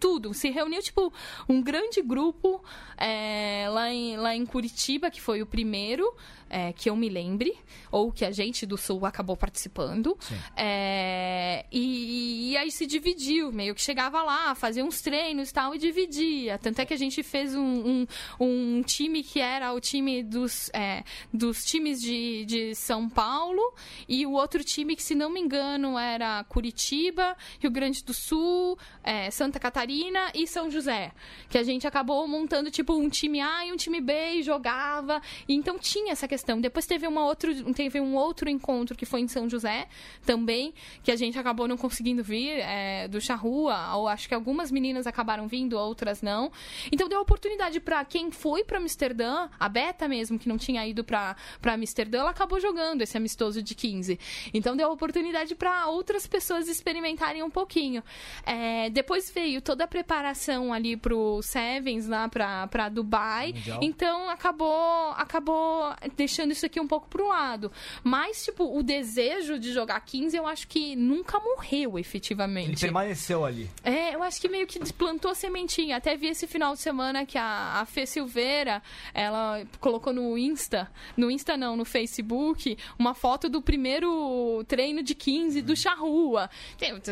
tudo. 0.00 0.34
Se 0.34 0.50
reuniu, 0.50 0.82
tipo, 0.82 1.12
um 1.48 1.62
grande 1.62 2.02
grupo 2.02 2.62
é, 2.96 3.66
lá, 3.70 3.90
em, 3.90 4.16
lá 4.16 4.34
em 4.34 4.44
Curitiba, 4.44 5.10
que 5.10 5.20
foi 5.20 5.40
o 5.40 5.46
primeiro. 5.46 6.14
É, 6.54 6.72
que 6.72 6.88
eu 6.88 6.94
me 6.94 7.08
lembre, 7.08 7.52
ou 7.90 8.12
que 8.12 8.24
a 8.24 8.30
gente 8.30 8.64
do 8.64 8.76
Sul 8.76 9.04
acabou 9.04 9.36
participando. 9.36 10.16
É, 10.56 11.66
e, 11.72 12.52
e 12.52 12.56
aí 12.56 12.70
se 12.70 12.86
dividiu, 12.86 13.50
meio 13.50 13.74
que 13.74 13.80
chegava 13.80 14.22
lá, 14.22 14.54
fazia 14.54 14.84
uns 14.84 15.00
treinos 15.00 15.50
e 15.50 15.52
tal, 15.52 15.74
e 15.74 15.78
dividia. 15.78 16.56
Tanto 16.56 16.78
é 16.78 16.86
que 16.86 16.94
a 16.94 16.96
gente 16.96 17.24
fez 17.24 17.56
um, 17.56 17.60
um, 17.60 18.06
um 18.38 18.82
time 18.82 19.24
que 19.24 19.40
era 19.40 19.72
o 19.72 19.80
time 19.80 20.22
dos, 20.22 20.70
é, 20.72 21.02
dos 21.32 21.64
times 21.64 22.00
de, 22.00 22.44
de 22.44 22.74
São 22.76 23.08
Paulo, 23.08 23.74
e 24.08 24.24
o 24.24 24.30
outro 24.30 24.62
time 24.62 24.94
que, 24.94 25.02
se 25.02 25.16
não 25.16 25.30
me 25.30 25.40
engano, 25.40 25.98
era 25.98 26.44
Curitiba, 26.44 27.36
Rio 27.58 27.70
Grande 27.72 28.04
do 28.04 28.14
Sul, 28.14 28.78
é, 29.02 29.28
Santa 29.32 29.58
Catarina 29.58 30.30
e 30.32 30.46
São 30.46 30.70
José. 30.70 31.10
Que 31.48 31.58
a 31.58 31.64
gente 31.64 31.84
acabou 31.84 32.28
montando 32.28 32.70
tipo 32.70 32.94
um 32.94 33.08
time 33.08 33.40
A 33.40 33.66
e 33.66 33.72
um 33.72 33.76
time 33.76 34.00
B 34.00 34.34
e 34.34 34.42
jogava. 34.44 35.20
E 35.48 35.54
então 35.54 35.76
tinha 35.76 36.12
essa 36.12 36.28
questão. 36.28 36.43
Depois 36.60 36.86
teve, 36.86 37.06
uma 37.06 37.24
outro, 37.24 37.72
teve 37.72 38.00
um 38.00 38.14
outro 38.14 38.48
encontro 38.48 38.96
que 38.96 39.06
foi 39.06 39.20
em 39.20 39.28
São 39.28 39.48
José 39.48 39.86
também, 40.24 40.72
que 41.02 41.10
a 41.10 41.16
gente 41.16 41.38
acabou 41.38 41.66
não 41.66 41.76
conseguindo 41.76 42.22
vir, 42.22 42.60
é, 42.60 43.08
do 43.08 43.20
Charrua, 43.20 43.96
ou 43.96 44.08
acho 44.08 44.28
que 44.28 44.34
algumas 44.34 44.70
meninas 44.70 45.06
acabaram 45.06 45.46
vindo, 45.48 45.78
outras 45.78 46.22
não. 46.22 46.52
Então 46.92 47.08
deu 47.08 47.20
oportunidade 47.20 47.80
para 47.80 48.04
quem 48.04 48.30
foi 48.30 48.64
para 48.64 48.78
Amsterdã, 48.78 49.48
a 49.58 49.68
Beta 49.68 50.06
mesmo, 50.06 50.38
que 50.38 50.48
não 50.48 50.58
tinha 50.58 50.86
ido 50.86 51.04
para 51.04 51.36
Amsterdã, 51.64 52.20
ela 52.20 52.30
acabou 52.30 52.60
jogando 52.60 53.02
esse 53.02 53.16
amistoso 53.16 53.62
de 53.62 53.74
15. 53.74 54.18
Então 54.52 54.76
deu 54.76 54.90
oportunidade 54.90 55.54
para 55.54 55.86
outras 55.88 56.26
pessoas 56.26 56.68
experimentarem 56.68 57.42
um 57.42 57.50
pouquinho. 57.50 58.02
É, 58.44 58.90
depois 58.90 59.30
veio 59.30 59.60
toda 59.60 59.84
a 59.84 59.88
preparação 59.88 60.72
ali 60.72 60.96
pro 60.96 61.40
Sevens 61.42 62.06
lá 62.06 62.28
para 62.28 62.88
Dubai. 62.88 63.52
Mundial. 63.52 63.78
Então 63.82 64.30
acabou 64.30 65.12
acabou 65.16 65.92
deixando 66.24 66.52
isso 66.52 66.64
aqui 66.64 66.80
um 66.80 66.88
pouco 66.88 67.06
pro 67.08 67.28
lado. 67.28 67.70
Mas, 68.02 68.44
tipo, 68.44 68.76
o 68.76 68.82
desejo 68.82 69.58
de 69.58 69.72
jogar 69.72 70.00
15 70.00 70.36
eu 70.36 70.46
acho 70.46 70.66
que 70.66 70.96
nunca 70.96 71.38
morreu 71.38 71.98
efetivamente. 71.98 72.70
Ele 72.70 72.80
permaneceu 72.80 73.44
ali. 73.44 73.70
É, 73.82 74.14
eu 74.14 74.22
acho 74.22 74.40
que 74.40 74.48
meio 74.48 74.66
que 74.66 74.80
plantou 74.92 75.30
a 75.30 75.34
sementinha. 75.34 75.96
Até 75.96 76.16
vi 76.16 76.28
esse 76.28 76.46
final 76.46 76.72
de 76.74 76.80
semana 76.80 77.26
que 77.26 77.36
a, 77.36 77.80
a 77.80 77.84
Fê 77.84 78.06
Silveira, 78.06 78.82
ela 79.12 79.62
colocou 79.80 80.12
no 80.12 80.36
Insta, 80.38 80.90
no 81.16 81.30
Insta 81.30 81.56
não, 81.56 81.76
no 81.76 81.84
Facebook, 81.84 82.76
uma 82.98 83.14
foto 83.14 83.48
do 83.48 83.60
primeiro 83.60 84.64
treino 84.66 85.02
de 85.02 85.14
15 85.14 85.60
do 85.60 85.76
Charrua. 85.76 86.48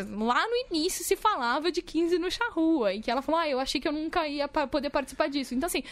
Lá 0.09 0.47
no 0.47 0.75
início 0.75 1.05
se 1.05 1.15
falava 1.15 1.71
de 1.71 1.81
15 1.81 2.17
no 2.17 2.31
Charrua, 2.31 2.93
e 2.93 3.01
que 3.01 3.11
ela 3.11 3.21
falou, 3.21 3.39
ah, 3.39 3.47
eu 3.47 3.59
achei 3.59 3.79
que 3.79 3.87
eu 3.87 3.91
nunca 3.91 4.27
ia 4.27 4.47
poder 4.47 4.89
participar 4.89 5.29
disso. 5.29 5.53
Então, 5.53 5.67
assim, 5.67 5.83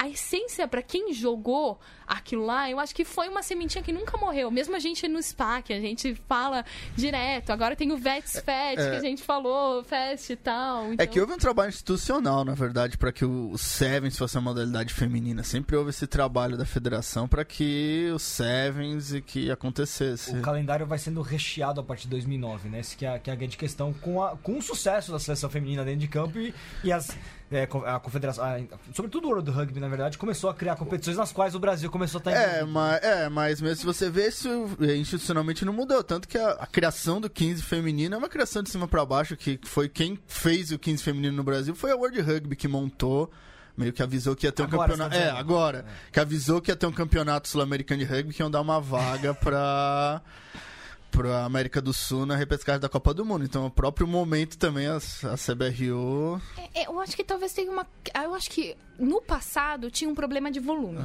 a 0.00 0.08
essência 0.08 0.68
pra 0.68 0.80
quem 0.80 1.12
jogou 1.12 1.80
aquilo 2.06 2.46
lá, 2.46 2.70
eu 2.70 2.78
acho 2.78 2.94
que 2.94 3.04
foi 3.04 3.28
uma 3.28 3.42
sementinha 3.42 3.82
que 3.82 3.92
nunca 3.92 4.16
morreu. 4.16 4.50
Mesmo 4.50 4.74
a 4.74 4.78
gente 4.78 5.06
no 5.08 5.20
SPA, 5.22 5.60
que 5.60 5.72
a 5.74 5.80
gente 5.80 6.14
fala 6.26 6.64
direto. 6.96 7.50
Agora 7.50 7.74
tem 7.76 7.90
o 7.92 7.98
Vets 7.98 8.32
Fest, 8.40 8.76
que 8.90 8.96
a 8.96 9.00
gente 9.00 9.22
falou, 9.22 9.82
Fest 9.84 10.30
e 10.30 10.36
tal. 10.36 10.84
É 10.84 10.94
então- 10.94 11.06
que 11.08 11.20
houve 11.20 11.32
um 11.32 11.36
trabalho 11.36 11.68
institucional, 11.68 12.44
na 12.44 12.54
verdade, 12.54 12.96
para 12.96 13.10
que 13.12 13.24
o 13.24 13.58
Sevens 13.58 14.16
fosse 14.16 14.38
a 14.38 14.40
modalidade 14.40 14.94
feminina. 14.94 15.42
Sempre 15.42 15.76
houve 15.76 15.90
esse 15.90 16.06
trabalho 16.06 16.56
da 16.56 16.64
federação 16.64 17.26
para 17.28 17.44
que 17.44 18.08
o 18.14 18.18
Sevens 18.18 19.12
e 19.12 19.20
que 19.20 19.50
acontecesse. 19.50 20.34
O 20.36 20.40
calendário 20.40 20.86
vai 20.86 20.98
sendo 20.98 21.20
recheado 21.22 21.80
a 21.80 21.84
partir 21.84 22.04
de 22.04 22.10
2009, 22.10 22.68
né? 22.68 22.80
Esse 22.80 22.96
que 22.96 23.04
é, 23.04 23.14
a- 23.16 23.18
que 23.18 23.28
é 23.28 23.32
a 23.32 23.36
grande 23.36 23.56
questão 23.56 23.92
com, 23.92 24.22
a, 24.22 24.36
com 24.36 24.56
o 24.58 24.62
sucesso 24.62 25.10
da 25.12 25.18
seleção 25.18 25.50
feminina 25.50 25.84
dentro 25.84 26.00
de 26.00 26.08
campo 26.08 26.38
e, 26.38 26.54
e 26.84 26.92
as, 26.92 27.16
é, 27.50 27.62
a 27.86 27.98
confederação, 28.00 28.44
a- 28.44 28.60
sobretudo 28.94 29.26
o 29.26 29.30
World 29.30 29.50
Rugby, 29.50 29.80
na 29.80 29.88
verdade, 29.88 30.18
começou 30.18 30.50
a 30.50 30.54
criar 30.54 30.76
competições 30.76 31.16
nas 31.16 31.32
quais 31.32 31.54
o 31.54 31.58
Brasil 31.58 31.90
começou 31.90 32.18
a 32.18 32.30
estar 32.30 32.32
É, 32.32 32.64
mas, 32.64 33.02
é, 33.02 33.28
mas 33.28 33.60
mesmo 33.60 33.76
se 33.76 33.86
você 33.86 34.10
vê, 34.10 34.28
isso 34.28 34.48
é, 34.80 34.96
institucionalmente 34.96 35.64
não 35.64 35.72
mudou. 35.72 36.02
Tanto 36.04 36.28
que 36.28 36.36
a, 36.36 36.50
a 36.52 36.66
criação 36.66 37.20
do 37.20 37.30
15 37.30 37.62
feminino 37.62 38.14
é 38.14 38.18
uma 38.18 38.28
criação 38.28 38.62
de 38.62 38.70
cima 38.70 38.86
para 38.86 39.04
baixo, 39.06 39.36
que 39.36 39.58
foi 39.64 39.88
quem 39.88 40.18
fez 40.26 40.70
o 40.72 40.78
15 40.78 41.02
feminino 41.02 41.36
no 41.36 41.42
Brasil 41.42 41.74
foi 41.74 41.90
a 41.90 41.96
World 41.96 42.20
Rugby 42.20 42.54
que 42.56 42.68
montou. 42.68 43.30
Meio 43.76 43.92
que 43.92 44.02
avisou 44.02 44.34
que 44.34 44.44
ia 44.44 44.50
ter 44.50 44.62
um 44.62 44.64
Agora, 44.66 44.88
campeonato. 44.90 45.14
você 45.14 45.22
tá 45.22 45.26
É, 45.28 45.30
agora. 45.38 45.84
Que 46.12 46.18
avisou 46.18 46.60
que 46.60 46.68
ia 46.68 46.74
ter 46.74 46.86
um 46.86 46.92
campeonato 46.92 47.46
sul-americano 47.46 48.00
de 48.04 48.10
rugby 48.12 48.34
que 48.34 48.42
iam 48.42 48.50
dar 48.50 48.60
uma 48.60 48.80
vaga 48.80 49.32
pra. 49.34 50.20
pra 51.10 51.44
América 51.44 51.80
do 51.80 51.92
Sul 51.92 52.26
na 52.26 52.36
repescagem 52.36 52.80
da 52.80 52.88
Copa 52.88 53.12
do 53.12 53.24
Mundo. 53.24 53.44
Então, 53.44 53.66
o 53.66 53.70
próprio 53.70 54.06
momento 54.06 54.56
também, 54.58 54.86
a, 54.86 54.96
a 54.96 55.36
CBRU. 55.36 56.40
É, 56.74 56.86
Eu 56.86 57.00
acho 57.00 57.16
que 57.16 57.24
talvez 57.24 57.52
tenha 57.52 57.70
uma. 57.70 57.86
Eu 58.22 58.34
acho 58.34 58.50
que 58.50 58.76
no 58.98 59.20
passado 59.20 59.90
tinha 59.90 60.10
um 60.10 60.14
problema 60.14 60.50
de 60.50 60.60
volume. 60.60 60.98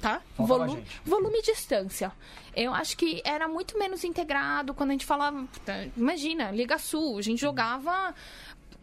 Tá? 0.00 0.20
Faltava 0.36 0.66
Volume, 1.04 1.38
e 1.38 1.42
distância. 1.42 2.12
Eu 2.54 2.72
acho 2.74 2.96
que 2.96 3.20
era 3.24 3.48
muito 3.48 3.78
menos 3.78 4.04
integrado 4.04 4.74
quando 4.74 4.90
a 4.90 4.92
gente 4.92 5.06
falava. 5.06 5.42
puta, 5.52 5.90
Imagina, 5.96 6.50
Liga 6.50 6.78
Sul, 6.78 7.18
a 7.18 7.22
gente 7.22 7.40
jogava 7.40 8.14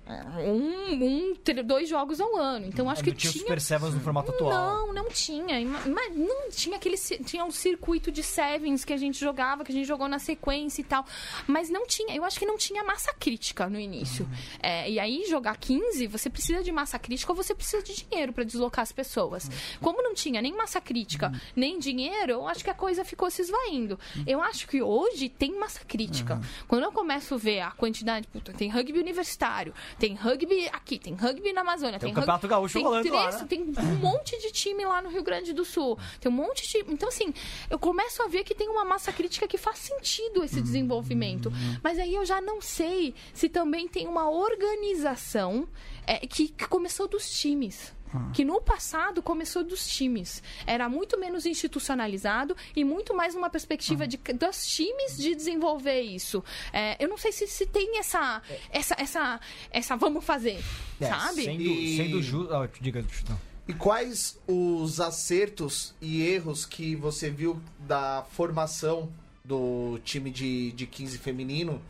um, 0.07 0.93
um, 0.93 1.33
dois 1.65 1.89
jogos 1.89 2.19
ao 2.21 2.35
ano. 2.37 2.65
Então 2.67 2.89
acho 2.89 3.01
não 3.03 3.11
que 3.11 3.17
tinha, 3.17 3.31
tinha. 3.31 3.41
Super 3.43 3.59
Sevens 3.61 3.93
no 3.93 3.99
formato 4.01 4.31
atual. 4.31 4.51
Não, 4.87 4.93
não 4.93 5.09
tinha. 5.09 5.59
Ima- 5.59 5.81
Não 6.15 6.49
tinha 6.51 6.77
aquele. 6.77 6.97
Tinha 6.97 7.43
um 7.43 7.51
circuito 7.51 8.11
de 8.11 8.21
sevens 8.21 8.85
que 8.85 8.93
a 8.93 8.97
gente 8.97 9.19
jogava, 9.19 9.63
que 9.63 9.71
a 9.71 9.75
gente 9.75 9.87
jogou 9.87 10.07
na 10.07 10.19
sequência 10.19 10.81
e 10.81 10.83
tal. 10.83 11.05
Mas 11.47 11.69
não 11.69 11.85
tinha. 11.87 12.15
Eu 12.15 12.23
acho 12.23 12.37
que 12.37 12.45
não 12.45 12.57
tinha 12.57 12.83
massa 12.83 13.13
crítica 13.13 13.67
no 13.69 13.79
início. 13.79 14.27
É, 14.61 14.89
e 14.89 14.99
aí, 14.99 15.25
jogar 15.27 15.57
15, 15.57 16.07
você 16.07 16.29
precisa 16.29 16.61
de 16.63 16.71
massa 16.71 16.99
crítica 16.99 17.31
ou 17.31 17.35
você 17.35 17.55
precisa 17.55 17.81
de 17.83 17.95
dinheiro 17.95 18.31
para 18.33 18.43
deslocar 18.43 18.83
as 18.83 18.91
pessoas. 18.91 19.49
Como 19.81 20.01
não 20.03 20.13
tinha 20.13 20.41
nem 20.41 20.53
massa 20.55 20.79
crítica, 20.79 21.31
nem 21.55 21.79
dinheiro, 21.79 22.31
eu 22.33 22.47
acho 22.47 22.63
que 22.63 22.69
a 22.69 22.73
coisa 22.73 23.03
ficou 23.03 23.29
se 23.31 23.41
esvaindo. 23.41 23.99
Eu 24.27 24.41
acho 24.41 24.67
que 24.67 24.81
hoje 24.81 25.29
tem 25.29 25.57
massa 25.57 25.81
crítica. 25.85 26.39
Quando 26.67 26.83
eu 26.83 26.91
começo 26.91 27.33
a 27.35 27.37
ver 27.37 27.61
a 27.61 27.71
quantidade. 27.71 28.27
Puta, 28.27 28.53
tem 28.53 28.69
rugby 28.69 28.99
universitário, 28.99 29.73
tem 29.97 30.13
rugby 30.15 30.67
aqui, 30.73 30.99
tem 30.99 31.13
rugby 31.13 31.53
na 31.53 31.61
Amazônia, 31.61 31.99
Tem 31.99 32.07
tem, 32.07 32.11
o 32.11 32.15
Campeonato 32.15 32.43
rugby- 32.47 32.55
Gaúcho 32.55 32.73
tem 32.73 32.83
rolando 32.83 33.13
lá, 33.13 33.21
três- 33.29 33.41
né? 33.41 33.47
tem 33.47 33.61
um 33.61 33.95
monte 33.99 34.37
de 34.39 34.51
time 34.51 34.85
lá 34.85 35.01
no 35.01 35.09
Rio 35.09 35.23
Grande 35.23 35.53
do 35.53 35.63
Sul. 35.65 35.97
Tem 36.19 36.31
um 36.31 36.35
monte 36.35 36.67
de. 36.67 36.79
Então, 36.91 37.09
assim, 37.09 37.33
eu 37.69 37.79
começo 37.79 38.21
a 38.21 38.27
ver 38.27 38.43
que 38.43 38.53
tem 38.53 38.67
uma 38.69 38.83
massa 38.85 39.11
crítica 39.13 39.47
que 39.47 39.57
faz 39.57 39.79
sentido 39.79 40.43
esse 40.43 40.61
desenvolvimento. 40.61 41.51
Mas 41.83 41.97
aí 41.99 42.13
eu 42.13 42.25
já 42.25 42.41
não 42.41 42.61
sei 42.61 43.13
se 43.33 43.47
também 43.49 43.87
tem 43.87 44.07
uma 44.07 44.29
organização 44.29 45.67
é, 46.05 46.19
que, 46.27 46.49
que 46.49 46.67
começou 46.67 47.07
dos 47.07 47.29
times. 47.29 47.93
Que 48.33 48.43
no 48.45 48.61
passado 48.61 49.21
começou 49.21 49.63
dos 49.63 49.87
times. 49.87 50.41
Era 50.65 50.87
muito 50.89 51.19
menos 51.19 51.45
institucionalizado 51.45 52.55
e 52.75 52.83
muito 52.83 53.13
mais 53.15 53.33
numa 53.35 53.49
perspectiva 53.49 54.07
de, 54.07 54.17
dos 54.17 54.65
times 54.67 55.17
de 55.17 55.35
desenvolver 55.35 56.01
isso. 56.01 56.43
É, 56.73 56.95
eu 57.03 57.07
não 57.07 57.17
sei 57.17 57.31
se, 57.31 57.47
se 57.47 57.65
tem 57.65 57.97
essa, 57.99 58.41
essa, 58.69 58.95
essa, 58.97 59.39
essa 59.71 59.95
vamos 59.95 60.23
fazer, 60.23 60.59
É, 60.99 61.07
sabe? 61.07 61.43
Sendo, 61.43 61.61
E- 61.61 61.97
sendo 61.97 62.21
justo. 62.21 62.53
Ah, 62.53 62.67
diga, 62.81 63.05
não. 63.29 63.39
E 63.67 63.73
quais 63.73 64.37
os 64.47 64.99
acertos 64.99 65.95
e 65.99 66.21
erros 66.21 66.65
que 66.65 66.95
você 66.95 67.29
viu 67.29 67.59
da 67.79 68.23
formação 68.31 69.11
do 69.43 69.99
time 70.03 70.29
de, 70.29 70.71
de 70.73 70.85
15 70.85 71.17
feminino 71.17 71.81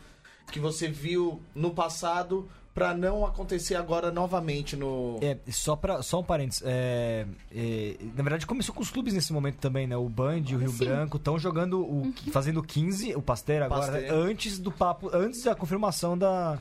que 0.51 0.59
você 0.59 0.87
viu 0.87 1.41
no 1.53 1.71
passado 1.73 2.47
pra 2.75 2.93
não 2.93 3.25
acontecer 3.25 3.75
agora 3.75 4.11
novamente 4.11 4.75
no. 4.75 5.17
É, 5.21 5.37
só, 5.49 5.77
pra, 5.77 6.03
só 6.03 6.19
um 6.19 6.23
parênteses. 6.23 6.61
é, 6.65 7.25
é, 7.55 7.95
na 8.13 8.21
verdade, 8.21 8.45
começou 8.45 8.75
com 8.75 8.81
os 8.81 8.91
clubes 8.91 9.13
nesse 9.13 9.31
momento 9.31 9.55
também, 9.59 9.87
né? 9.87 9.95
O 9.95 10.09
Band 10.09 10.43
e 10.49 10.55
o 10.55 10.59
Rio 10.59 10.69
Sim. 10.71 10.83
Uhum. 10.83 10.89
Branco 10.89 11.17
estão 11.17 11.39
jogando, 11.39 11.79
o, 11.79 12.13
fazendo 12.33 12.61
15, 12.61 13.15
o 13.15 13.21
Pasteur 13.21 13.63
agora, 13.63 14.13
antes 14.13 14.59
do 14.59 14.71
papo, 14.73 15.09
antes 15.13 15.41
da 15.41 15.55
confirmação 15.55 16.17
da. 16.17 16.59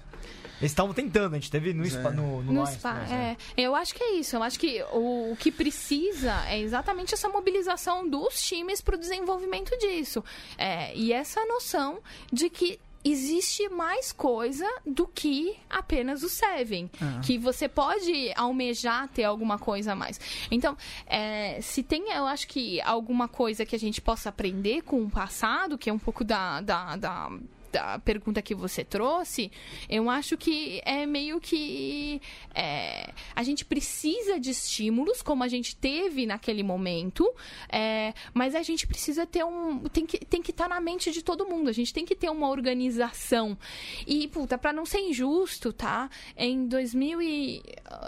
Eles 0.60 0.70
estavam 0.70 0.94
tentando, 0.94 1.32
a 1.32 1.34
gente 1.38 1.50
teve 1.50 1.74
no, 1.74 1.84
Spa- 1.84 2.12
no, 2.12 2.40
no 2.40 2.52
No 2.52 2.52
Lions, 2.52 2.70
spa, 2.70 2.94
mas, 2.94 3.10
é. 3.10 3.36
Eu 3.56 3.74
acho 3.74 3.92
que 3.92 4.02
é 4.02 4.14
isso. 4.14 4.36
Eu 4.36 4.42
acho 4.44 4.58
que 4.58 4.84
o, 4.92 5.32
o 5.32 5.36
que 5.36 5.50
precisa 5.50 6.46
é 6.48 6.60
exatamente 6.60 7.12
essa 7.12 7.28
mobilização 7.28 8.08
dos 8.08 8.40
times 8.40 8.80
para 8.80 8.94
o 8.94 8.98
desenvolvimento 8.98 9.76
disso. 9.78 10.22
É, 10.56 10.96
e 10.96 11.12
essa 11.12 11.44
noção 11.44 11.98
de 12.32 12.48
que 12.48 12.78
existe 13.04 13.68
mais 13.68 14.12
coisa 14.12 14.66
do 14.86 15.06
que 15.06 15.56
apenas 15.68 16.22
o 16.22 16.28
Seven. 16.28 16.90
Que 17.22 17.36
você 17.38 17.68
pode 17.68 18.32
almejar 18.34 19.08
ter 19.08 19.24
alguma 19.24 19.58
coisa 19.58 19.92
a 19.92 19.94
mais. 19.94 20.18
Então, 20.50 20.76
é, 21.06 21.60
se 21.60 21.82
tem, 21.82 22.10
eu 22.12 22.26
acho 22.26 22.48
que 22.48 22.80
alguma 22.80 23.28
coisa 23.28 23.66
que 23.66 23.76
a 23.76 23.78
gente 23.78 24.00
possa 24.00 24.28
aprender 24.30 24.82
com 24.82 25.02
o 25.02 25.10
passado, 25.10 25.76
que 25.76 25.90
é 25.90 25.92
um 25.92 25.98
pouco 25.98 26.24
da- 26.24 26.60
da- 26.60 26.96
da 26.96 27.30
da 27.74 27.98
pergunta 27.98 28.40
que 28.40 28.54
você 28.54 28.84
trouxe, 28.84 29.50
eu 29.88 30.08
acho 30.08 30.36
que 30.36 30.80
é 30.84 31.04
meio 31.04 31.40
que 31.40 32.22
é, 32.54 33.12
a 33.34 33.42
gente 33.42 33.64
precisa 33.64 34.38
de 34.38 34.50
estímulos, 34.50 35.20
como 35.20 35.42
a 35.42 35.48
gente 35.48 35.74
teve 35.74 36.24
naquele 36.24 36.62
momento, 36.62 37.28
é, 37.68 38.14
mas 38.32 38.54
a 38.54 38.62
gente 38.62 38.86
precisa 38.86 39.26
ter 39.26 39.44
um. 39.44 39.80
Tem 39.88 40.06
que 40.06 40.24
tem 40.24 40.40
que 40.40 40.52
estar 40.52 40.68
na 40.68 40.80
mente 40.80 41.10
de 41.10 41.20
todo 41.20 41.46
mundo. 41.46 41.68
A 41.68 41.72
gente 41.72 41.92
tem 41.92 42.04
que 42.04 42.14
ter 42.14 42.30
uma 42.30 42.48
organização. 42.48 43.58
E, 44.06 44.28
puta, 44.28 44.56
pra 44.56 44.72
não 44.72 44.86
ser 44.86 45.00
injusto, 45.00 45.72
tá? 45.72 46.08
Em 46.36 46.68
2000 46.68 47.22
e. 47.22 47.62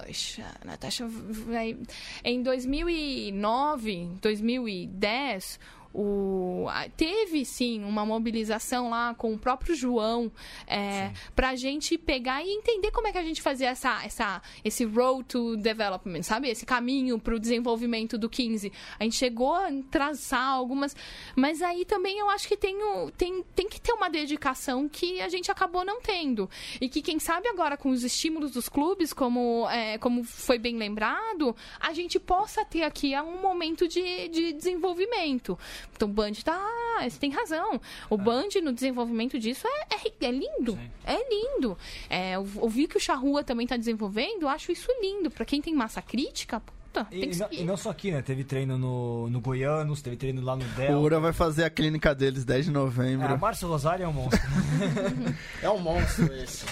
Oxa, 0.08 0.54
Natasha 0.64 1.08
vai. 1.08 1.76
Em 2.22 2.40
2009, 2.40 4.10
2010 4.22 5.58
o, 5.98 6.66
teve 6.96 7.44
sim 7.44 7.82
uma 7.84 8.04
mobilização 8.04 8.90
lá 8.90 9.14
com 9.14 9.32
o 9.32 9.38
próprio 9.38 9.74
João 9.74 10.30
é, 10.66 11.10
para 11.34 11.50
a 11.50 11.56
gente 11.56 11.96
pegar 11.96 12.44
e 12.44 12.50
entender 12.50 12.90
como 12.90 13.06
é 13.08 13.12
que 13.12 13.18
a 13.18 13.22
gente 13.24 13.40
fazia 13.40 13.68
essa, 13.70 14.04
essa, 14.04 14.42
esse 14.64 14.84
road 14.84 15.24
to 15.24 15.56
development, 15.56 16.22
sabe? 16.22 16.48
Esse 16.48 16.66
caminho 16.66 17.18
para 17.18 17.34
o 17.34 17.40
desenvolvimento 17.40 18.18
do 18.18 18.28
15. 18.28 18.70
A 18.98 19.04
gente 19.04 19.16
chegou 19.16 19.54
a 19.54 19.68
traçar 19.90 20.48
algumas, 20.48 20.94
mas 21.34 21.62
aí 21.62 21.84
também 21.84 22.18
eu 22.18 22.28
acho 22.30 22.46
que 22.46 22.56
tem, 22.56 22.76
o- 22.82 23.10
tem, 23.10 23.42
tem 23.54 23.68
que 23.68 23.80
ter 23.80 23.92
uma 23.92 24.10
dedicação 24.10 24.88
que 24.88 25.20
a 25.20 25.28
gente 25.28 25.50
acabou 25.50 25.84
não 25.84 26.00
tendo. 26.00 26.48
E 26.80 26.88
que, 26.88 27.00
quem 27.00 27.18
sabe, 27.18 27.48
agora 27.48 27.76
com 27.76 27.90
os 27.90 28.04
estímulos 28.04 28.52
dos 28.52 28.68
clubes, 28.68 29.12
como, 29.12 29.66
é, 29.70 29.96
como 29.98 30.22
foi 30.24 30.58
bem 30.58 30.76
lembrado, 30.76 31.56
a 31.80 31.92
gente 31.92 32.18
possa 32.20 32.64
ter 32.64 32.82
aqui 32.82 33.14
um 33.20 33.40
momento 33.40 33.88
de, 33.88 34.28
de 34.28 34.52
desenvolvimento. 34.52 35.58
Então, 35.94 36.08
o 36.08 36.12
Band 36.12 36.32
tá. 36.44 36.58
Você 37.02 37.18
tem 37.18 37.30
razão. 37.30 37.80
O 38.08 38.16
Band 38.16 38.48
no 38.62 38.72
desenvolvimento 38.72 39.38
disso 39.38 39.66
é, 39.66 39.94
é, 39.94 40.26
é 40.26 40.30
lindo. 40.30 40.72
Sim. 40.72 40.90
É 41.04 41.28
lindo. 41.28 41.78
É, 42.08 42.36
eu 42.36 42.48
ouvi 42.56 42.86
que 42.86 42.96
o 42.96 43.00
Charrua 43.00 43.44
também 43.44 43.66
tá 43.66 43.76
desenvolvendo, 43.76 44.42
eu 44.42 44.48
acho 44.48 44.72
isso 44.72 44.88
lindo. 45.00 45.30
Pra 45.30 45.44
quem 45.44 45.60
tem 45.60 45.74
massa 45.74 46.00
crítica. 46.00 46.62
E, 47.10 47.20
Tem 47.20 47.30
que 47.30 47.36
não, 47.38 47.48
e 47.50 47.62
não 47.62 47.76
só 47.76 47.90
aqui, 47.90 48.10
né? 48.10 48.22
Teve 48.22 48.42
treino 48.42 48.78
no, 48.78 49.28
no 49.28 49.40
Goianos, 49.40 50.00
teve 50.00 50.16
treino 50.16 50.40
lá 50.40 50.56
no 50.56 50.64
Del. 50.64 50.96
O 50.96 51.02
Ura 51.02 51.20
vai 51.20 51.32
fazer 51.32 51.64
a 51.64 51.70
clínica 51.70 52.14
deles 52.14 52.44
10 52.44 52.66
de 52.66 52.70
novembro. 52.70 53.26
É, 53.26 53.36
Márcio 53.36 53.68
Rosário 53.68 54.04
é 54.04 54.08
um 54.08 54.12
monstro. 54.12 54.40
É 55.62 55.70
um 55.70 55.78
monstro 55.78 56.34
esse. 56.34 56.64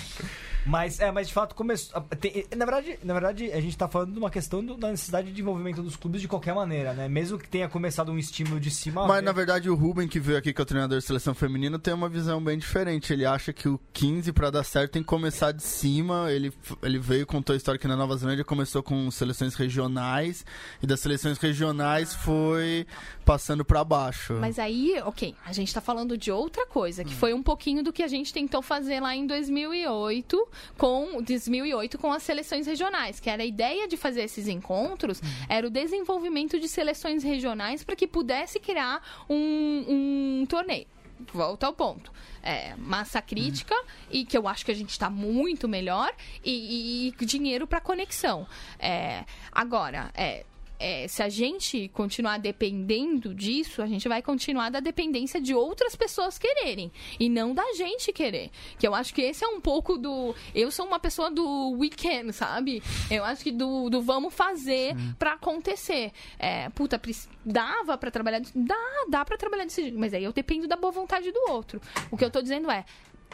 Mas, 0.66 0.98
é, 1.00 1.10
mas 1.10 1.28
de 1.28 1.34
fato 1.34 1.54
começou. 1.54 2.00
tem- 2.20 2.46
na, 2.56 2.64
verdade, 2.64 2.98
na 3.04 3.12
verdade, 3.12 3.52
a 3.52 3.60
gente 3.60 3.76
tá 3.76 3.86
falando 3.88 4.12
de 4.12 4.18
uma 4.18 4.30
questão 4.30 4.64
do- 4.64 4.76
da 4.76 4.90
necessidade 4.90 5.30
de 5.32 5.40
envolvimento 5.40 5.82
dos 5.82 5.96
clubes 5.96 6.20
de 6.20 6.28
qualquer 6.28 6.54
maneira, 6.54 6.92
né? 6.94 7.08
Mesmo 7.08 7.38
que 7.38 7.48
tenha 7.48 7.68
começado 7.68 8.10
um 8.10 8.18
estímulo 8.18 8.58
de 8.58 8.70
cima. 8.70 9.06
Mas 9.06 9.16
ver- 9.16 9.22
na 9.22 9.32
verdade 9.32 9.68
o 9.68 9.74
Ruben, 9.74 10.08
que 10.08 10.18
veio 10.18 10.38
aqui, 10.38 10.52
que 10.52 10.60
é 10.60 10.62
o 10.62 10.66
treinador 10.66 10.98
de 10.98 11.04
seleção 11.04 11.34
feminina, 11.34 11.78
tem 11.78 11.92
uma 11.92 12.08
visão 12.08 12.42
bem 12.42 12.56
diferente. 12.58 13.12
Ele 13.12 13.26
acha 13.26 13.52
que 13.52 13.68
o 13.68 13.78
15 13.92 14.32
pra 14.32 14.50
dar 14.50 14.64
certo 14.64 14.92
tem 14.92 15.02
que 15.02 15.08
começar 15.08 15.52
de 15.52 15.62
cima. 15.62 16.30
Ele, 16.30 16.52
ele 16.82 16.98
veio, 16.98 17.26
contou 17.26 17.52
a 17.52 17.56
história 17.56 17.78
que 17.78 17.86
na 17.88 17.96
Nova 17.96 18.16
Zelândia 18.16 18.44
começou 18.44 18.82
com 18.82 19.10
seleções 19.10 19.54
regionais 19.54 20.44
e 20.82 20.86
das 20.86 21.00
seleções 21.00 21.38
regionais 21.38 22.14
foi 22.14 22.86
passando 23.24 23.64
pra 23.64 23.84
baixo. 23.84 24.34
Mas 24.40 24.58
aí, 24.58 24.94
ok, 25.04 25.34
a 25.44 25.52
gente 25.52 25.72
tá 25.74 25.80
falando 25.80 26.16
de 26.16 26.30
outra 26.30 26.66
coisa, 26.66 27.04
que 27.04 27.14
foi 27.14 27.34
um 27.34 27.42
pouquinho 27.42 27.82
do 27.82 27.92
que 27.92 28.02
a 28.02 28.08
gente 28.08 28.32
tentou 28.32 28.62
fazer 28.62 29.00
lá 29.00 29.14
em 29.14 29.26
2008 29.26 30.48
com 30.76 31.22
2008 31.22 31.98
com 31.98 32.12
as 32.12 32.22
seleções 32.22 32.66
regionais, 32.66 33.20
que 33.20 33.30
era 33.30 33.42
a 33.42 33.46
ideia 33.46 33.86
de 33.88 33.96
fazer 33.96 34.22
esses 34.22 34.48
encontros, 34.48 35.20
era 35.48 35.66
o 35.66 35.70
desenvolvimento 35.70 36.58
de 36.58 36.68
seleções 36.68 37.22
regionais 37.22 37.84
para 37.84 37.96
que 37.96 38.06
pudesse 38.06 38.58
criar 38.58 39.02
um, 39.28 40.40
um 40.40 40.46
torneio. 40.46 40.86
Volta 41.32 41.66
ao 41.66 41.72
ponto. 41.72 42.12
É, 42.42 42.74
massa 42.76 43.22
crítica, 43.22 43.74
e 44.10 44.24
que 44.24 44.36
eu 44.36 44.46
acho 44.46 44.64
que 44.64 44.70
a 44.70 44.74
gente 44.74 44.90
está 44.90 45.08
muito 45.08 45.66
melhor, 45.66 46.12
e, 46.44 47.14
e 47.18 47.24
dinheiro 47.24 47.66
para 47.66 47.80
conexão. 47.80 48.46
É, 48.78 49.24
agora, 49.50 50.10
é, 50.14 50.44
é, 50.84 51.08
se 51.08 51.22
a 51.22 51.30
gente 51.30 51.88
continuar 51.94 52.36
dependendo 52.36 53.34
disso, 53.34 53.80
a 53.80 53.86
gente 53.86 54.06
vai 54.06 54.20
continuar 54.20 54.68
da 54.68 54.80
dependência 54.80 55.40
de 55.40 55.54
outras 55.54 55.96
pessoas 55.96 56.36
quererem 56.36 56.92
e 57.18 57.30
não 57.30 57.54
da 57.54 57.72
gente 57.72 58.12
querer. 58.12 58.50
Que 58.78 58.86
eu 58.86 58.94
acho 58.94 59.14
que 59.14 59.22
esse 59.22 59.42
é 59.42 59.48
um 59.48 59.62
pouco 59.62 59.96
do. 59.96 60.34
Eu 60.54 60.70
sou 60.70 60.86
uma 60.86 61.00
pessoa 61.00 61.30
do 61.30 61.70
weekend, 61.70 62.34
sabe? 62.34 62.82
Eu 63.10 63.24
acho 63.24 63.42
que 63.42 63.50
do, 63.50 63.88
do 63.88 64.02
vamos 64.02 64.34
fazer 64.34 64.94
pra 65.18 65.32
acontecer. 65.32 66.12
É, 66.38 66.68
puta, 66.68 67.00
dava 67.42 67.96
pra 67.96 68.10
trabalhar. 68.10 68.42
Dá, 68.54 69.06
dá 69.08 69.24
pra 69.24 69.38
trabalhar 69.38 69.64
desse 69.64 69.80
jeito, 69.80 69.98
mas 69.98 70.12
aí 70.12 70.22
eu 70.22 70.34
dependo 70.34 70.68
da 70.68 70.76
boa 70.76 70.92
vontade 70.92 71.32
do 71.32 71.50
outro. 71.50 71.80
O 72.10 72.16
que 72.18 72.24
eu 72.26 72.30
tô 72.30 72.42
dizendo 72.42 72.70
é, 72.70 72.84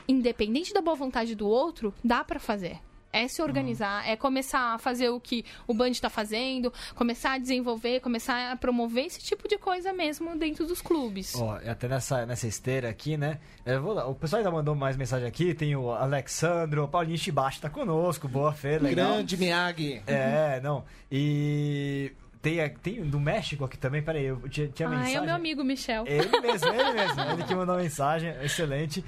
independente 0.07 0.73
da 0.73 0.81
boa 0.81 0.95
vontade 0.95 1.35
do 1.35 1.49
outro, 1.49 1.93
dá 2.05 2.23
pra 2.23 2.39
fazer. 2.39 2.79
É 3.13 3.27
se 3.27 3.43
organizar, 3.43 4.09
é 4.09 4.15
começar 4.17 4.75
a 4.75 4.79
fazer 4.79 5.09
o 5.09 5.19
que 5.19 5.45
o 5.67 5.75
Band 5.75 5.89
está 5.91 6.09
fazendo, 6.09 6.73
começar 6.95 7.33
a 7.33 7.39
desenvolver, 7.39 7.99
começar 8.01 8.53
a 8.53 8.57
promover 8.57 9.07
esse 9.07 9.19
tipo 9.21 9.49
de 9.49 9.59
coisa 9.59 9.93
mesmo 9.93 10.37
dentro 10.39 10.65
dos 10.65 10.81
clubes. 10.81 11.35
Ó, 11.35 11.59
e 11.61 11.69
até 11.69 11.89
nessa, 11.89 12.25
nessa 12.25 12.47
esteira 12.47 12.89
aqui, 12.89 13.17
né? 13.17 13.39
Eu 13.67 13.83
vou 13.83 13.95
dar- 13.97 14.07
o 14.07 14.15
pessoal 14.15 14.39
ainda 14.39 14.51
mandou 14.53 14.75
mais 14.77 14.97
mensagem 14.97 15.27
aqui. 15.27 15.53
Tem 15.55 15.75
o 15.75 15.91
Alexandro, 15.91 16.85
o 16.85 16.89
Paulinho 16.89 17.19
Shibashi 17.19 17.61
tá 17.61 17.69
conosco. 17.69 18.29
Boa 18.29 18.53
feira, 18.53 18.85
legal. 18.85 19.09
Grande 19.15 19.37
Miyagi. 19.37 20.03
É, 20.07 20.61
não. 20.63 20.85
E 21.11 22.13
tem, 22.41 22.61
a- 22.61 22.71
tem 22.71 23.03
do 23.05 23.19
México 23.21 23.65
aqui 23.65 23.77
também. 23.77 24.03
Peraí, 24.03 24.25
eu 24.25 24.49
tinha, 24.49 24.69
tinha 24.69 24.89
Ah, 24.89 24.93
mensagem. 24.93 25.17
é 25.17 25.21
o 25.21 25.25
meu 25.25 25.35
amigo 25.35 25.63
Michel. 25.65 26.05
Ele 26.07 26.41
mesmo, 26.41 26.69
ele 26.69 26.93
mesmo. 26.93 27.21
Ele 27.33 27.43
que 27.45 27.55
mandou 27.55 27.77
mensagem, 27.77 28.33
excelente. 28.43 29.05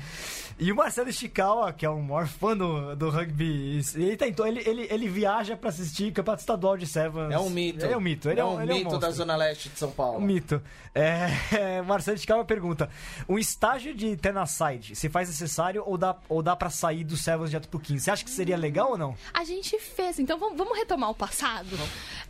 E 0.58 0.70
o 0.70 0.76
Marcelo 0.76 1.08
Ishikawa, 1.08 1.72
que 1.72 1.84
é 1.84 1.88
o 1.88 2.00
maior 2.00 2.26
fã 2.26 2.56
do, 2.56 2.94
do 2.94 3.10
rugby, 3.10 3.80
ele 3.94 4.16
tentou, 4.16 4.46
ele, 4.46 4.62
ele, 4.66 4.86
ele 4.90 5.08
viaja 5.08 5.56
pra 5.56 5.70
assistir 5.70 6.12
Campeonato 6.12 6.42
Estadual 6.42 6.76
de 6.76 6.86
Sevens. 6.86 7.32
É 7.32 7.38
um 7.38 7.50
mito. 7.50 7.84
Ele 7.84 7.92
é 7.92 7.96
um 7.96 8.00
mito, 8.00 8.30
ele 8.30 8.40
é, 8.40 8.44
um, 8.44 8.60
ele 8.60 8.70
é 8.70 8.74
um 8.74 8.78
mito 8.78 8.90
monstro. 8.90 9.00
da 9.00 9.10
Zona 9.10 9.36
Leste 9.36 9.68
de 9.68 9.78
São 9.78 9.90
Paulo. 9.90 10.18
Um 10.18 10.22
mito. 10.22 10.62
É, 10.94 11.82
Marcelo 11.86 12.16
Ishikawa 12.16 12.44
pergunta: 12.44 12.90
um 13.28 13.38
estágio 13.38 13.94
de 13.94 14.16
Tenaside 14.16 14.94
se 14.94 15.08
faz 15.08 15.28
necessário 15.28 15.82
ou 15.86 15.96
dá, 15.96 16.16
ou 16.28 16.42
dá 16.42 16.54
pra 16.54 16.70
sair 16.70 17.04
do 17.04 17.16
Sevens 17.16 17.50
direto 17.50 17.68
pro 17.68 17.80
15? 17.80 18.04
Você 18.04 18.10
acha 18.10 18.24
que 18.24 18.30
seria 18.30 18.56
legal 18.56 18.92
ou 18.92 18.98
não? 18.98 19.16
A 19.32 19.44
gente 19.44 19.78
fez, 19.78 20.18
então 20.18 20.38
vamos, 20.38 20.56
vamos 20.56 20.76
retomar 20.76 21.10
o 21.10 21.14
passado. 21.14 21.78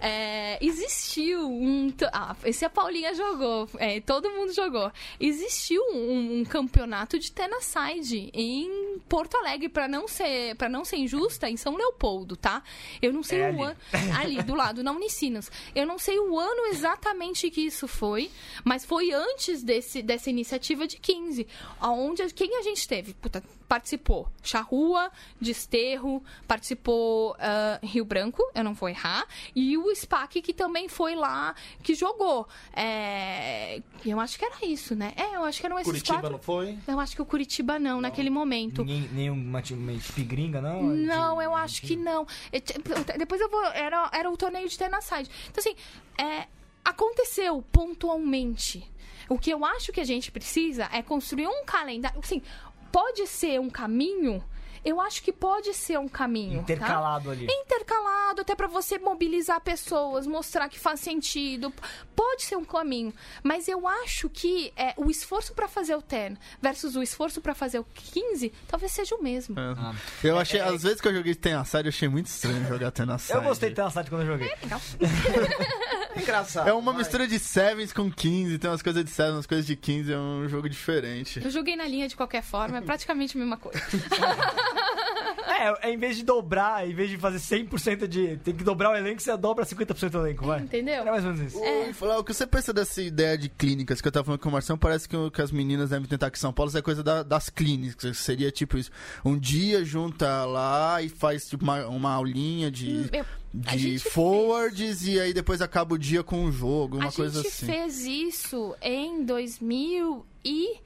É, 0.01 0.64
existiu 0.64 1.49
um. 1.49 1.93
Ah, 2.12 2.37
esse 2.45 2.64
a 2.64 2.70
Paulinha 2.70 3.14
jogou, 3.14 3.68
é, 3.79 4.01
todo 4.01 4.31
mundo 4.31 4.53
jogou. 4.53 4.91
Existiu 5.18 5.83
um, 5.93 6.41
um 6.41 6.45
campeonato 6.45 7.18
de 7.18 7.31
Tenaside 7.33 8.11
em 8.32 8.98
Porto 9.08 9.36
Alegre, 9.36 9.68
pra 9.68 9.86
não 9.88 10.06
ser 10.08 10.54
para 10.56 10.68
não 10.68 10.84
ser 10.84 10.96
injusta, 10.96 11.48
em 11.48 11.56
São 11.56 11.76
Leopoldo, 11.76 12.36
tá? 12.36 12.62
Eu 13.00 13.12
não 13.12 13.22
sei 13.22 13.40
É 13.40 13.50
o 13.50 13.62
ali. 13.62 13.62
ano. 13.62 13.76
Ali, 14.18 14.42
do 14.42 14.54
lado, 14.54 14.82
na 14.82 14.92
Unicinos. 14.92 15.50
Eu 15.74 15.86
não 15.86 15.98
sei 15.98 16.18
o 16.18 16.38
ano 16.38 16.66
exatamente 16.66 17.50
que 17.50 17.60
isso 17.62 17.86
foi, 17.88 18.30
mas 18.64 18.84
foi 18.84 19.12
antes 19.12 19.62
desse, 19.62 20.02
dessa 20.02 20.30
iniciativa 20.30 20.86
de 20.86 20.98
15. 20.98 21.46
Aonde, 21.80 22.32
quem 22.34 22.56
a 22.58 22.62
gente 22.62 22.86
teve? 22.86 23.14
Puta, 23.14 23.42
participou 23.68 24.28
Charrua, 24.42 25.10
Desterro, 25.40 26.22
participou 26.46 27.34
ah, 27.38 27.78
Rio 27.82 28.04
Branco, 28.04 28.42
eu 28.54 28.62
não 28.62 28.74
vou 28.74 28.88
errar, 28.88 29.26
e 29.56 29.76
o 29.78 29.94
SPAC 29.94 30.42
que 30.42 30.52
também 30.52 30.88
foi 30.88 31.14
lá, 31.14 31.54
que 31.82 31.94
jogou. 31.94 32.46
É, 32.74 33.80
eu 34.04 34.20
acho 34.20 34.38
que 34.38 34.44
era 34.44 34.64
isso, 34.66 34.94
né? 34.94 35.12
É, 35.16 35.36
eu 35.36 35.44
acho 35.44 35.58
que 35.60 35.66
eram 35.66 35.78
esses 35.78 35.90
Curitiba 35.90 36.14
quatro. 36.20 36.30
não 36.32 36.38
foi? 36.38 36.78
Eu 36.86 37.00
acho 37.00 37.14
que 37.16 37.22
o 37.22 37.26
Curitiba 37.26 37.78
não, 37.78 38.00
naquele 38.03 38.28
momento. 38.30 38.84
Ninguém, 38.84 39.09
nenhuma 39.12 39.62
uma 39.70 39.92
equipe 39.92 40.22
gringa, 40.24 40.61
não? 40.61 40.82
Não, 40.82 41.40
eu 41.40 41.55
acho 41.57 41.80
que 41.82 41.96
não. 41.96 42.26
Te- 42.50 42.74
Depois 43.18 43.40
eu 43.40 43.48
vou. 43.48 43.64
Era, 43.66 44.11
era 44.12 44.30
o 44.30 44.36
torneio 44.36 44.68
de 44.68 44.76
Tenaside. 44.76 45.30
Então, 45.50 45.59
assim, 45.61 45.74
é, 46.18 46.46
aconteceu 46.84 47.62
pontualmente. 47.72 48.84
O 49.28 49.38
que 49.38 49.50
eu 49.50 49.64
acho 49.64 49.92
que 49.92 50.00
a 50.00 50.05
gente 50.05 50.30
precisa 50.30 50.88
é 50.92 51.00
construir 51.03 51.46
um 51.46 51.64
calendário. 51.64 52.18
Assim, 52.22 52.42
pode 52.90 53.26
ser 53.26 53.59
um 53.61 53.70
caminho. 53.70 54.44
Eu 54.85 55.01
acho 55.01 55.22
que 55.22 55.33
pode 55.33 55.72
ser 55.74 55.99
um 55.99 56.09
caminho. 56.09 56.57
tá? 56.57 56.62
Intercalado 56.62 57.30
ali. 57.30 57.47
intercalado, 57.49 58.41
até 58.41 58.55
pra 58.55 58.66
você 58.66 58.99
mobilizar 58.99 59.61
pessoas, 59.61 60.26
mostrar 60.26 60.68
que 60.68 60.78
faz 60.78 61.01
sentido. 61.01 61.72
Pode 62.16 62.43
ser 62.43 62.57
um 62.57 62.64
caminho, 62.64 63.12
mas 63.43 63.68
eu 63.68 63.87
acho 63.87 64.28
que 64.28 64.72
é, 64.76 64.95
o 64.97 65.11
esforço 65.11 65.55
pra 65.55 65.68
fazer 65.68 65.95
o 65.95 66.03
10 66.03 66.39
versus 66.61 66.97
o 66.97 67.03
esforço 67.03 67.41
pra 67.41 67.55
fazer 67.55 67.78
o 67.78 67.85
15 67.95 68.53
talvez 68.66 68.93
seja 68.93 69.14
o 69.14 69.22
mesmo. 69.22 69.55
Ah. 69.59 69.95
Eu 70.22 70.39
achei, 70.39 70.61
às 70.61 70.83
vezes 70.83 71.01
que 71.01 71.09
eu 71.09 71.14
joguei 71.14 71.35
Tenaside, 71.35 71.85
eu 71.85 71.89
achei 71.89 72.09
muito 72.09 72.26
estranho 72.26 72.66
jogar 72.66 72.91
Tenaside. 72.91 73.33
Eu 73.39 73.43
gostei 73.43 73.68
de 73.70 73.76
Tenaside 73.76 74.09
quando 74.11 74.22
eu 74.22 74.26
joguei. 74.26 74.53
Legal. 74.62 74.80
Engraçado. 76.16 76.68
É 76.68 76.72
uma 76.72 76.93
vai. 76.93 76.99
mistura 77.01 77.26
de 77.26 77.39
Sevens 77.39 77.93
com 77.93 78.11
15, 78.11 78.59
tem 78.59 78.70
umas 78.70 78.83
coisas 78.83 79.05
de 79.05 79.11
Sevens, 79.11 79.37
umas 79.37 79.47
coisas 79.47 79.66
de 79.66 79.76
15, 79.76 80.12
é 80.12 80.18
um 80.18 80.49
jogo 80.49 80.68
diferente. 80.68 81.41
Eu 81.43 81.51
joguei 81.51 81.74
na 81.76 81.87
linha 81.87 82.07
de 82.09 82.16
qualquer 82.16 82.43
forma, 82.43 82.78
é 82.78 82.80
praticamente 82.80 83.37
a 83.37 83.41
mesma 83.41 83.57
coisa. 83.57 83.80
É, 85.53 85.89
é, 85.91 85.93
em 85.93 85.97
vez 85.97 86.16
de 86.16 86.25
dobrar, 86.25 86.89
em 86.89 86.93
vez 86.95 87.09
de 87.11 87.16
fazer 87.18 87.39
100% 87.39 88.09
de. 88.09 88.37
Tem 88.39 88.55
que 88.55 88.64
dobrar 88.64 88.91
o 88.91 88.97
elenco, 88.97 89.20
você 89.23 89.37
dobra 89.37 89.64
50% 89.64 90.09
do 90.11 90.18
elenco, 90.27 90.45
vai. 90.45 90.61
Entendeu? 90.61 90.95
Era 90.95 91.11
mais 91.12 91.25
ou 91.25 91.33
menos 91.33 91.53
isso. 91.55 91.62
E 91.64 91.93
falar, 91.93 92.18
o 92.18 92.25
que 92.25 92.35
você 92.35 92.47
pensa 92.47 92.73
dessa 92.73 93.01
ideia 93.01 93.39
de 93.39 93.49
clínicas 93.49 94.01
que 94.01 94.09
eu 94.09 94.12
tava 94.12 94.25
falando 94.25 94.41
com 94.41 94.49
o 94.49 94.53
Marção? 94.53 94.77
Parece 94.77 95.09
que, 95.09 95.16
o- 95.16 95.31
que 95.31 95.41
as 95.41 95.53
meninas 95.53 95.91
devem 95.91 96.09
tentar 96.09 96.29
aqui 96.29 96.39
em 96.39 96.41
São 96.41 96.53
Paulo, 96.53 96.68
isso 96.68 96.79
é 96.79 96.83
coisa 96.83 97.03
da- 97.03 97.23
das 97.23 97.49
clínicas. 97.49 98.16
Seria 98.18 98.51
tipo 98.51 98.77
isso. 98.77 98.91
Um 99.25 99.39
dia 99.39 99.85
junta 99.85 100.45
lá 100.47 101.01
e 101.01 101.09
faz 101.09 101.47
tipo, 101.49 101.62
uma, 101.62 101.87
uma 101.87 102.12
aulinha 102.12 102.68
de, 102.70 103.09
Eu- 103.12 103.25
a 103.66 103.77
de 103.77 103.79
gente 103.79 104.11
forwards 104.11 105.07
e 105.07 105.20
aí 105.20 105.33
depois 105.33 105.61
acaba 105.62 105.95
o 105.95 105.99
dia 105.99 106.25
com 106.25 106.43
um 106.45 106.51
jogo, 106.51 106.97
uma 106.97 107.09
a 107.09 107.12
coisa 107.12 107.41
gente 107.41 107.49
assim. 107.53 107.66
fez 107.66 108.05
isso 108.05 108.75
em 108.83 109.23
2000 109.25 110.27
e 110.45 110.77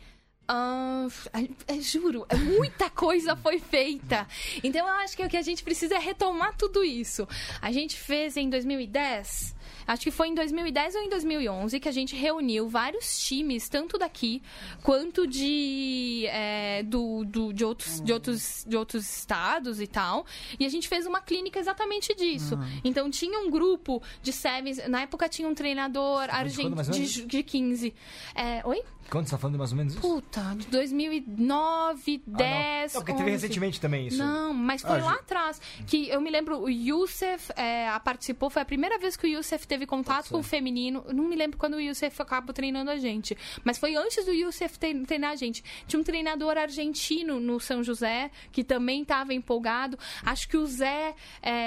é, 1.66 1.80
juro, 1.80 2.26
é 2.28 2.36
muita 2.36 2.88
coisa 2.88 3.36
foi 3.36 3.58
feita. 3.58 4.26
Então 4.62 4.86
eu 4.86 4.94
acho 4.94 5.16
que 5.16 5.24
o 5.24 5.28
que 5.28 5.36
a 5.36 5.42
gente 5.42 5.62
precisa 5.62 5.96
é 5.96 5.98
retomar 5.98 6.56
tudo 6.56 6.84
isso. 6.84 7.26
A 7.60 7.72
gente 7.72 7.96
fez 7.96 8.36
em 8.36 8.48
2010. 8.48 9.55
Acho 9.86 10.02
que 10.02 10.10
foi 10.10 10.28
em 10.28 10.34
2010 10.34 10.94
ou 10.96 11.02
em 11.02 11.08
2011 11.08 11.78
que 11.80 11.88
a 11.88 11.92
gente 11.92 12.14
reuniu 12.16 12.68
vários 12.68 13.18
times, 13.20 13.68
tanto 13.68 13.96
daqui 13.98 14.42
quanto 14.82 15.26
de, 15.26 16.26
é, 16.28 16.82
do, 16.82 17.24
do- 17.24 17.52
de, 17.52 17.64
outros, 17.64 18.00
de, 18.00 18.12
outros, 18.12 18.64
de 18.66 18.76
outros 18.76 19.08
estados 19.18 19.80
e 19.80 19.86
tal. 19.86 20.26
E 20.58 20.66
a 20.66 20.68
gente 20.68 20.88
fez 20.88 21.06
uma 21.06 21.20
clínica 21.20 21.58
exatamente 21.58 22.14
disso. 22.14 22.58
Então 22.84 23.10
tinha 23.10 23.38
um 23.40 23.50
grupo 23.50 24.02
de 24.22 24.32
sevens. 24.32 24.78
Na 24.88 25.02
época 25.02 25.28
tinha 25.28 25.48
um 25.48 25.54
treinador 25.54 26.26
argentino 26.30 26.82
de, 26.82 27.24
de 27.26 27.42
15. 27.42 27.94
É, 28.34 28.62
oi? 28.66 28.82
Quando 29.08 29.26
você 29.26 29.30
tá 29.32 29.38
falando 29.38 29.56
mais 29.56 29.70
ou 29.70 29.76
menos 29.78 29.92
isso? 29.92 30.02
Puta, 30.02 30.40
de 30.56 30.66
2009, 30.66 32.22
Ah, 32.26 32.30
não. 32.30 32.36
10. 32.36 32.94
Não, 32.94 33.00
porque 33.02 33.12
teve 33.12 33.30
11. 33.30 33.32
recentemente 33.42 33.80
também 33.80 34.06
isso. 34.08 34.18
Não, 34.18 34.52
mas 34.52 34.82
foi 34.82 34.98
Ah, 34.98 35.04
lá 35.04 35.10
gente. 35.12 35.20
atrás. 35.20 35.60
Que 35.86 36.08
eu 36.08 36.20
me 36.20 36.30
lembro, 36.30 36.58
o 36.60 36.68
Youssef 36.68 37.52
é, 37.56 37.88
a- 37.88 38.00
participou, 38.00 38.50
foi 38.50 38.62
a 38.62 38.64
primeira 38.64 38.98
vez 38.98 39.16
que 39.16 39.26
o 39.26 39.30
Youssef 39.30 39.66
teve 39.66 39.75
teve 39.76 39.86
contato 39.86 40.30
com 40.30 40.38
o 40.38 40.42
feminino. 40.42 41.04
Eu 41.06 41.14
Não 41.14 41.24
me 41.24 41.36
lembro 41.36 41.58
quando 41.58 41.74
o 41.74 41.80
Youssef 41.80 42.20
acabou 42.22 42.54
treinando 42.54 42.90
a 42.90 42.96
gente. 42.96 43.36
Mas 43.62 43.76
foi 43.78 43.94
antes 43.94 44.24
do 44.24 44.32
Youssef 44.32 44.78
tre- 44.78 44.94
treinar 45.04 45.32
a 45.32 45.36
gente. 45.36 45.62
Tinha 45.86 46.00
um 46.00 46.04
treinador 46.04 46.56
argentino 46.56 47.38
no 47.38 47.60
São 47.60 47.82
José, 47.84 48.30
que 48.50 48.64
também 48.64 49.02
estava 49.02 49.34
empolgado. 49.34 49.98
Acho 50.24 50.48
que 50.48 50.56
o 50.56 50.66
Zé 50.66 51.14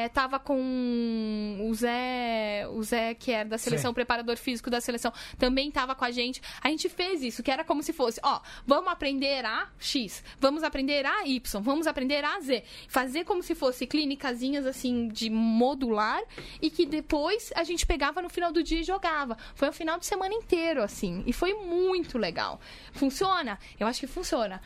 estava 0.05 0.39
com. 0.39 1.67
O 1.69 1.73
Zé. 1.75 2.67
O 2.71 2.81
Zé, 2.83 3.13
que 3.13 3.31
era 3.31 3.47
da 3.47 3.57
seleção, 3.57 3.91
Sim. 3.91 3.95
preparador 3.95 4.37
físico 4.37 4.69
da 4.69 4.81
seleção, 4.81 5.13
também 5.37 5.67
estava 5.69 5.93
com 5.93 6.05
a 6.05 6.11
gente. 6.11 6.41
A 6.61 6.69
gente 6.69 6.89
fez 6.89 7.21
isso, 7.21 7.43
que 7.43 7.51
era 7.51 7.63
como 7.63 7.83
se 7.83 7.93
fosse, 7.93 8.19
ó, 8.23 8.39
vamos 8.65 8.91
aprender 8.91 9.45
a 9.45 9.69
X, 9.77 10.23
vamos 10.39 10.63
aprender 10.63 11.05
a 11.05 11.25
Y, 11.27 11.61
vamos 11.61 11.85
aprender 11.85 12.23
a 12.25 12.39
Z. 12.39 12.63
Fazer 12.87 13.23
como 13.23 13.43
se 13.43 13.53
fosse 13.53 13.85
clínicazinhas 13.85 14.65
assim 14.65 15.07
de 15.09 15.29
modular 15.29 16.21
e 16.61 16.69
que 16.69 16.85
depois 16.85 17.51
a 17.55 17.63
gente 17.63 17.85
pegava 17.85 17.98
no 18.21 18.29
final 18.29 18.51
do 18.51 18.63
dia 18.63 18.79
e 18.79 18.83
jogava. 18.83 19.37
Foi 19.55 19.69
um 19.69 19.73
final 19.73 19.99
de 19.99 20.05
semana 20.05 20.33
inteiro, 20.33 20.81
assim. 20.81 21.23
E 21.25 21.33
foi 21.33 21.53
muito 21.53 22.17
legal. 22.17 22.59
Funciona? 22.93 23.59
Eu 23.79 23.85
acho 23.87 23.99
que 23.99 24.07
funciona. 24.07 24.61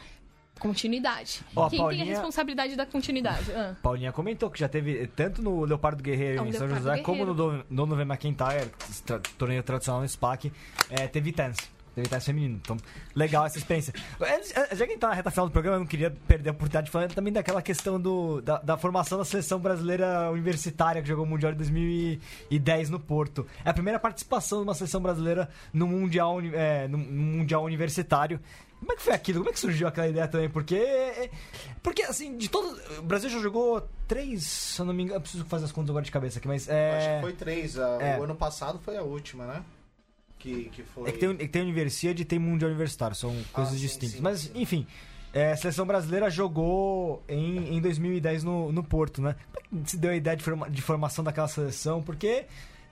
Continuidade. 0.60 1.42
A 1.56 1.62
Quem 1.62 1.70
tem 1.72 1.80
Paulinha- 1.80 2.04
a 2.04 2.08
responsabilidade 2.08 2.76
da 2.76 2.86
continuidade? 2.86 3.52
Ah. 3.52 3.76
Paulinha 3.82 4.12
comentou 4.12 4.50
que 4.52 4.60
já 4.60 4.70
teve 4.70 5.08
tanto 5.08 5.42
no 5.42 5.66
Leopardo 5.66 6.02
Guerreiro 6.02 6.38
É, 6.38 6.42
o 6.42 6.46
em 6.48 6.52
São 6.54 6.68
Leopardo 6.68 6.88
José, 6.90 7.02
como 7.02 7.26
no 7.26 7.34
Guerreiro. 7.34 7.64
Don- 7.70 7.86
Donovan 7.88 8.04
McIntyre, 8.14 8.72
torneio 9.38 9.64
tradicional 9.64 10.02
no 10.02 10.08
SPAC, 10.08 10.54
é, 10.92 11.08
teve 11.08 11.32
tense. 11.34 11.73
Tense 11.96 12.26
feminino. 12.26 12.60
Então, 12.62 12.76
legal 13.16 13.46
essa 13.46 13.58
experiência. 13.58 13.94
É, 14.22 14.42
Já 14.76 14.78
que 14.78 14.84
a 14.84 14.88
gente 14.88 14.98
tá 15.00 15.10
na 15.10 15.14
reta 15.14 15.30
final 15.30 15.46
do 15.48 15.52
programa, 15.52 15.76
eu 15.78 15.80
não 15.82 15.88
queria 15.88 16.10
perder 16.28 16.50
a 16.50 16.52
oportunidade 16.52 16.86
de 16.88 16.92
falar 16.92 17.08
também 17.10 17.32
daquela 17.32 17.62
questão 17.62 18.00
do, 18.02 18.42
da, 18.42 18.58
da 18.60 18.78
formação 18.78 19.18
da 19.18 19.26
seleção 19.26 19.60
brasileira 19.60 20.32
universitária 20.32 21.02
que 21.02 21.08
jogou 21.08 21.24
o 21.26 21.28
Mundial 21.28 21.52
de 21.52 21.60
2010 21.60 22.90
no 22.90 23.00
Porto. 23.00 23.46
É 23.64 23.70
a 23.70 23.74
primeira 23.74 24.00
participação 24.00 24.60
de 24.60 24.64
uma 24.68 24.74
seleção 24.74 25.02
brasileira 25.02 25.50
no 25.72 25.86
Mundial, 25.88 26.40
é, 26.42 26.88
no, 26.88 26.98
no 26.98 27.24
mundial 27.38 27.64
Universitário. 27.64 28.40
Como 28.80 28.92
é 28.92 28.96
que 28.98 29.02
foi 29.02 29.14
aquilo? 29.14 29.40
Como 29.40 29.50
é 29.50 29.54
que 29.54 29.60
surgiu 29.60 29.88
aquela 29.88 30.08
ideia 30.10 30.28
também? 30.28 30.50
Porque. 30.50 31.30
Porque, 31.82 32.02
assim, 32.04 32.36
de 32.38 32.50
todo. 32.50 32.78
O 33.00 33.02
Brasil 33.04 33.30
já 33.30 33.40
jogou 33.40 33.88
três, 34.10 34.44
se 34.44 34.82
eu 34.82 34.86
não 34.86 34.94
me 34.94 35.04
engano. 35.04 35.18
Eu 35.18 35.22
preciso 35.22 35.46
fazer 35.46 35.64
as 35.66 35.72
contas 35.72 35.92
agora 35.92 36.04
de 36.04 36.12
cabeça 36.12 36.40
aqui, 36.40 36.48
mas. 36.50 36.68
É, 36.68 36.98
Acho 36.98 37.16
que 37.16 37.22
foi 37.22 37.34
três. 37.34 37.80
a- 37.80 37.98
é. 38.02 38.20
O 38.20 38.24
ano 38.24 38.36
passado 38.36 38.80
foi 38.84 38.98
a 38.98 39.02
última, 39.02 39.46
né? 39.46 39.64
Que, 40.44 40.66
que 40.66 40.84
foi. 40.84 41.10
É 41.10 41.12
que 41.14 41.20
tem, 41.20 41.30
é 41.30 41.48
tem 41.48 41.62
Universidade 41.62 42.22
e 42.22 42.26
tem 42.26 42.38
Mundial 42.38 42.70
Universitário, 42.70 43.16
são 43.16 43.34
coisas 43.54 43.74
sim, 43.76 43.80
distintas. 43.80 44.16
sim, 44.18 44.22
Mas, 44.22 44.40
sim. 44.42 44.52
enfim, 44.56 44.86
é, 45.34 45.54
a 45.54 45.58
seleção 45.58 45.86
brasileira 45.88 46.30
jogou 46.30 47.24
em, 47.30 47.78
em 47.78 47.82
2010 47.82 48.44
no, 48.44 48.72
no 48.72 48.84
Porto, 48.84 49.22
né? 49.22 49.36
Como 49.70 49.82
é 49.82 49.84
que 49.86 49.92
se 49.92 49.98
deu 49.98 50.12
a 50.12 50.16
ideia 50.16 50.36
de, 50.36 50.44
forma- 50.44 50.70
de 50.70 50.82
formação 50.82 51.24
daquela 51.24 51.48
seleção? 51.48 52.04
Porque 52.04 52.44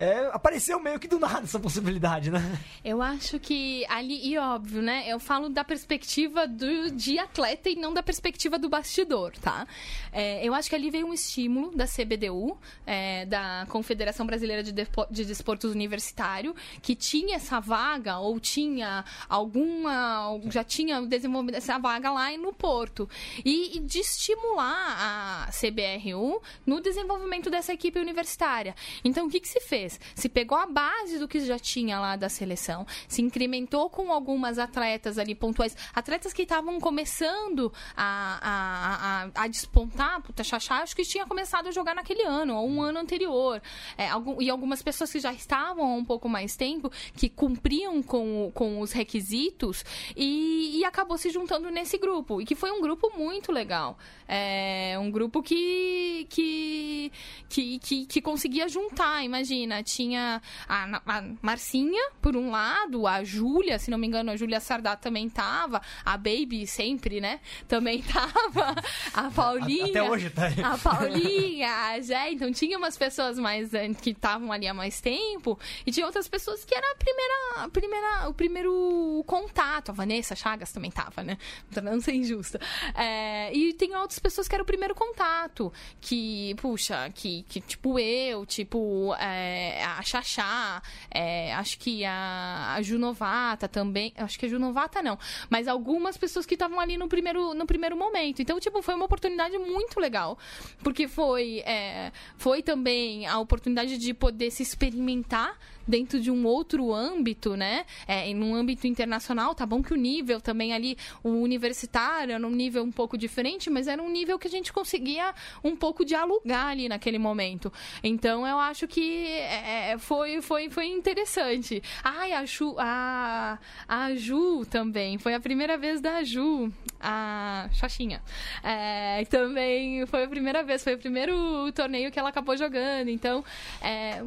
é, 0.02 0.30
apareceu 0.34 0.80
meio 0.80 1.00
que 1.00 1.08
do 1.08 1.20
nada 1.20 1.44
essa 1.44 1.60
possibilidade, 1.60 2.32
né? 2.32 2.60
Eu 2.84 3.02
acho 3.02 3.40
que 3.40 3.86
ali, 3.88 4.28
e 4.28 4.38
óbvio, 4.38 4.82
né? 4.82 5.04
Eu 5.08 5.20
falo 5.20 5.48
da 5.48 5.64
perspectiva 5.64 6.48
do, 6.48 6.90
de 6.92 7.20
atleta 7.20 7.70
e 7.70 7.76
não 7.76 7.94
da 7.94 8.02
perspectiva 8.02 8.58
do 8.58 8.68
bastidor, 8.68 9.32
tá? 9.38 9.68
É, 10.12 10.44
eu 10.46 10.54
acho 10.56 10.70
que 10.70 10.76
ali 10.76 10.90
veio 10.90 11.06
um 11.08 11.14
estímulo 11.14 11.72
da 11.76 11.86
CBDU, 11.86 12.58
é, 12.86 13.26
da 13.28 13.66
Confederação 13.70 14.26
Brasileira 14.26 14.64
de, 14.64 14.72
Depo- 14.72 15.06
de 15.12 15.24
Desportos 15.24 15.72
Universitário, 15.72 16.56
que 16.82 16.96
tinha 16.96 17.36
essa 17.36 17.60
vaga 17.60 18.18
ou 18.18 18.40
tinha 18.40 19.06
alguma. 19.30 20.40
já 20.50 20.64
tinha 20.64 21.02
desenvolvido 21.02 21.56
essa 21.56 21.78
vaga 21.78 22.12
lá 22.12 22.36
no 22.38 22.52
Porto. 22.54 23.08
E, 23.46 23.78
e 23.78 23.80
de 23.80 24.00
estimular 24.00 25.46
a 25.48 25.50
CBRU 25.52 26.42
no 26.66 26.82
desenvolvimento 26.82 27.50
dessa 27.50 27.72
equipe 27.74 28.00
universitária. 28.00 28.76
Então, 29.04 29.28
o 29.28 29.30
que, 29.30 29.40
que 29.40 29.48
se 29.48 29.60
fez? 29.60 29.91
Se 30.16 30.30
pegou 30.30 30.58
a 30.58 30.66
base 30.66 31.18
do 31.20 31.28
que 31.28 31.40
já 31.40 31.58
tinha 31.60 32.00
lá 32.00 32.16
da 32.16 32.30
seleção, 32.30 32.86
se 33.08 33.22
incrementou 33.22 33.90
com 33.90 34.12
algumas 34.12 34.58
atletas 34.60 35.18
ali 35.18 35.34
pontuais, 35.36 35.76
atletas 35.94 36.34
que 36.34 36.44
estavam 36.44 36.80
começando 36.80 37.72
a, 37.96 38.40
a, 38.42 39.42
a, 39.42 39.44
a 39.44 39.48
despontar, 39.48 40.22
puta, 40.22 40.44
acho 40.44 40.96
que 40.96 41.04
tinha 41.04 41.26
começado 41.26 41.68
a 41.68 41.72
jogar 41.72 41.96
naquele 41.96 42.24
ano, 42.24 42.56
ou 42.56 42.70
um 42.70 42.82
ano 42.82 43.00
anterior. 43.00 43.62
É, 43.98 44.10
algum- 44.10 44.42
e 44.42 44.50
algumas 44.50 44.82
pessoas 44.82 45.12
que 45.12 45.20
já 45.20 45.34
estavam 45.34 45.86
há 45.86 45.96
um 45.96 46.06
pouco 46.06 46.28
mais 46.30 46.56
tempo, 46.56 46.92
que 47.16 47.30
cumpriam 47.30 48.02
com, 48.04 48.52
com 48.54 48.80
os 48.82 48.92
requisitos, 48.92 49.84
e, 50.16 50.80
e 50.80 50.86
acabou 50.86 51.18
se 51.18 51.30
juntando 51.30 51.70
nesse 51.70 51.98
grupo. 51.98 52.42
E 52.42 52.46
que 52.46 52.56
foi 52.56 52.72
um 52.72 52.82
grupo 52.82 53.12
muito 53.18 53.52
legal. 53.52 53.98
É 54.28 54.98
um 55.00 55.12
grupo 55.12 55.42
que, 55.44 56.26
que, 56.30 57.12
que, 57.50 57.80
que, 57.80 58.06
que 58.06 58.22
conseguia 58.22 58.68
juntar, 58.70 59.24
imagina. 59.24 59.81
Tinha 59.84 60.42
a, 60.68 61.02
a 61.06 61.24
Marcinha, 61.42 62.12
por 62.22 62.36
um 62.36 62.52
lado, 62.52 63.08
a 63.08 63.24
Júlia, 63.24 63.80
se 63.80 63.90
não 63.92 63.98
me 63.98 64.08
engano, 64.08 64.32
a 64.32 64.36
Júlia 64.36 64.60
Sardá 64.60 64.96
também 64.96 65.30
tava, 65.30 65.82
a 66.04 66.18
Baby 66.18 66.68
sempre, 66.68 67.20
né? 67.22 67.40
Também 67.68 68.02
tava, 68.04 68.76
a 69.14 69.32
Paulinha. 69.32 69.86
Até 69.86 70.04
hoje 70.04 70.30
tá. 70.30 70.48
A 70.64 70.78
Paulinha, 70.78 71.70
a 71.70 72.00
Jé, 72.00 72.32
então 72.32 72.52
tinha 72.52 72.78
umas 72.78 72.98
pessoas 72.98 73.38
mais 73.38 73.74
eh, 73.74 73.90
que 73.94 74.12
estavam 74.12 74.52
ali 74.52 74.68
há 74.68 74.74
mais 74.74 75.02
tempo 75.02 75.60
e 75.86 75.92
tinha 75.92 76.06
outras 76.06 76.28
pessoas 76.28 76.64
que 76.64 76.76
era 76.76 76.92
a 76.92 76.96
primeira, 76.96 77.34
a 77.58 77.70
primeira, 77.70 78.30
o 78.30 78.34
primeiro 78.34 79.24
contato. 79.28 79.90
A 79.90 79.94
Vanessa 79.94 80.36
Chagas 80.36 80.72
também 80.72 80.92
tava, 80.92 81.24
né? 81.24 81.38
Não 81.82 82.00
ser 82.00 82.14
injusta. 82.14 82.60
É, 82.96 83.54
e 83.54 83.74
tem 83.74 83.96
outras 83.96 84.20
pessoas 84.20 84.48
que 84.48 84.56
era 84.56 84.64
o 84.64 84.66
primeiro 84.66 84.96
contato, 84.96 85.72
que, 86.00 86.56
puxa, 86.56 87.10
que, 87.14 87.44
que 87.44 87.62
tipo 87.62 88.00
eu, 88.00 88.46
tipo 88.46 89.14
é, 89.20 89.61
a 89.84 90.02
Xaxá, 90.02 90.82
é, 91.10 91.54
acho 91.54 91.78
que 91.78 92.04
a, 92.06 92.74
a 92.76 92.82
Junovata 92.82 93.68
também, 93.68 94.14
acho 94.18 94.38
que 94.40 94.46
a 94.46 94.50
Junovata 94.50 95.02
não, 95.02 95.18
mas 95.50 95.68
algumas 95.68 96.18
pessoas 96.18 96.46
que 96.46 96.56
estavam 96.56 96.80
ali 96.80 96.98
no 96.98 97.08
primeiro, 97.08 97.54
no 97.54 97.66
primeiro 97.66 97.96
momento. 97.96 98.42
Então, 98.42 98.60
tipo, 98.60 98.82
foi 98.82 98.96
uma 98.96 99.06
oportunidade 99.06 99.58
muito 99.58 100.00
legal, 100.00 100.38
porque 100.84 101.08
foi, 101.08 101.60
é, 101.60 102.12
foi 102.38 102.62
também 102.62 103.28
a 103.28 103.40
oportunidade 103.40 103.98
de 103.98 104.14
poder 104.14 104.52
se 104.52 104.64
experimentar 104.64 105.58
dentro 105.88 106.20
de 106.20 106.32
um 106.32 106.46
outro 106.46 106.94
âmbito, 106.94 107.56
né? 107.56 107.86
É, 108.08 108.28
em 108.28 108.42
um 108.42 108.56
âmbito 108.56 108.88
internacional, 108.88 109.54
tá 109.56 109.66
bom 109.66 109.82
que 109.82 109.94
o 109.94 109.98
nível 109.98 110.40
também 110.42 110.74
ali, 110.74 110.98
o 111.24 111.30
universitário 111.30 112.34
era 112.34 112.48
um 112.48 112.52
nível 112.52 112.84
um 112.84 112.92
pouco 112.92 113.18
diferente, 113.18 113.70
mas 113.70 113.88
era 113.88 114.02
um 114.02 114.10
nível 114.10 114.38
que 114.38 114.48
a 114.48 114.52
gente 114.52 114.72
conseguia 114.72 115.34
um 115.64 115.76
pouco 115.76 116.06
dialogar 116.06 116.68
ali 116.68 116.88
naquele 116.88 117.18
momento. 117.18 117.72
Então 118.04 118.46
eu 118.48 118.58
acho 118.58 118.88
que 118.88 119.26
é, 119.26 119.96
foi, 119.98 120.42
foi, 120.42 120.70
foi 120.70 120.88
interessante. 120.88 121.82
Ai, 122.04 122.34
a 122.34 122.46
Ju, 122.46 122.76
a, 122.78 123.60
a 123.88 124.16
Ju 124.16 124.66
também, 124.66 125.18
foi 125.18 125.34
a 125.34 125.40
primeira 125.40 125.78
vez 125.78 126.02
da 126.02 126.24
Ju, 126.24 126.72
a 127.00 127.70
Xaxinha. 127.74 128.22
É, 128.64 129.26
também 129.26 130.06
foi 130.06 130.24
a 130.24 130.28
primeira 130.28 130.64
vez, 130.64 130.84
foi 130.84 130.96
o 130.96 130.98
primeiro 130.98 131.72
torneio 131.74 132.12
que 132.12 132.20
ela 132.20 132.30
acabou 132.30 132.56
jogando, 132.58 133.10
então 133.10 133.44
é, 133.82 134.24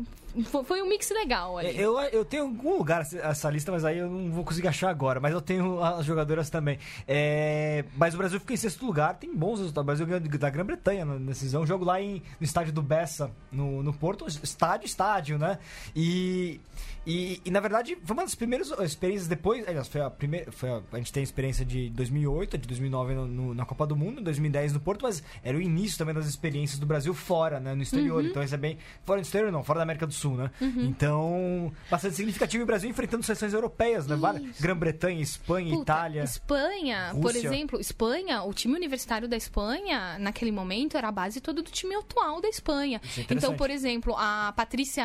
foi 0.64 0.82
um 0.82 0.88
mix 0.88 1.10
legal 1.10 1.58
ali. 1.58 1.78
Eu, 1.78 1.98
eu 2.00 2.24
tenho 2.24 2.44
algum 2.44 2.76
lugar 2.76 3.02
essa 3.02 3.50
lista, 3.50 3.70
mas 3.70 3.84
aí 3.84 3.98
eu 3.98 4.08
não 4.08 4.30
vou 4.30 4.44
conseguir 4.44 4.68
achar 4.68 4.90
agora. 4.90 5.20
Mas 5.20 5.32
eu 5.32 5.40
tenho 5.40 5.82
as 5.82 6.04
jogadoras 6.04 6.50
também. 6.50 6.78
É, 7.06 7.84
mas 7.96 8.14
o 8.14 8.18
Brasil 8.18 8.40
fica 8.40 8.54
em 8.54 8.56
sexto 8.56 8.84
lugar, 8.84 9.14
tem 9.14 9.34
bons 9.34 9.58
resultados. 9.58 9.82
O 9.82 9.86
Brasil 9.86 10.06
ganhou 10.06 10.20
da 10.20 10.50
Grã-Bretanha 10.50 11.04
na 11.04 11.16
decisão. 11.16 11.66
Jogo 11.66 11.84
lá 11.84 12.00
em, 12.00 12.22
no 12.40 12.44
estádio 12.44 12.72
do 12.72 12.82
Bessa, 12.82 13.30
no, 13.50 13.82
no 13.82 13.92
Porto. 13.92 14.26
Estádio, 14.26 14.86
estádio, 14.86 15.38
né? 15.38 15.58
E, 15.94 16.60
e, 17.06 17.40
e, 17.44 17.50
na 17.50 17.60
verdade 17.60 17.96
foi 18.04 18.14
uma 18.16 18.22
das 18.22 18.34
primeiras 18.34 18.70
experiências 18.80 19.28
depois. 19.28 19.66
Aliás, 19.68 19.88
foi 19.88 20.00
a 20.00 20.10
primeira. 20.10 20.50
Foi 20.52 20.70
a, 20.70 20.80
a 20.92 20.96
gente 20.98 21.12
tem 21.12 21.20
a 21.20 21.24
experiência 21.24 21.64
de 21.64 21.90
2008, 21.90 22.58
de 22.58 22.68
2009 22.68 23.14
no, 23.14 23.26
no- 23.26 23.54
na 23.54 23.64
Copa 23.64 23.86
do 23.86 23.96
Mundo, 23.96 24.20
2010 24.22 24.72
no 24.72 24.80
Porto, 24.80 25.02
mas 25.02 25.22
era 25.42 25.56
o 25.56 25.60
início 25.60 25.98
também 25.98 26.14
das 26.14 26.26
experiências 26.26 26.78
do 26.78 26.86
Brasil 26.86 27.12
fora, 27.14 27.60
né? 27.60 27.74
No 27.74 27.82
exterior. 27.82 28.24
Então 28.24 28.42
isso 28.42 28.54
é 28.54 28.58
bem. 28.58 28.78
Fora 29.04 29.20
do 29.20 29.24
exterior, 29.24 29.50
não, 29.52 29.62
fora 29.64 29.78
da 29.78 29.82
América 29.82 30.06
do 30.06 30.12
Sul, 30.12 30.36
né? 30.36 30.50
Então, 30.88 31.72
bastante 31.90 32.14
significativo 32.16 32.62
e 32.62 32.64
o 32.64 32.66
Brasil 32.66 32.88
enfrentando 32.88 33.22
seleções 33.22 33.52
europeias, 33.52 34.06
né? 34.06 34.16
Grã-Bretanha, 34.60 35.20
Espanha, 35.22 35.70
Puta, 35.76 35.82
Itália. 35.92 36.22
Espanha, 36.22 37.10
por 37.12 37.32
Rússia. 37.32 37.46
exemplo, 37.48 37.80
Espanha, 37.80 38.42
o 38.42 38.52
time 38.54 38.74
universitário 38.74 39.28
da 39.28 39.36
Espanha, 39.36 40.18
naquele 40.18 40.52
momento, 40.52 40.96
era 40.96 41.08
a 41.08 41.12
base 41.12 41.40
toda 41.40 41.62
do 41.62 41.70
time 41.70 41.94
atual 41.94 42.40
da 42.40 42.48
Espanha. 42.48 43.00
É 43.18 43.24
então, 43.34 43.54
por 43.56 43.70
exemplo, 43.70 44.14
a 44.16 44.52
Patrícia 44.56 45.04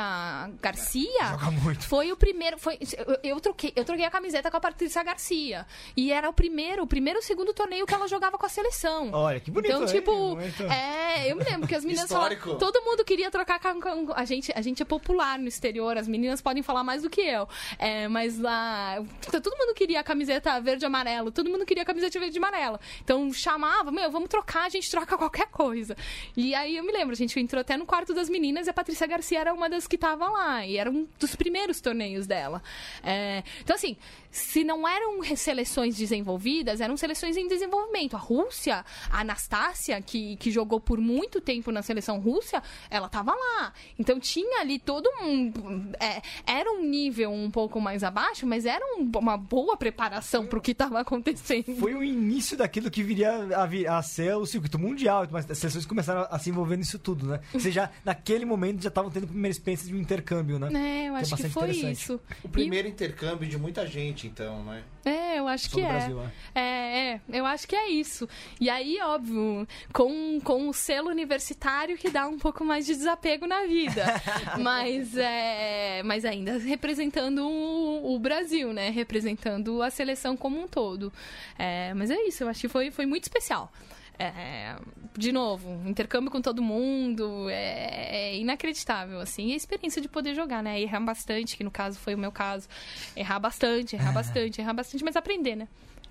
Garcia 0.61 1.25
Joga 1.31 1.51
muito. 1.51 1.83
Foi 1.89 2.11
o 2.11 2.15
primeiro. 2.15 2.59
Foi, 2.59 2.77
eu, 3.23 3.31
eu 3.31 3.39
troquei, 3.39 3.73
eu 3.75 3.83
troquei 3.83 4.05
a 4.05 4.11
camiseta 4.11 4.51
com 4.51 4.57
a 4.57 4.59
Patrícia 4.59 5.01
Garcia. 5.01 5.65
E 5.97 6.11
era 6.11 6.29
o 6.29 6.33
primeiro, 6.33 6.83
o 6.83 6.87
primeiro, 6.87 7.19
segundo 7.23 7.51
torneio 7.51 7.85
que 7.87 7.93
ela 7.93 8.07
jogava 8.07 8.37
com 8.37 8.45
a 8.45 8.49
seleção. 8.49 9.09
Olha, 9.11 9.39
que 9.39 9.49
bonito. 9.49 9.73
Então, 9.73 9.85
tipo, 9.87 10.35
Muito. 10.35 10.63
é, 10.63 11.31
eu 11.31 11.35
me 11.35 11.43
lembro 11.43 11.67
que 11.67 11.73
as 11.73 11.83
meninas 11.83 12.05
Histórico. 12.05 12.43
falavam, 12.43 12.59
todo 12.59 12.83
mundo 12.85 13.03
queria 13.03 13.31
trocar 13.31 13.59
com, 13.59 13.81
com- 13.81 14.13
a 14.13 14.23
gente, 14.23 14.51
a 14.55 14.61
gente 14.61 14.83
é 14.83 14.85
popular 14.85 15.39
no 15.39 15.47
exterior, 15.47 15.97
as 15.97 16.07
meninas 16.07 16.41
podem 16.41 16.61
falar 16.61 16.83
mais 16.83 17.01
do 17.01 17.09
que 17.09 17.21
eu. 17.21 17.47
É, 17.79 18.07
mas 18.07 18.37
lá, 18.37 19.03
puta, 19.25 19.41
todo 19.41 19.57
mundo 19.57 19.73
queria 19.73 19.99
a 19.99 20.03
camiseta 20.03 20.59
verde 20.61 20.85
e 20.85 20.87
amarelo, 20.87 21.31
todo 21.31 21.49
mundo 21.49 21.65
queria 21.65 21.81
a 21.81 21.85
camiseta 21.87 22.19
verde 22.19 22.37
e 22.37 22.39
amarela. 22.39 22.79
Então 23.03 23.33
chamava, 23.33 23.89
meu, 23.91 24.11
vamos 24.11 24.29
trocar, 24.29 24.65
a 24.65 24.69
gente 24.69 24.89
troca 24.91 25.17
qualquer 25.17 25.47
coisa. 25.47 25.97
E 26.37 26.53
aí 26.53 26.77
eu 26.77 26.83
me 26.83 26.91
lembro, 26.91 27.13
a 27.13 27.17
gente 27.17 27.39
entrou 27.39 27.61
até 27.61 27.75
no 27.75 27.85
quarto 27.85 28.13
das 28.13 28.29
meninas 28.29 28.67
e 28.67 28.69
a 28.69 28.73
Patrícia 28.73 29.07
Garcia 29.07 29.39
era 29.39 29.53
uma 29.53 29.67
das 29.69 29.87
que 29.87 29.97
tava 29.97 30.29
lá. 30.29 30.65
E 30.65 30.77
era 30.77 30.89
um 30.91 31.07
dos 31.19 31.35
primeiros 31.35 31.78
torneios 31.81 32.27
dela. 32.27 32.61
É, 33.03 33.43
então, 33.61 33.75
assim, 33.75 33.95
se 34.31 34.63
não 34.63 34.87
eram 34.87 35.23
seleções 35.35 35.95
desenvolvidas, 35.97 36.81
eram 36.81 36.95
seleções 36.97 37.37
em 37.37 37.47
desenvolvimento. 37.47 38.15
A 38.15 38.19
Rússia, 38.19 38.85
a 39.09 39.21
Anastácia, 39.21 40.01
que, 40.01 40.35
que 40.37 40.51
jogou 40.51 40.79
por 40.79 40.99
muito 40.99 41.41
tempo 41.41 41.71
na 41.71 41.81
seleção 41.81 42.19
russa, 42.19 42.61
ela 42.89 43.07
estava 43.07 43.33
lá. 43.33 43.73
Então 43.97 44.19
tinha 44.19 44.61
ali 44.61 44.79
todo 44.79 45.09
um. 45.21 45.51
É, 45.99 46.21
era 46.45 46.71
um 46.71 46.83
nível 46.83 47.31
um 47.31 47.49
pouco 47.49 47.79
mais 47.81 48.03
abaixo, 48.03 48.45
mas 48.45 48.65
era 48.65 48.83
um, 48.97 49.09
uma 49.17 49.37
boa 49.37 49.75
preparação 49.77 50.45
para 50.45 50.59
o 50.59 50.61
que 50.61 50.71
estava 50.71 50.99
acontecendo. 50.99 51.75
Foi 51.79 51.93
o 51.93 52.03
início 52.03 52.57
daquilo 52.57 52.91
que 52.91 53.03
viria 53.03 53.55
a, 53.55 53.65
vir, 53.65 53.87
a 53.87 54.01
ser 54.01 54.35
o 54.35 54.45
circuito 54.45 54.77
mundial, 54.77 55.27
mas 55.31 55.49
as 55.49 55.57
seleções 55.57 55.85
começaram 55.85 56.27
a 56.29 56.39
se 56.39 56.49
envolver 56.49 56.77
nisso 56.77 56.99
tudo, 56.99 57.27
né? 57.27 57.39
Você 57.53 57.71
já, 57.71 57.89
naquele 58.03 58.45
momento, 58.45 58.81
já 58.81 58.89
estavam 58.89 59.11
tendo 59.11 59.25
a 59.25 59.27
primeira 59.27 59.51
experiência 59.51 59.87
de 59.87 59.95
um 59.95 59.99
intercâmbio, 59.99 60.59
né? 60.59 60.69
É, 60.73 61.09
eu 61.09 61.15
acho 61.15 61.35
que, 61.35 61.43
que 61.43 61.49
foi 61.49 61.71
isso. 61.71 62.19
O 62.43 62.49
primeiro 62.49 62.87
e... 62.87 62.91
intercâmbio 62.91 63.47
de 63.47 63.57
muita 63.57 63.85
gente, 63.85 64.18
então, 64.27 64.63
né? 64.63 64.83
É, 65.05 65.39
eu 65.39 65.47
acho 65.47 65.69
que 65.69 65.81
é. 65.81 65.87
Brasil, 65.87 66.21
é. 66.53 66.59
é. 66.59 66.89
É, 66.99 67.19
eu 67.31 67.45
acho 67.45 67.67
que 67.67 67.75
é 67.75 67.89
isso. 67.89 68.27
E 68.59 68.69
aí, 68.69 68.99
óbvio, 69.01 69.67
com, 69.93 70.39
com 70.41 70.67
o 70.67 70.73
selo 70.73 71.09
universitário 71.09 71.97
que 71.97 72.09
dá 72.09 72.27
um 72.27 72.37
pouco 72.37 72.63
mais 72.63 72.85
de 72.85 72.93
desapego 72.93 73.47
na 73.47 73.65
vida. 73.65 74.05
mas, 74.59 75.15
é, 75.15 76.03
mas 76.03 76.25
ainda 76.25 76.57
representando 76.57 77.47
o, 77.47 78.15
o, 78.15 78.19
Brasil, 78.19 78.73
né? 78.73 78.89
Representando 78.89 79.81
a 79.81 79.89
seleção 79.89 80.35
como 80.37 80.61
um 80.61 80.67
todo. 80.67 81.11
É, 81.57 81.93
mas 81.93 82.11
é 82.11 82.21
isso, 82.27 82.43
eu 82.43 82.49
acho 82.49 82.61
que 82.61 82.67
foi, 82.67 82.91
foi 82.91 83.05
muito 83.05 83.23
especial. 83.23 83.71
É, 84.19 84.75
de 85.17 85.31
novo, 85.31 85.81
intercâmbio 85.87 86.29
com 86.29 86.41
todo 86.41 86.61
mundo, 86.61 87.49
é, 87.49 88.33
é, 88.33 88.37
inacreditável, 88.37 89.21
assim. 89.21 89.47
E 89.47 89.53
a 89.53 89.55
experiência 89.55 90.01
de 90.01 90.09
poder 90.09 90.35
jogar, 90.35 90.61
né? 90.61 90.79
Errar 90.81 90.99
bastante, 90.99 91.55
que 91.55 91.63
no 91.63 91.71
caso 91.71 91.97
foi 91.97 92.15
o 92.15 92.17
meu 92.17 92.31
caso. 92.31 92.67
Errar 93.15 93.39
bastante, 93.39 93.95
errar 93.95 94.11
bastante, 94.11 94.59
errar 94.59 94.73
bastante, 94.73 95.03
mas 95.05 95.15
aprender, 95.15 95.55
né? 95.55 95.69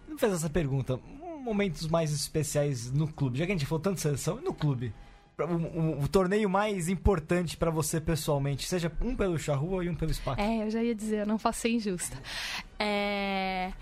Não 0.09 0.17
fez 0.17 0.33
essa 0.33 0.49
pergunta. 0.49 0.99
Momentos 1.43 1.87
mais 1.87 2.11
especiais 2.11 2.91
no 2.91 3.07
clube, 3.07 3.39
já 3.39 3.45
que 3.45 3.53
a 3.53 3.55
gente 3.55 3.67
falou 3.67 3.83
tanto 3.83 3.97
de 3.97 4.01
seleção, 4.01 4.41
no 4.41 4.55
clube? 4.55 4.93
O, 5.39 5.43
o, 5.43 6.03
o, 6.03 6.09
torneio 6.09 6.49
mais 6.51 6.89
importante 6.89 7.57
para 7.57 7.71
você 7.71 8.01
pessoalmente, 8.01 8.67
seja 8.67 8.91
um 9.01 9.15
pelo 9.15 9.39
Charrua 9.39 9.85
e 9.85 9.89
um 9.89 9.95
pelo 9.95 10.13
SPAC? 10.13 10.41
É, 10.41 10.65
eu 10.65 10.71
já 10.71 10.83
ia 10.83 10.95
dizer, 10.95 11.19
eu 11.19 11.27
não 11.27 11.39
faço 11.39 11.61
ser 11.61 11.69
injusta. 11.69 12.21
É, 12.79 13.73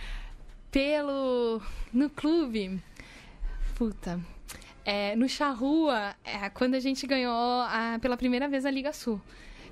pelo. 0.71 1.63
No 1.95 2.11
clube 2.11 2.79
Puta. 3.77 4.19
É, 4.87 5.15
no 5.17 5.29
Charrua, 5.29 6.17
é, 6.25 6.49
quando 6.49 6.77
a 6.77 6.81
gente 6.81 7.07
ganhou 7.07 7.61
a, 7.61 7.99
pela 8.01 8.17
primeira 8.17 8.49
vez 8.49 8.65
a 8.65 8.71
Liga 8.71 8.91
Sul. 8.91 9.21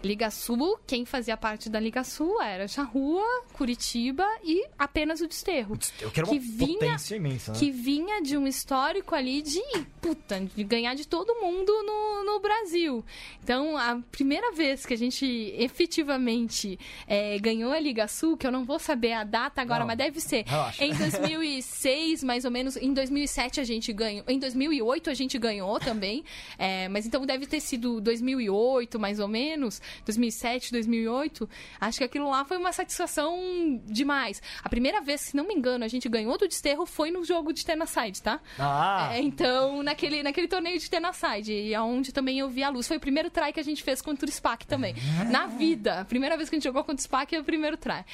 Liga 0.04 0.30
Sul, 0.30 0.78
quem 0.86 1.04
fazia 1.04 1.36
parte 1.36 1.70
da 1.70 1.80
Liga 1.80 2.04
Sul 2.04 2.40
era 2.40 2.68
Charrua, 2.68 3.24
Curitiba 3.54 4.26
e 4.42 4.66
apenas 4.78 5.20
o 5.20 5.26
Desterro. 5.26 5.74
O 5.74 5.78
Desterro 5.78 6.10
que 6.12 6.20
uma 6.22 6.38
vinha, 6.38 6.78
potência 6.78 7.16
imensa, 7.16 7.52
né? 7.52 7.58
Que 7.58 7.70
vinha 7.70 8.20
de 8.20 8.36
um 8.36 8.46
histórico 8.46 9.14
ali 9.14 9.40
de, 9.40 9.62
puta, 10.00 10.40
de 10.40 10.62
ganhar 10.62 10.94
de 10.94 11.06
todo 11.08 11.34
mundo 11.40 11.72
no, 11.82 12.24
no 12.24 12.40
Brasil. 12.40 13.04
Então, 13.42 13.76
a 13.76 13.98
primeira 14.12 14.52
vez 14.52 14.84
que 14.84 14.92
a 14.92 14.98
gente 14.98 15.24
efetivamente 15.56 16.78
é, 17.06 17.38
ganhou 17.38 17.72
a 17.72 17.80
Liga 17.80 18.06
Sul, 18.06 18.36
que 18.36 18.46
eu 18.46 18.52
não 18.52 18.64
vou 18.64 18.78
saber 18.78 19.12
a 19.12 19.24
data 19.24 19.62
agora, 19.62 19.80
não, 19.80 19.86
mas 19.86 19.96
deve 19.96 20.20
ser 20.20 20.44
relaxa. 20.46 20.84
em 20.84 20.92
2006, 20.94 22.22
mais 22.22 22.44
ou 22.44 22.50
menos. 22.50 22.76
Em 22.76 22.92
2007 22.92 23.60
a 23.60 23.64
gente 23.64 23.92
ganhou. 23.92 24.24
Em 24.28 24.38
2008 24.38 25.10
a 25.10 25.14
gente 25.14 25.38
ganhou 25.38 25.80
também. 25.80 26.24
É, 26.58 26.88
mas 26.88 27.06
então 27.06 27.24
deve 27.24 27.46
ter 27.46 27.60
sido 27.60 28.00
2008, 28.00 28.98
mais 28.98 29.18
ou 29.18 29.28
menos. 29.28 29.80
2007, 30.04 30.72
2008, 30.72 31.48
acho 31.80 31.98
que 31.98 32.04
aquilo 32.04 32.30
lá 32.30 32.44
foi 32.44 32.56
uma 32.56 32.72
satisfação 32.72 33.80
demais. 33.84 34.42
A 34.62 34.68
primeira 34.68 35.00
vez, 35.00 35.20
se 35.20 35.36
não 35.36 35.46
me 35.46 35.54
engano, 35.54 35.84
a 35.84 35.88
gente 35.88 36.08
ganhou 36.08 36.36
do 36.36 36.48
Desterro 36.48 36.86
foi 36.86 37.10
no 37.10 37.24
jogo 37.24 37.52
de 37.52 37.64
Tenaside, 37.64 38.22
tá? 38.22 38.40
Ah! 38.58 39.10
É, 39.12 39.20
então, 39.20 39.82
naquele, 39.82 40.22
naquele 40.22 40.48
torneio 40.48 40.78
de 40.78 40.88
Tenaside, 40.88 41.52
e 41.52 41.74
aonde 41.74 42.12
também 42.12 42.38
eu 42.38 42.48
vi 42.48 42.62
a 42.62 42.68
luz. 42.68 42.86
Foi 42.86 42.96
o 42.96 43.00
primeiro 43.00 43.30
try 43.30 43.52
que 43.52 43.60
a 43.60 43.64
gente 43.64 43.82
fez 43.82 44.00
contra 44.00 44.28
o 44.28 44.32
SPAC 44.32 44.66
também. 44.66 44.94
Na 45.30 45.46
vida. 45.46 46.00
A 46.00 46.04
primeira 46.04 46.36
vez 46.36 46.48
que 46.48 46.56
a 46.56 46.58
gente 46.58 46.64
jogou 46.64 46.84
contra 46.84 47.00
o 47.00 47.02
SPAC 47.02 47.34
é 47.34 47.40
o 47.40 47.44
primeiro 47.44 47.76
try. 47.76 48.04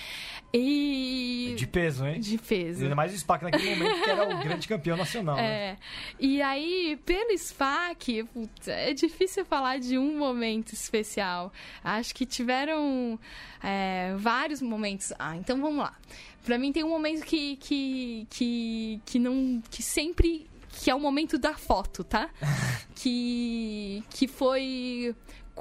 E... 0.52 1.49
De 1.70 1.78
peso, 1.80 2.04
hein? 2.04 2.20
De 2.20 2.36
peso. 2.36 2.82
Ainda 2.82 2.96
mais 2.96 3.14
o 3.14 3.18
SPAC 3.18 3.44
naquele 3.44 3.76
momento, 3.76 4.02
que 4.02 4.10
era 4.10 4.28
o 4.28 4.38
grande 4.42 4.66
campeão 4.66 4.96
nacional. 4.96 5.36
Né? 5.36 5.42
É. 5.42 5.70
Né? 5.70 5.78
E 6.18 6.42
aí, 6.42 6.98
pelo 7.06 7.36
SPAC, 7.38 8.24
putz, 8.24 8.66
é 8.66 8.92
difícil 8.92 9.44
falar 9.44 9.78
de 9.78 9.96
um 9.96 10.18
momento 10.18 10.72
especial. 10.72 11.52
Acho 11.84 12.12
que 12.12 12.26
tiveram 12.26 13.18
é, 13.62 14.14
vários 14.18 14.60
momentos. 14.60 15.12
Ah, 15.16 15.36
então 15.36 15.60
vamos 15.60 15.78
lá. 15.78 15.96
Para 16.44 16.58
mim 16.58 16.72
tem 16.72 16.82
um 16.82 16.88
momento 16.88 17.24
que, 17.24 17.56
que, 17.56 18.26
que, 18.28 19.00
que 19.06 19.18
não. 19.20 19.62
que 19.70 19.82
sempre. 19.82 20.48
que 20.68 20.90
é 20.90 20.94
o 20.94 21.00
momento 21.00 21.38
da 21.38 21.54
foto, 21.54 22.02
tá? 22.02 22.30
que, 22.96 24.02
que 24.10 24.26
foi 24.26 25.14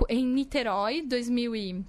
em 0.07 0.25
Niterói, 0.25 1.03
2000 1.03 1.55
e, 1.55 1.85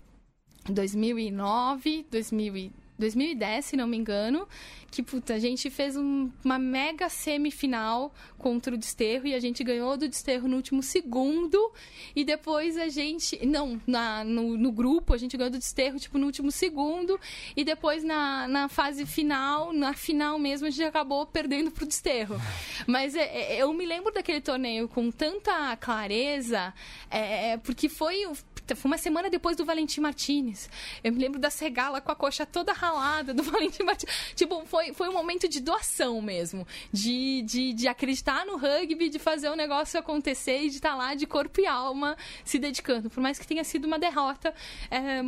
2009, 0.68 2.06
2000 2.10 2.70
2010, 3.00 3.64
se 3.64 3.76
não 3.76 3.88
me 3.88 3.96
engano, 3.96 4.46
que 4.90 5.02
puta, 5.02 5.34
a 5.34 5.38
gente 5.38 5.70
fez 5.70 5.96
um, 5.96 6.30
uma 6.44 6.58
mega 6.58 7.08
semifinal 7.08 8.12
contra 8.36 8.74
o 8.74 8.78
Desterro 8.78 9.26
e 9.26 9.34
a 9.34 9.40
gente 9.40 9.62
ganhou 9.62 9.96
do 9.96 10.08
Desterro 10.08 10.48
no 10.48 10.56
último 10.56 10.82
segundo 10.82 11.72
e 12.14 12.24
depois 12.24 12.76
a 12.76 12.88
gente, 12.88 13.44
não, 13.46 13.80
na, 13.86 14.24
no, 14.24 14.56
no 14.56 14.72
grupo 14.72 15.14
a 15.14 15.16
gente 15.16 15.36
ganhou 15.36 15.50
do 15.50 15.58
Desterro 15.58 15.98
tipo 15.98 16.18
no 16.18 16.26
último 16.26 16.50
segundo 16.50 17.18
e 17.56 17.64
depois 17.64 18.02
na, 18.02 18.48
na 18.48 18.68
fase 18.68 19.06
final, 19.06 19.72
na 19.72 19.94
final 19.94 20.38
mesmo 20.38 20.66
a 20.66 20.70
gente 20.70 20.84
acabou 20.84 21.24
perdendo 21.24 21.70
pro 21.70 21.86
Desterro. 21.86 22.36
Mas 22.86 23.14
é, 23.14 23.56
é, 23.56 23.62
eu 23.62 23.72
me 23.72 23.86
lembro 23.86 24.12
daquele 24.12 24.40
torneio 24.40 24.88
com 24.88 25.10
tanta 25.10 25.76
clareza, 25.76 26.74
é, 27.10 27.52
é 27.52 27.56
porque 27.56 27.88
foi 27.88 28.26
foi 28.74 28.88
uma 28.88 28.98
semana 28.98 29.28
depois 29.28 29.56
do 29.56 29.64
Valentim 29.64 30.00
Martinez. 30.00 30.70
Eu 31.02 31.12
me 31.12 31.18
lembro 31.18 31.40
da 31.40 31.50
Segala 31.50 32.00
com 32.00 32.12
a 32.12 32.14
coxa 32.14 32.46
toda 32.46 32.72
ralada 32.72 32.89
do 33.34 33.42
Valentim 33.42 33.82
Martinez. 33.82 34.16
Tipo, 34.34 34.64
foi, 34.66 34.92
foi 34.92 35.08
um 35.08 35.12
momento 35.12 35.48
de 35.48 35.60
doação 35.60 36.20
mesmo. 36.20 36.66
De, 36.92 37.42
de, 37.42 37.72
de 37.72 37.88
acreditar 37.88 38.44
no 38.44 38.56
rugby, 38.56 39.08
de 39.08 39.18
fazer 39.18 39.48
o 39.48 39.56
negócio 39.56 39.98
acontecer 39.98 40.62
e 40.62 40.70
de 40.70 40.76
estar 40.76 40.90
tá 40.90 40.96
lá 40.96 41.14
de 41.14 41.26
corpo 41.26 41.60
e 41.60 41.66
alma 41.66 42.16
se 42.44 42.58
dedicando. 42.58 43.10
Por 43.10 43.20
mais 43.20 43.38
que 43.38 43.46
tenha 43.46 43.64
sido 43.64 43.86
uma 43.86 43.98
derrota. 43.98 44.54
É, 44.90 45.20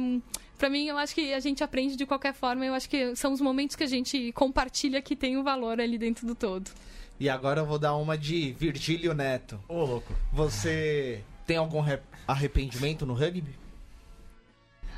para 0.58 0.70
mim, 0.70 0.86
eu 0.86 0.96
acho 0.96 1.14
que 1.14 1.32
a 1.32 1.40
gente 1.40 1.64
aprende 1.64 1.96
de 1.96 2.06
qualquer 2.06 2.32
forma. 2.32 2.64
Eu 2.64 2.74
acho 2.74 2.88
que 2.88 3.16
são 3.16 3.32
os 3.32 3.40
momentos 3.40 3.74
que 3.74 3.82
a 3.82 3.88
gente 3.88 4.32
compartilha 4.32 5.02
que 5.02 5.16
tem 5.16 5.36
o 5.36 5.40
um 5.40 5.42
valor 5.42 5.80
ali 5.80 5.98
dentro 5.98 6.26
do 6.26 6.34
todo. 6.34 6.70
E 7.18 7.28
agora 7.28 7.60
eu 7.60 7.66
vou 7.66 7.78
dar 7.78 7.94
uma 7.96 8.16
de 8.16 8.52
Virgílio 8.52 9.14
Neto. 9.14 9.60
Ô, 9.68 9.74
oh, 9.74 9.84
louco. 9.84 10.14
Você 10.32 11.22
tem 11.46 11.56
algum 11.56 11.82
arrependimento 12.26 13.04
no 13.04 13.14
rugby? 13.14 13.54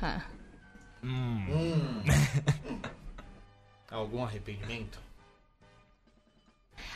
Ah. 0.01 0.21
Hum. 1.05 1.45
Hum. 1.49 2.03
Algum 3.91 4.23
arrependimento? 4.23 4.99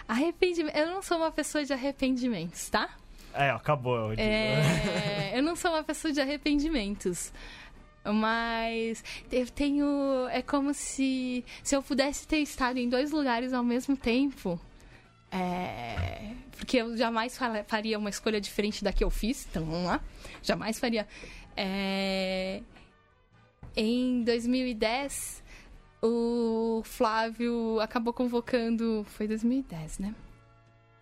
Arrependimento. 0.07 0.75
Eu 0.75 0.87
não 0.87 1.01
sou 1.03 1.17
uma 1.17 1.31
pessoa 1.31 1.63
de 1.63 1.71
arrependimentos, 1.71 2.69
tá? 2.69 2.89
É, 3.33 3.51
acabou. 3.51 4.11
Eu, 4.13 4.19
é... 4.19 5.31
eu 5.35 5.43
não 5.43 5.55
sou 5.55 5.71
uma 5.71 5.83
pessoa 5.83 6.11
de 6.11 6.19
arrependimentos. 6.19 7.31
Mas 8.03 9.03
eu 9.31 9.45
tenho. 9.47 10.27
É 10.31 10.41
como 10.41 10.73
se. 10.73 11.45
Se 11.63 11.75
eu 11.75 11.83
pudesse 11.83 12.27
ter 12.27 12.39
estado 12.39 12.77
em 12.77 12.89
dois 12.89 13.11
lugares 13.11 13.53
ao 13.53 13.63
mesmo 13.63 13.95
tempo. 13.95 14.59
É, 15.31 16.33
porque 16.57 16.77
eu 16.77 16.97
jamais 16.97 17.37
faria 17.67 17.99
uma 17.99 18.09
escolha 18.09 18.41
diferente 18.41 18.83
da 18.83 18.91
que 18.91 19.03
eu 19.03 19.11
fiz, 19.11 19.45
então 19.47 19.63
vamos 19.63 19.85
lá. 19.85 20.01
Jamais 20.41 20.79
faria. 20.79 21.07
É, 21.55 22.63
em 23.75 24.23
2010, 24.23 25.43
o 26.01 26.81
Flávio 26.83 27.79
acabou 27.79 28.13
convocando. 28.13 29.05
Foi 29.09 29.27
2010, 29.27 29.99
né? 29.99 30.15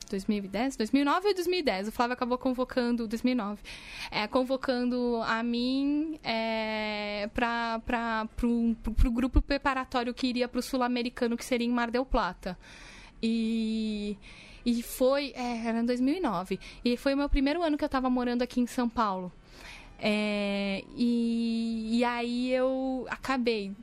2010? 0.09 0.77
2009 0.77 1.27
ou 1.27 1.33
2010? 1.33 1.89
O 1.89 1.91
Flávio 1.91 2.13
acabou 2.13 2.37
convocando. 2.37 3.07
2009. 3.07 3.61
É, 4.09 4.27
convocando 4.27 5.21
a 5.25 5.43
mim 5.43 6.19
é, 6.23 7.29
para 7.33 8.27
o 8.43 9.11
grupo 9.11 9.41
preparatório 9.41 10.13
que 10.13 10.27
iria 10.27 10.47
para 10.47 10.59
o 10.59 10.63
Sul-Americano, 10.63 11.37
que 11.37 11.45
seria 11.45 11.67
em 11.67 11.71
Mar 11.71 11.91
del 11.91 12.05
Plata. 12.05 12.57
E. 13.21 14.17
E 14.65 14.81
foi. 14.83 15.31
É, 15.35 15.67
era 15.67 15.79
em 15.79 15.85
2009. 15.85 16.59
E 16.83 16.97
foi 16.97 17.13
o 17.13 17.17
meu 17.17 17.29
primeiro 17.29 17.61
ano 17.61 17.77
que 17.77 17.83
eu 17.83 17.87
estava 17.87 18.09
morando 18.09 18.41
aqui 18.41 18.59
em 18.59 18.67
São 18.67 18.89
Paulo. 18.89 19.31
É, 19.99 20.83
e, 20.95 21.97
e 21.97 22.03
aí 22.03 22.51
eu 22.51 23.05
acabei. 23.09 23.73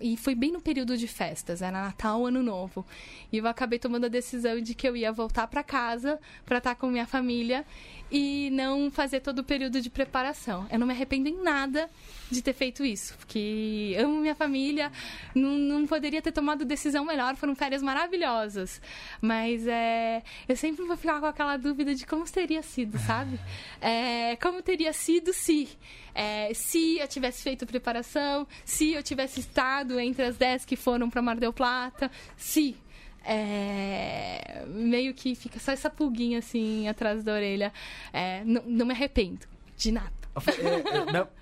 E 0.00 0.16
foi 0.16 0.34
bem 0.34 0.50
no 0.50 0.62
período 0.62 0.96
de 0.96 1.06
festas, 1.06 1.60
era 1.60 1.82
Natal, 1.82 2.24
Ano 2.24 2.42
Novo. 2.42 2.86
E 3.30 3.36
eu 3.36 3.46
acabei 3.46 3.78
tomando 3.78 4.06
a 4.06 4.08
decisão 4.08 4.58
de 4.60 4.74
que 4.74 4.88
eu 4.88 4.96
ia 4.96 5.12
voltar 5.12 5.46
para 5.46 5.62
casa 5.62 6.18
para 6.46 6.58
estar 6.58 6.74
com 6.74 6.86
minha 6.86 7.06
família 7.06 7.66
e 8.14 8.48
não 8.50 8.92
fazer 8.92 9.18
todo 9.18 9.40
o 9.40 9.44
período 9.44 9.80
de 9.80 9.90
preparação. 9.90 10.68
Eu 10.70 10.78
não 10.78 10.86
me 10.86 10.92
arrependo 10.92 11.28
em 11.28 11.42
nada 11.42 11.90
de 12.30 12.40
ter 12.40 12.52
feito 12.52 12.84
isso, 12.84 13.18
porque 13.18 13.96
amo 13.98 14.20
minha 14.20 14.36
família, 14.36 14.92
não, 15.34 15.50
não 15.58 15.84
poderia 15.84 16.22
ter 16.22 16.30
tomado 16.30 16.64
decisão 16.64 17.04
melhor, 17.04 17.34
foram 17.34 17.56
férias 17.56 17.82
maravilhosas. 17.82 18.80
Mas 19.20 19.66
é, 19.66 20.22
eu 20.48 20.56
sempre 20.56 20.84
vou 20.84 20.96
ficar 20.96 21.18
com 21.18 21.26
aquela 21.26 21.56
dúvida 21.56 21.92
de 21.92 22.06
como 22.06 22.24
teria 22.24 22.62
sido, 22.62 22.96
sabe? 23.00 23.36
É, 23.80 24.36
como 24.36 24.62
teria 24.62 24.92
sido 24.92 25.32
se. 25.32 25.68
é, 26.14 26.54
se 26.54 27.00
eu 27.00 27.08
tivesse 27.08 27.42
feito 27.42 27.66
preparação, 27.66 28.46
se 28.64 28.92
eu 28.92 29.02
tivesse 29.02 29.40
estado 29.40 29.98
entre 29.98 30.24
as 30.24 30.36
10 30.36 30.64
que 30.64 30.76
foram 30.76 31.10
para 31.10 31.20
Mar 31.20 31.36
del 31.36 31.52
Plata, 31.52 32.08
se. 32.36 32.76
É, 33.26 34.64
meio 34.68 35.14
que 35.14 35.34
fica 35.34 35.58
só 35.58 35.72
essa 35.72 35.88
pulguinha 35.90 36.38
assim 36.38 36.88
atrás 36.88 37.22
da 37.24 37.32
orelha. 37.32 37.72
É, 38.12 38.42
não, 38.44 38.62
não 38.66 38.86
me 38.86 38.92
arrependo 38.92 39.46
de 39.76 39.90
nada. 39.92 40.12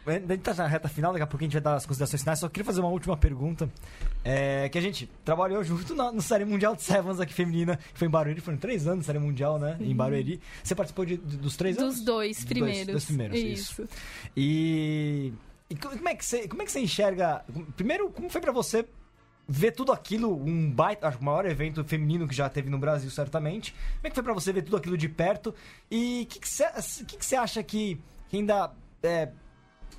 É, 0.07 0.13
é, 0.13 0.17
a 0.17 0.21
gente 0.21 0.43
tá 0.43 0.53
na 0.53 0.67
reta 0.67 0.87
final, 0.87 1.13
daqui 1.13 1.23
a 1.23 1.27
pouco 1.27 1.43
a 1.43 1.47
gente 1.47 1.55
vai 1.55 1.63
dar 1.63 1.77
as 1.77 1.87
considerações 1.87 2.21
finais. 2.21 2.39
Só 2.39 2.49
queria 2.49 2.65
fazer 2.65 2.81
uma 2.81 2.91
última 2.91 3.17
pergunta. 3.17 3.71
É, 4.23 4.69
que 4.69 4.77
a 4.77 4.81
gente 4.83 5.09
trabalhou 5.25 5.65
junto 5.65 5.95
na- 5.95 6.13
no 6.13 6.21
Série 6.21 6.45
Mundial 6.45 6.77
de 6.77 6.83
Sevens 6.83 7.19
aqui 7.19 7.33
feminina, 7.33 7.77
que 7.77 7.99
foi 7.99 8.07
em 8.07 8.11
Barueri, 8.11 8.41
foram 8.43 8.59
três 8.59 8.87
anos 8.87 9.07
Série 9.07 9.19
Mundial, 9.19 9.59
né? 9.59 9.79
Em 9.81 9.97
Barueri. 9.97 10.41
Você 10.63 10.75
participou 10.75 11.07
de- 11.07 11.17
de- 11.17 11.37
dos 11.39 11.57
três 11.57 11.79
anos? 11.79 11.95
Dos 11.97 12.05
dois 12.05 12.37
Dos 12.37 12.45
primeiros. 12.45 12.93
Dos 12.95 13.05
primeiros, 13.07 13.39
isso. 13.41 13.89
E, 14.37 15.33
e 15.71 15.75
co- 15.75 15.89
como, 15.89 16.09
é 16.11 16.15
que 16.15 16.25
você, 16.25 16.47
como 16.47 16.61
é 16.61 16.65
que 16.67 16.73
você 16.73 16.81
enxerga. 16.81 17.43
Primeiro, 17.77 18.11
como 18.11 18.29
foi 18.29 18.41
pra 18.43 18.53
você 18.53 18.85
ver 19.53 19.73
tudo 19.73 19.93
aquilo, 19.93 20.35
um 20.35 20.71
baita, 20.71 21.07
acho 21.07 21.19
que 21.19 21.23
o 21.23 21.27
maior 21.27 21.45
evento 21.45 21.85
feminino 21.85 22.27
que 22.27 22.35
já 22.35 22.49
teve 22.49 22.71
no 22.71 22.79
Brasil, 22.79 23.11
certamente. 23.11 23.73
Como 23.73 24.07
é 24.07 24.09
que 24.09 24.15
foi 24.15 24.25
pra 24.25 24.33
você 24.33 24.51
ver 24.53 24.63
tudo 24.63 24.79
aquilo 24.79 24.97
de 24.97 25.09
perto? 25.09 25.55
E 25.91 26.23
o 26.23 26.27
que, 26.27 26.41
que, 26.41 26.49
você, 26.49 26.65
que, 27.07 27.17
que 27.19 27.27
você 27.27 27.37
acha 27.37 27.63
que, 27.63 28.01
que 28.29 28.39
ainda. 28.39 28.73
É, 29.03 29.29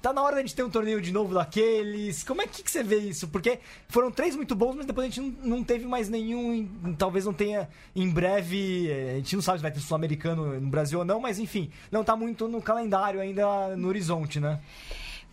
tá 0.01 0.11
na 0.11 0.23
hora 0.23 0.41
gente 0.41 0.55
ter 0.55 0.63
um 0.63 0.69
torneio 0.71 0.99
de 0.99 1.11
novo 1.11 1.35
daqueles? 1.35 2.23
Como 2.23 2.41
é 2.41 2.47
que, 2.47 2.63
que 2.63 2.71
você 2.71 2.81
vê 2.81 2.97
isso? 2.97 3.27
Porque 3.27 3.59
foram 3.87 4.11
três 4.11 4.35
muito 4.35 4.55
bons, 4.55 4.75
mas 4.75 4.85
depois 4.87 5.05
a 5.05 5.09
gente 5.09 5.21
não, 5.21 5.57
não 5.57 5.63
teve 5.63 5.85
mais 5.85 6.09
nenhum. 6.09 6.95
Talvez 6.97 7.25
não 7.25 7.33
tenha 7.33 7.69
em 7.95 8.09
breve. 8.09 8.89
eh, 8.89 9.11
A 9.11 9.15
gente 9.17 9.35
não 9.35 9.43
sabe 9.43 9.59
se 9.59 9.61
vai 9.61 9.71
ter 9.71 9.81
sul-americano 9.81 10.59
no 10.59 10.69
Brasil 10.69 10.97
ou 10.97 11.05
não, 11.05 11.19
mas 11.19 11.37
enfim, 11.37 11.69
não 11.91 12.03
tá 12.03 12.15
muito 12.15 12.47
no 12.47 12.59
calendário 12.59 13.21
ainda 13.21 13.77
no 13.77 13.87
horizonte, 13.87 14.39
né? 14.39 14.59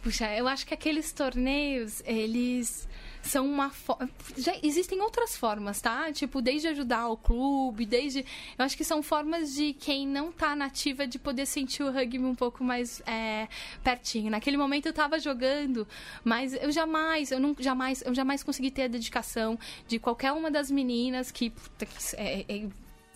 Puxa, 0.03 0.27
eu 0.37 0.47
acho 0.47 0.67
que 0.67 0.75
aqueles 0.75 1.11
torneios, 1.11 2.03
eles 2.05 2.87
são 3.23 3.47
uma 3.47 3.71
forma. 3.71 4.09
Já 4.37 4.55
existem 4.63 5.01
outras 5.01 5.37
formas, 5.37 5.81
tá? 5.81 6.13
Tipo, 6.13 6.41
desde 6.41 6.69
ajudar 6.69 7.09
o 7.09 7.17
clube, 7.17 7.85
desde. 7.87 8.21
Eu 8.59 8.65
acho 8.65 8.77
que 8.77 8.85
são 8.85 9.03
formas 9.03 9.55
de 9.55 9.73
quem 9.73 10.07
não 10.07 10.33
tá 10.33 10.57
nativa 10.57 11.07
de 11.07 11.19
poder 11.19 11.47
sentir 11.47 11.83
o 11.83 11.91
rugby 11.91 12.19
um 12.19 12.35
pouco 12.35 12.65
mais 12.65 13.03
é, 13.07 13.49
pertinho. 13.83 14.31
Naquele 14.31 14.57
momento 14.57 14.87
eu 14.87 14.93
tava 14.93 15.19
jogando, 15.19 15.87
mas 16.25 16.55
eu 16.55 16.73
jamais, 16.73 17.31
eu 17.31 17.41
não 17.41 17.55
jamais, 17.59 18.03
eu 18.05 18.15
jamais 18.15 18.43
consegui 18.43 18.71
ter 18.71 18.83
a 18.85 18.89
dedicação 18.89 19.59
de 19.87 19.99
qualquer 19.99 20.33
uma 20.33 20.51
das 20.51 20.71
meninas 20.71 21.31
que. 21.31 21.51
puta, 21.51 21.87
é- 22.17 22.45
é- 22.49 22.69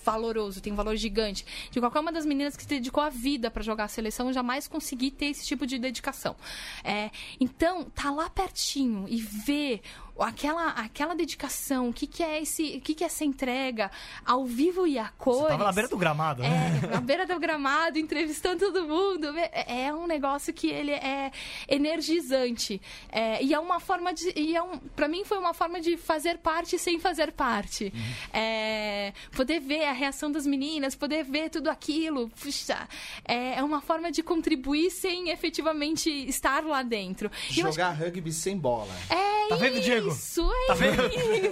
valoroso, 0.05 0.61
tem 0.61 0.72
um 0.72 0.76
valor 0.76 0.96
gigante. 0.96 1.44
De 1.70 1.80
qualquer 1.80 2.00
uma 2.00 2.12
das 2.12 2.26
meninas 2.26 2.57
que 2.57 2.62
se 2.62 2.68
dedicou 2.68 3.02
a 3.02 3.09
vida 3.09 3.50
para 3.50 3.62
jogar 3.62 3.84
a 3.84 3.88
seleção, 3.88 4.32
jamais 4.32 4.68
consegui 4.68 5.11
ter 5.11 5.26
esse 5.26 5.46
tipo 5.46 5.66
de 5.66 5.78
dedicação. 5.78 6.36
É, 6.84 7.11
então, 7.40 7.84
tá 7.84 8.11
lá 8.11 8.28
pertinho 8.28 9.07
e 9.09 9.20
ver 9.20 9.80
aquela, 10.19 10.71
aquela 10.71 11.15
dedicação, 11.15 11.89
o 11.91 11.93
que, 11.93 12.07
que 12.07 12.23
é 12.23 12.41
esse, 12.41 12.77
o 12.77 12.81
que, 12.81 12.95
que 12.95 13.05
é 13.05 13.07
essa 13.07 13.25
entrega 13.25 13.91
ao 14.25 14.45
vivo 14.45 14.87
e 14.87 14.99
a 14.99 15.09
cores. 15.11 15.43
Você 15.43 15.49
tava 15.49 15.65
na 15.65 15.73
beira 15.73 15.89
do 15.89 15.97
gramado, 15.97 16.43
né? 16.43 16.81
É, 16.83 16.87
na 16.87 17.01
beira 17.01 17.27
do 17.27 17.39
gramado, 17.39 17.99
entrevistando 17.99 18.59
todo 18.59 18.87
mundo. 18.87 19.27
É 19.53 19.85
é 19.85 19.93
um 19.93 20.07
negócio 20.07 20.53
que 20.53 20.69
ele 20.69 20.93
é 20.93 21.31
energizante. 21.69 22.81
É, 23.11 23.43
e 23.43 23.53
é 23.53 23.59
uma 23.59 23.81
forma 23.81 24.12
de. 24.12 24.33
E 24.37 24.57
é 24.57 24.62
um, 24.62 24.79
pra 24.79 25.09
mim 25.09 25.25
foi 25.25 25.39
uma 25.39 25.53
forma 25.53 25.81
de 25.81 25.97
fazer 25.97 26.39
parte 26.39 26.79
sem 26.79 26.99
fazer 26.99 27.33
parte. 27.33 27.93
É, 28.33 29.12
poder 29.35 29.61
ver 29.61 29.85
a 29.85 29.93
reação 29.93 30.31
das 30.31 30.47
meninas, 30.47 30.95
poder 30.95 31.25
ver 31.25 31.51
tudo 31.51 31.69
aquilo. 31.69 32.31
Puxa, 32.41 32.89
é, 33.25 33.59
é 33.59 33.62
uma 33.62 33.81
forma 33.81 34.11
de 34.11 34.23
contribuir 34.23 34.91
sem 34.91 35.31
efetivamente 35.31 36.11
estar 36.29 36.65
lá 36.65 36.83
dentro. 36.83 37.31
E 37.51 37.61
eu 37.61 37.67
acho 37.67 37.75
Jogar 37.75 37.91
rugby 37.91 38.33
sem 38.33 38.57
bola. 38.57 38.95
é 39.11 39.35
Tá 39.49 39.57
vendo, 39.57 39.81
Diego? 39.81 40.03
Isso, 40.09 40.50
é 40.52 40.66
Tá 40.66 40.74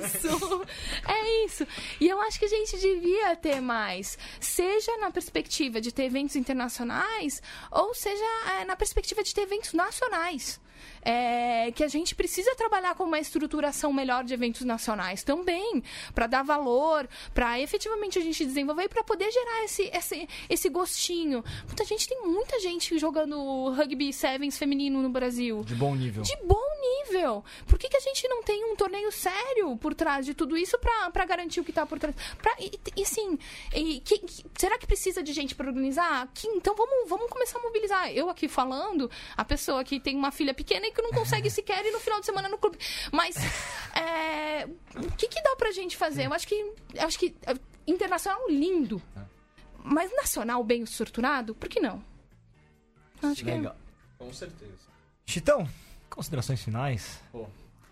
isso. 0.07 0.66
É 1.09 1.44
isso. 1.44 1.66
E 2.00 2.09
eu 2.09 2.20
acho 2.20 2.38
que 2.38 2.44
a 2.44 2.48
gente 2.48 2.78
devia 2.78 3.36
ter 3.36 3.61
mais, 3.61 4.18
seja 4.40 4.96
na 4.98 5.11
perspectiva 5.11 5.80
de 5.80 5.92
ter 5.92 6.05
eventos 6.05 6.36
internacionais, 6.36 7.42
ou 7.70 7.94
seja 7.94 8.24
é, 8.61 8.64
na 8.64 8.76
perspectiva 8.76 9.22
de 9.22 9.34
ter 9.34 9.42
eventos 9.42 9.72
nacionais. 9.72 10.61
É, 11.05 11.72
que 11.72 11.82
a 11.82 11.88
gente 11.88 12.14
precisa 12.14 12.55
trabalhar 12.55 12.94
com 12.94 13.05
uma 13.05 13.18
estruturação 13.18 13.92
melhor 13.92 14.22
de 14.24 14.34
eventos 14.34 14.62
nacionais 14.62 15.22
também, 15.22 15.82
para 16.14 16.26
dar 16.26 16.42
valor, 16.44 17.09
para 17.34 17.59
efetivamente 17.61 18.18
a 18.18 18.22
gente 18.22 18.44
desenvolver 18.44 18.84
e 18.84 18.88
para 18.88 19.03
poder 19.03 19.30
gerar 19.30 19.64
esse, 19.64 19.90
esse, 19.92 20.28
esse 20.48 20.68
gostinho. 20.68 21.44
Muita 21.66 21.84
gente 21.84 22.09
tem 22.09 22.22
muita 22.22 22.61
gente 22.61 22.98
jogando 22.98 23.70
rugby 23.74 24.12
sevens 24.12 24.57
feminino 24.59 25.03
no 25.03 25.09
Brasil 25.11 25.62
De 25.64 25.74
bom 25.74 25.94
nível. 25.94 26.22
de 26.22 26.36
bom 26.44 26.62
nível. 26.80 27.44
Por 27.66 27.78
que, 27.78 27.88
que 27.88 27.96
a 27.96 28.00
gente 28.00 28.26
não 28.28 28.42
tem 28.42 28.64
um 28.72 28.76
torneio 28.76 29.11
sério 29.11 29.76
por 29.76 29.94
trás 29.94 30.24
de 30.24 30.34
tudo 30.34 30.57
isso 30.57 30.78
pra 30.78 31.24
garantir 31.24 31.61
o 31.61 31.64
que 31.64 31.72
tá 31.72 31.84
por 31.84 31.98
trás? 31.98 32.14
Pra, 32.40 32.55
e, 32.61 32.78
e 32.96 33.05
sim, 33.05 33.38
e 33.74 34.00
que- 34.00 34.18
que- 34.18 34.44
será 34.57 34.78
que 34.78 34.86
precisa 34.86 35.22
de 35.22 35.32
gente 35.32 35.55
pra 35.55 35.66
organizar? 35.66 36.28
Que- 36.34 36.48
então 36.48 36.74
vamos, 36.76 37.09
vamos 37.09 37.28
começar 37.28 37.59
a 37.59 37.62
mobilizar. 37.62 38.11
Eu 38.12 38.28
aqui 38.30 38.46
falando, 38.48 39.11
a 39.36 39.44
pessoa 39.44 39.82
que 39.82 39.98
tem 39.98 40.16
uma 40.16 40.30
filha 40.30 40.55
pequena 40.55 40.86
e 40.86 40.91
que 40.93 41.03
não 41.03 41.11
consegue 41.11 41.51
sequer 41.51 41.84
ir 41.84 41.93
no 41.93 42.01
final 42.01 42.20
de 42.20 42.26
semana 42.26 42.49
no 42.49 42.59
clube. 42.59 42.78
Mas 43.11 43.36
é, 43.95 44.66
o 44.97 45.11
que, 45.16 45.28
que 45.28 45.43
dá 45.43 45.57
pra 45.57 45.70
gente 45.72 45.97
fazer? 45.97 46.26
Eu 46.26 46.32
acho 46.32 46.47
que, 46.47 46.55
eu 46.55 47.07
acho 47.07 47.18
que 47.18 47.34
é, 47.47 47.55
internacional 47.86 48.49
lindo. 48.49 49.01
Mas 49.84 50.14
nacional 50.14 50.62
bem 50.62 50.82
estruturado, 50.82 51.55
por 51.55 51.68
que 51.68 51.80
não? 51.80 52.03
Acho 53.22 53.45
que 53.45 53.51
é 53.51 53.55
Legal. 53.55 53.76
Com 54.18 54.32
certeza. 54.32 54.72
Chitão, 55.26 55.68
considerações 56.09 56.62
finais? 56.62 57.20
Pô, 57.32 57.47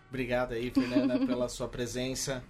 obrigado 0.08 0.52
aí, 0.52 0.70
Fernanda, 0.70 1.18
pela 1.26 1.48
sua 1.48 1.68
presença. 1.68 2.44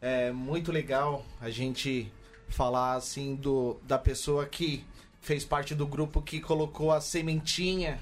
É 0.00 0.32
muito 0.32 0.72
legal 0.72 1.24
a 1.40 1.48
gente 1.48 2.12
falar 2.48 2.94
assim 2.94 3.34
do 3.34 3.80
da 3.84 3.98
pessoa 3.98 4.44
que 4.44 4.84
fez 5.20 5.44
parte 5.44 5.74
do 5.74 5.86
grupo 5.86 6.20
que 6.20 6.40
colocou 6.40 6.90
a 6.90 7.00
sementinha 7.00 7.98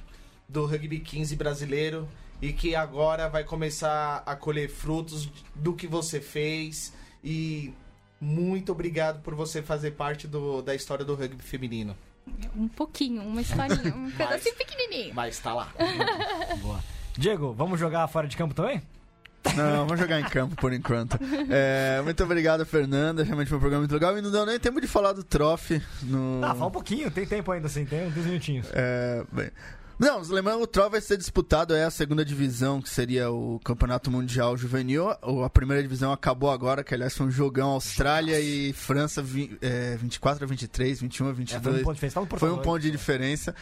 do 0.50 0.66
rugby 0.66 0.98
15 0.98 1.36
brasileiro 1.36 2.08
e 2.42 2.52
que 2.52 2.74
agora 2.74 3.28
vai 3.28 3.44
começar 3.44 4.22
a 4.26 4.34
colher 4.34 4.68
frutos 4.68 5.28
do 5.54 5.74
que 5.74 5.86
você 5.86 6.20
fez 6.20 6.92
e 7.22 7.72
muito 8.20 8.72
obrigado 8.72 9.22
por 9.22 9.34
você 9.34 9.62
fazer 9.62 9.92
parte 9.92 10.26
do, 10.26 10.60
da 10.62 10.74
história 10.74 11.04
do 11.04 11.14
rugby 11.14 11.42
feminino. 11.42 11.96
Um 12.56 12.68
pouquinho, 12.68 13.22
uma 13.22 13.40
historinha, 13.40 13.94
um 13.94 14.10
pedacinho 14.12 14.54
pequenininho. 14.56 15.14
Mas 15.14 15.38
tá 15.38 15.54
lá. 15.54 15.72
Boa. 16.60 16.80
Diego, 17.16 17.52
vamos 17.52 17.78
jogar 17.78 18.06
fora 18.08 18.26
de 18.26 18.36
campo 18.36 18.54
também? 18.54 18.82
Não, 19.56 19.86
vamos 19.86 19.98
jogar 19.98 20.20
em 20.20 20.24
campo 20.24 20.54
por 20.56 20.72
enquanto. 20.72 21.18
É, 21.52 22.00
muito 22.02 22.22
obrigado, 22.22 22.64
Fernanda. 22.64 23.24
Realmente 23.24 23.48
foi 23.48 23.56
um 23.56 23.60
programa 23.60 23.82
muito 23.82 23.92
legal. 23.92 24.16
E 24.16 24.22
não 24.22 24.30
deu 24.30 24.46
nem 24.46 24.58
tempo 24.58 24.80
de 24.80 24.86
falar 24.86 25.12
do 25.12 25.24
Trophy. 25.24 25.82
No... 26.02 26.40
Ah, 26.44 26.54
fala 26.54 26.66
um 26.66 26.70
pouquinho, 26.70 27.10
tem 27.10 27.26
tempo 27.26 27.50
ainda 27.50 27.66
assim, 27.66 27.84
tem 27.84 28.06
uns 28.06 28.14
10 28.14 28.26
minutinhos. 28.26 28.66
É, 28.72 29.24
bem. 29.32 29.50
Não, 30.00 30.22
lembrando, 30.22 30.62
o 30.62 30.66
Trophy 30.66 30.92
vai 30.92 31.00
ser 31.02 31.18
disputado, 31.18 31.74
é 31.74 31.84
a 31.84 31.90
segunda 31.90 32.24
divisão, 32.24 32.80
que 32.80 32.88
seria 32.88 33.30
o 33.30 33.60
Campeonato 33.62 34.10
Mundial 34.10 34.56
Juvenil. 34.56 35.04
O- 35.22 35.42
A 35.44 35.50
primeira 35.50 35.82
divisão 35.82 36.10
acabou 36.10 36.50
agora, 36.50 36.82
que 36.82 36.94
aliás 36.94 37.14
foi 37.14 37.26
um 37.26 37.30
jogão 37.30 37.68
Austrália 37.72 38.40
e 38.40 38.72
França 38.72 39.20
vi, 39.22 39.58
é, 39.60 39.96
24 39.98 40.42
a 40.42 40.46
23, 40.46 41.02
21 41.02 41.26
a 41.26 41.30
É, 41.30 41.34
foi 41.34 41.44
22. 41.44 41.80
um 41.80 41.84
ponto 41.84 41.94
de 41.94 42.00
diferença. 42.00 42.26
Foi 42.38 42.50
um 42.50 42.58
ponto 42.62 42.78
de 42.80 42.90
diferença 42.90 43.54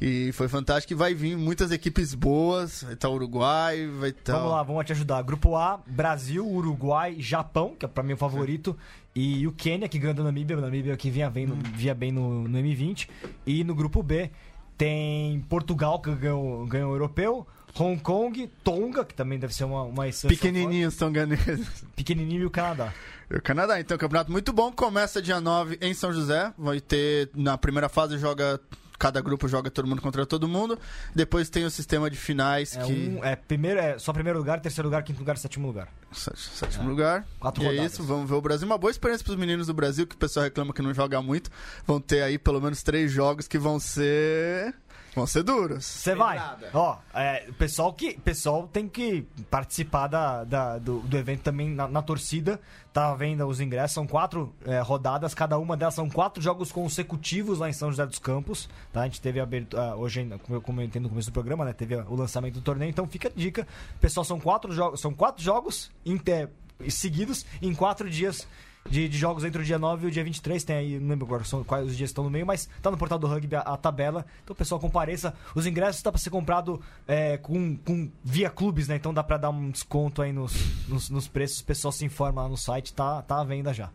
e 0.00 0.32
foi 0.32 0.48
fantástico. 0.48 0.92
E 0.92 0.96
vai 0.96 1.14
vir 1.14 1.36
muitas 1.36 1.70
equipes 1.70 2.12
boas. 2.12 2.82
Vai 2.82 2.94
estar 2.94 3.08
o 3.08 3.14
Uruguai, 3.14 3.86
vai 3.86 4.10
estar. 4.10 4.32
Vamos 4.36 4.50
lá, 4.50 4.62
vamos 4.64 4.84
te 4.84 4.90
ajudar. 4.92 5.22
Grupo 5.22 5.54
A, 5.54 5.80
Brasil, 5.86 6.44
Uruguai, 6.44 7.14
Japão, 7.20 7.72
que 7.78 7.84
é 7.84 7.88
pra 7.88 8.02
mim 8.02 8.14
o 8.14 8.16
favorito, 8.16 8.76
e 9.14 9.46
o 9.46 9.52
Quênia, 9.52 9.88
que 9.88 9.96
ganhou 10.00 10.14
da 10.14 10.24
Namíbia, 10.24 10.56
a 10.56 10.60
Namíbia 10.60 10.96
que 10.96 11.08
vinha 11.08 11.30
bem, 11.30 11.46
no, 11.46 11.54
vinha 11.54 11.94
bem 11.94 12.10
no, 12.10 12.48
no 12.48 12.58
M20. 12.58 13.08
E 13.46 13.62
no 13.62 13.76
grupo 13.76 14.02
B 14.02 14.28
tem 14.76 15.40
Portugal, 15.48 16.00
que 16.00 16.14
ganhou, 16.14 16.66
ganhou 16.66 16.92
o 16.92 16.94
europeu, 16.94 17.46
Hong 17.78 18.00
Kong, 18.00 18.48
Tonga, 18.62 19.04
que 19.04 19.14
também 19.14 19.38
deve 19.38 19.54
ser 19.54 19.64
uma, 19.64 19.82
uma 19.82 20.04
Pequenininhos 20.28 20.96
tonganeses. 20.96 21.68
pequenininho 21.96 22.42
e 22.42 22.46
o 22.46 22.50
Canadá. 22.50 22.94
O 23.30 23.40
Canadá, 23.42 23.80
então, 23.80 23.98
campeonato 23.98 24.30
muito 24.30 24.52
bom. 24.52 24.70
Começa 24.70 25.20
dia 25.20 25.40
9 25.40 25.78
em 25.80 25.92
São 25.92 26.12
José. 26.12 26.52
Vai 26.56 26.80
ter, 26.80 27.30
na 27.34 27.58
primeira 27.58 27.88
fase, 27.88 28.16
joga 28.16 28.60
cada 28.98 29.20
grupo 29.20 29.46
joga 29.48 29.70
todo 29.70 29.86
mundo 29.86 30.00
contra 30.02 30.24
todo 30.24 30.46
mundo. 30.48 30.78
Depois 31.14 31.48
tem 31.50 31.64
o 31.64 31.70
sistema 31.70 32.08
de 32.10 32.16
finais 32.16 32.76
É, 32.76 32.82
que. 32.82 32.92
um, 32.92 33.24
é, 33.24 33.36
primeiro, 33.36 33.80
é 33.80 33.98
só 33.98 34.12
primeiro 34.12 34.38
lugar, 34.38 34.60
terceiro 34.60 34.88
lugar, 34.88 35.02
quinto 35.02 35.18
lugar, 35.18 35.36
sétimo 35.36 35.66
lugar. 35.66 35.88
Sétimo, 36.12 36.38
sétimo 36.38 36.88
lugar. 36.88 37.26
Quatro 37.40 37.62
e 37.62 37.66
é 37.66 37.70
rodadas. 37.70 37.92
isso, 37.92 38.02
vamos 38.04 38.28
ver 38.28 38.36
o 38.36 38.40
Brasil. 38.40 38.66
Uma 38.66 38.78
boa 38.78 38.90
experiência 38.90 39.24
pros 39.24 39.36
meninos 39.36 39.66
do 39.66 39.74
Brasil, 39.74 40.06
que 40.06 40.14
o 40.14 40.18
pessoal 40.18 40.44
reclama 40.44 40.72
que 40.72 40.80
não 40.82 40.94
joga 40.94 41.20
muito. 41.20 41.50
Vão 41.86 42.00
ter 42.00 42.22
aí 42.22 42.38
pelo 42.38 42.60
menos 42.60 42.82
três 42.82 43.10
jogos 43.10 43.48
que 43.48 43.58
vão 43.58 43.78
ser. 43.80 44.74
Vão 45.14 45.26
ser 45.26 45.42
duros. 45.42 45.84
Você 45.84 46.14
vai. 46.14 46.38
Pedrada. 46.38 46.70
Ó, 46.74 46.98
é, 47.14 47.46
o 47.48 47.54
pessoal 47.54 47.92
que 47.92 48.18
pessoal 48.20 48.66
tem 48.66 48.88
que 48.88 49.26
participar 49.50 50.08
da, 50.08 50.42
da- 50.44 50.78
do, 50.78 51.00
do 51.00 51.16
evento 51.16 51.42
também 51.42 51.70
na, 51.70 51.86
na 51.86 52.02
torcida. 52.02 52.60
Tá 52.92 53.10
à 53.10 53.14
venda 53.14 53.46
os 53.46 53.60
ingressos. 53.60 53.92
São 53.94 54.06
quatro 54.06 54.52
é, 54.64 54.80
rodadas, 54.80 55.34
cada 55.34 55.58
uma 55.58 55.76
delas 55.76 55.94
são 55.94 56.08
quatro 56.10 56.42
jogos 56.42 56.70
consecutivos 56.72 57.58
lá 57.58 57.68
em 57.68 57.72
São 57.72 57.90
José 57.90 58.06
dos 58.06 58.18
Campos. 58.18 58.68
Tá? 58.92 59.02
A 59.02 59.04
gente 59.04 59.20
teve 59.20 59.38
a 59.40 59.42
abertura, 59.44 59.96
hoje, 59.96 60.20
ainda, 60.20 60.38
como 60.38 60.56
eu 60.56 60.62
comentei 60.62 61.00
no 61.00 61.08
começo 61.08 61.30
do 61.30 61.32
programa, 61.32 61.64
né? 61.64 61.72
Teve 61.72 61.96
o 61.96 62.14
lançamento 62.14 62.54
do 62.54 62.60
torneio, 62.60 62.90
então 62.90 63.06
fica 63.06 63.28
a 63.28 63.32
dica. 63.34 63.66
Pessoal, 64.00 64.24
são 64.24 64.38
quatro 64.40 64.72
jogos, 64.72 65.00
são 65.00 65.12
quatro 65.12 65.42
jogos 65.42 65.90
inter- 66.04 66.48
seguidos 66.88 67.44
em 67.62 67.74
quatro 67.74 68.08
dias 68.10 68.46
de, 68.88 69.08
de 69.08 69.18
jogos 69.18 69.44
entre 69.44 69.60
o 69.60 69.64
dia 69.64 69.78
9 69.78 70.04
e 70.04 70.08
o 70.08 70.10
dia 70.10 70.24
23. 70.24 70.62
Tem 70.64 70.76
aí, 70.76 71.00
não 71.00 71.08
lembro 71.08 71.26
agora 71.26 71.44
são, 71.44 71.64
quais 71.64 71.86
os 71.86 71.96
dias 71.96 72.10
estão 72.10 72.24
no 72.24 72.30
meio, 72.30 72.46
mas 72.46 72.68
tá 72.82 72.90
no 72.90 72.96
portal 72.96 73.18
do 73.18 73.26
rugby 73.26 73.56
a, 73.56 73.60
a 73.60 73.76
tabela. 73.76 74.26
Então, 74.42 74.54
pessoal, 74.54 74.80
compareça. 74.80 75.34
Os 75.54 75.66
ingressos 75.66 76.02
dá 76.02 76.12
pra 76.12 76.20
ser 76.20 76.30
comprado 76.30 76.80
é, 77.06 77.36
com, 77.38 77.76
com, 77.76 78.10
via 78.22 78.50
clubes, 78.50 78.88
né? 78.88 78.96
Então 78.96 79.12
dá 79.12 79.22
pra 79.22 79.36
dar 79.36 79.50
um 79.50 79.70
desconto 79.70 80.22
aí 80.22 80.32
nos, 80.32 80.54
nos, 80.88 81.10
nos 81.10 81.28
preços. 81.28 81.60
O 81.60 81.64
pessoal 81.64 81.92
se 81.92 82.04
informa 82.04 82.42
lá 82.42 82.48
no 82.48 82.56
site, 82.56 82.92
tá, 82.92 83.22
tá 83.22 83.40
à 83.40 83.44
venda 83.44 83.72
já. 83.72 83.90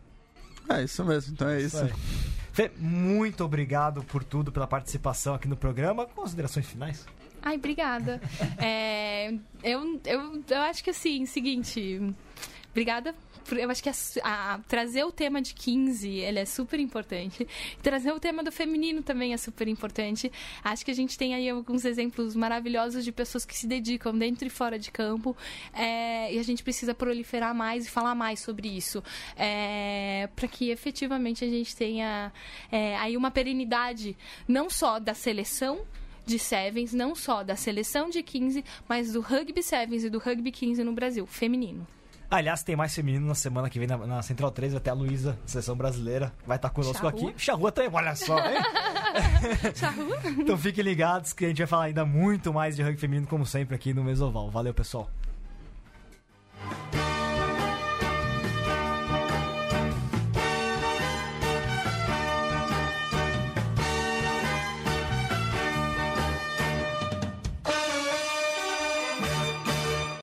É 0.68 0.84
isso 0.84 1.04
mesmo, 1.04 1.32
então 1.32 1.48
é 1.48 1.60
isso. 1.60 1.78
aí. 1.78 1.92
Fê, 2.52 2.70
muito 2.76 3.44
obrigado 3.44 4.02
por 4.04 4.22
tudo, 4.22 4.52
pela 4.52 4.66
participação 4.66 5.34
aqui 5.34 5.48
no 5.48 5.56
programa. 5.56 6.06
Considerações 6.06 6.66
finais? 6.66 7.06
Ai, 7.42 7.56
obrigada. 7.56 8.20
É, 8.62 9.32
eu, 9.62 10.00
eu, 10.04 10.44
eu 10.48 10.60
acho 10.62 10.84
que 10.84 10.90
assim, 10.90 11.24
seguinte. 11.26 12.14
Obrigada. 12.70 13.14
Eu 13.58 13.70
acho 13.70 13.82
que 13.82 13.88
a, 13.88 13.92
a- 14.22 14.58
trazer 14.68 15.04
o 15.04 15.10
tema 15.12 15.40
de 15.42 15.54
15 15.54 16.08
ele 16.08 16.38
é 16.38 16.44
super 16.44 16.78
importante. 16.78 17.46
Trazer 17.82 18.12
o 18.12 18.20
tema 18.20 18.42
do 18.44 18.52
feminino 18.52 19.02
também 19.02 19.32
é 19.32 19.36
super 19.36 19.66
importante. 19.68 20.30
Acho 20.62 20.84
que 20.84 20.90
a 20.90 20.94
gente 20.94 21.16
tem 21.18 21.34
aí 21.34 21.48
alguns 21.48 21.84
exemplos 21.84 22.34
maravilhosos 22.36 23.04
de 23.04 23.12
pessoas 23.12 23.44
que 23.44 23.56
se 23.56 23.66
dedicam 23.66 24.16
dentro 24.16 24.46
e 24.46 24.50
fora 24.50 24.78
de 24.78 24.90
campo. 24.90 25.36
é, 25.72 26.32
e 26.32 26.38
a 26.38 26.42
gente 26.42 26.62
precisa 26.62 26.94
proliferar 26.94 27.54
mais 27.54 27.86
e 27.86 27.90
falar 27.90 28.14
mais 28.14 28.40
sobre 28.40 28.68
isso. 28.68 29.02
para 30.36 30.48
que 30.48 30.70
efetivamente 30.70 31.44
a 31.44 31.48
gente 31.48 31.74
tenha 31.76 32.32
é, 32.70 32.96
aí 32.98 33.16
uma 33.16 33.30
perenidade 33.30 34.16
não 34.46 34.68
só 34.70 34.98
da 34.98 35.14
seleção 35.14 35.80
de 36.26 36.38
Sevens, 36.38 36.92
não 36.92 37.14
só 37.14 37.42
da 37.42 37.56
seleção 37.56 38.08
de 38.10 38.22
15, 38.22 38.64
mas 38.88 39.12
do 39.12 39.20
Rugby 39.20 39.62
Sevens 39.62 40.04
e 40.04 40.10
do 40.10 40.18
Rugby 40.18 40.52
15 40.52 40.84
no 40.84 40.92
Brasil, 40.92 41.26
feminino. 41.26 41.86
Aliás, 42.30 42.62
tem 42.62 42.76
mais 42.76 42.94
feminino 42.94 43.26
na 43.26 43.34
semana 43.34 43.68
que 43.68 43.76
vem 43.76 43.88
na, 43.88 43.96
na 43.98 44.22
Central 44.22 44.52
3, 44.52 44.76
até 44.76 44.88
a 44.88 44.94
Luísa, 44.94 45.36
seleção 45.44 45.74
brasileira, 45.74 46.32
vai 46.46 46.56
estar 46.56 46.70
conosco 46.70 47.04
aqui. 47.08 47.34
Charrua 47.36 47.72
também, 47.72 47.90
olha 47.92 48.14
só, 48.14 48.38
hein? 48.38 48.62
então 50.38 50.56
fiquem 50.56 50.84
ligados 50.84 51.32
que 51.32 51.44
a 51.44 51.48
gente 51.48 51.58
vai 51.58 51.66
falar 51.66 51.84
ainda 51.84 52.04
muito 52.04 52.54
mais 52.54 52.76
de 52.76 52.82
rugby 52.82 53.00
feminino, 53.00 53.26
como 53.26 53.44
sempre, 53.44 53.74
aqui 53.74 53.92
no 53.92 54.04
Mesoval. 54.04 54.48
Valeu, 54.48 54.72
pessoal. 54.72 55.10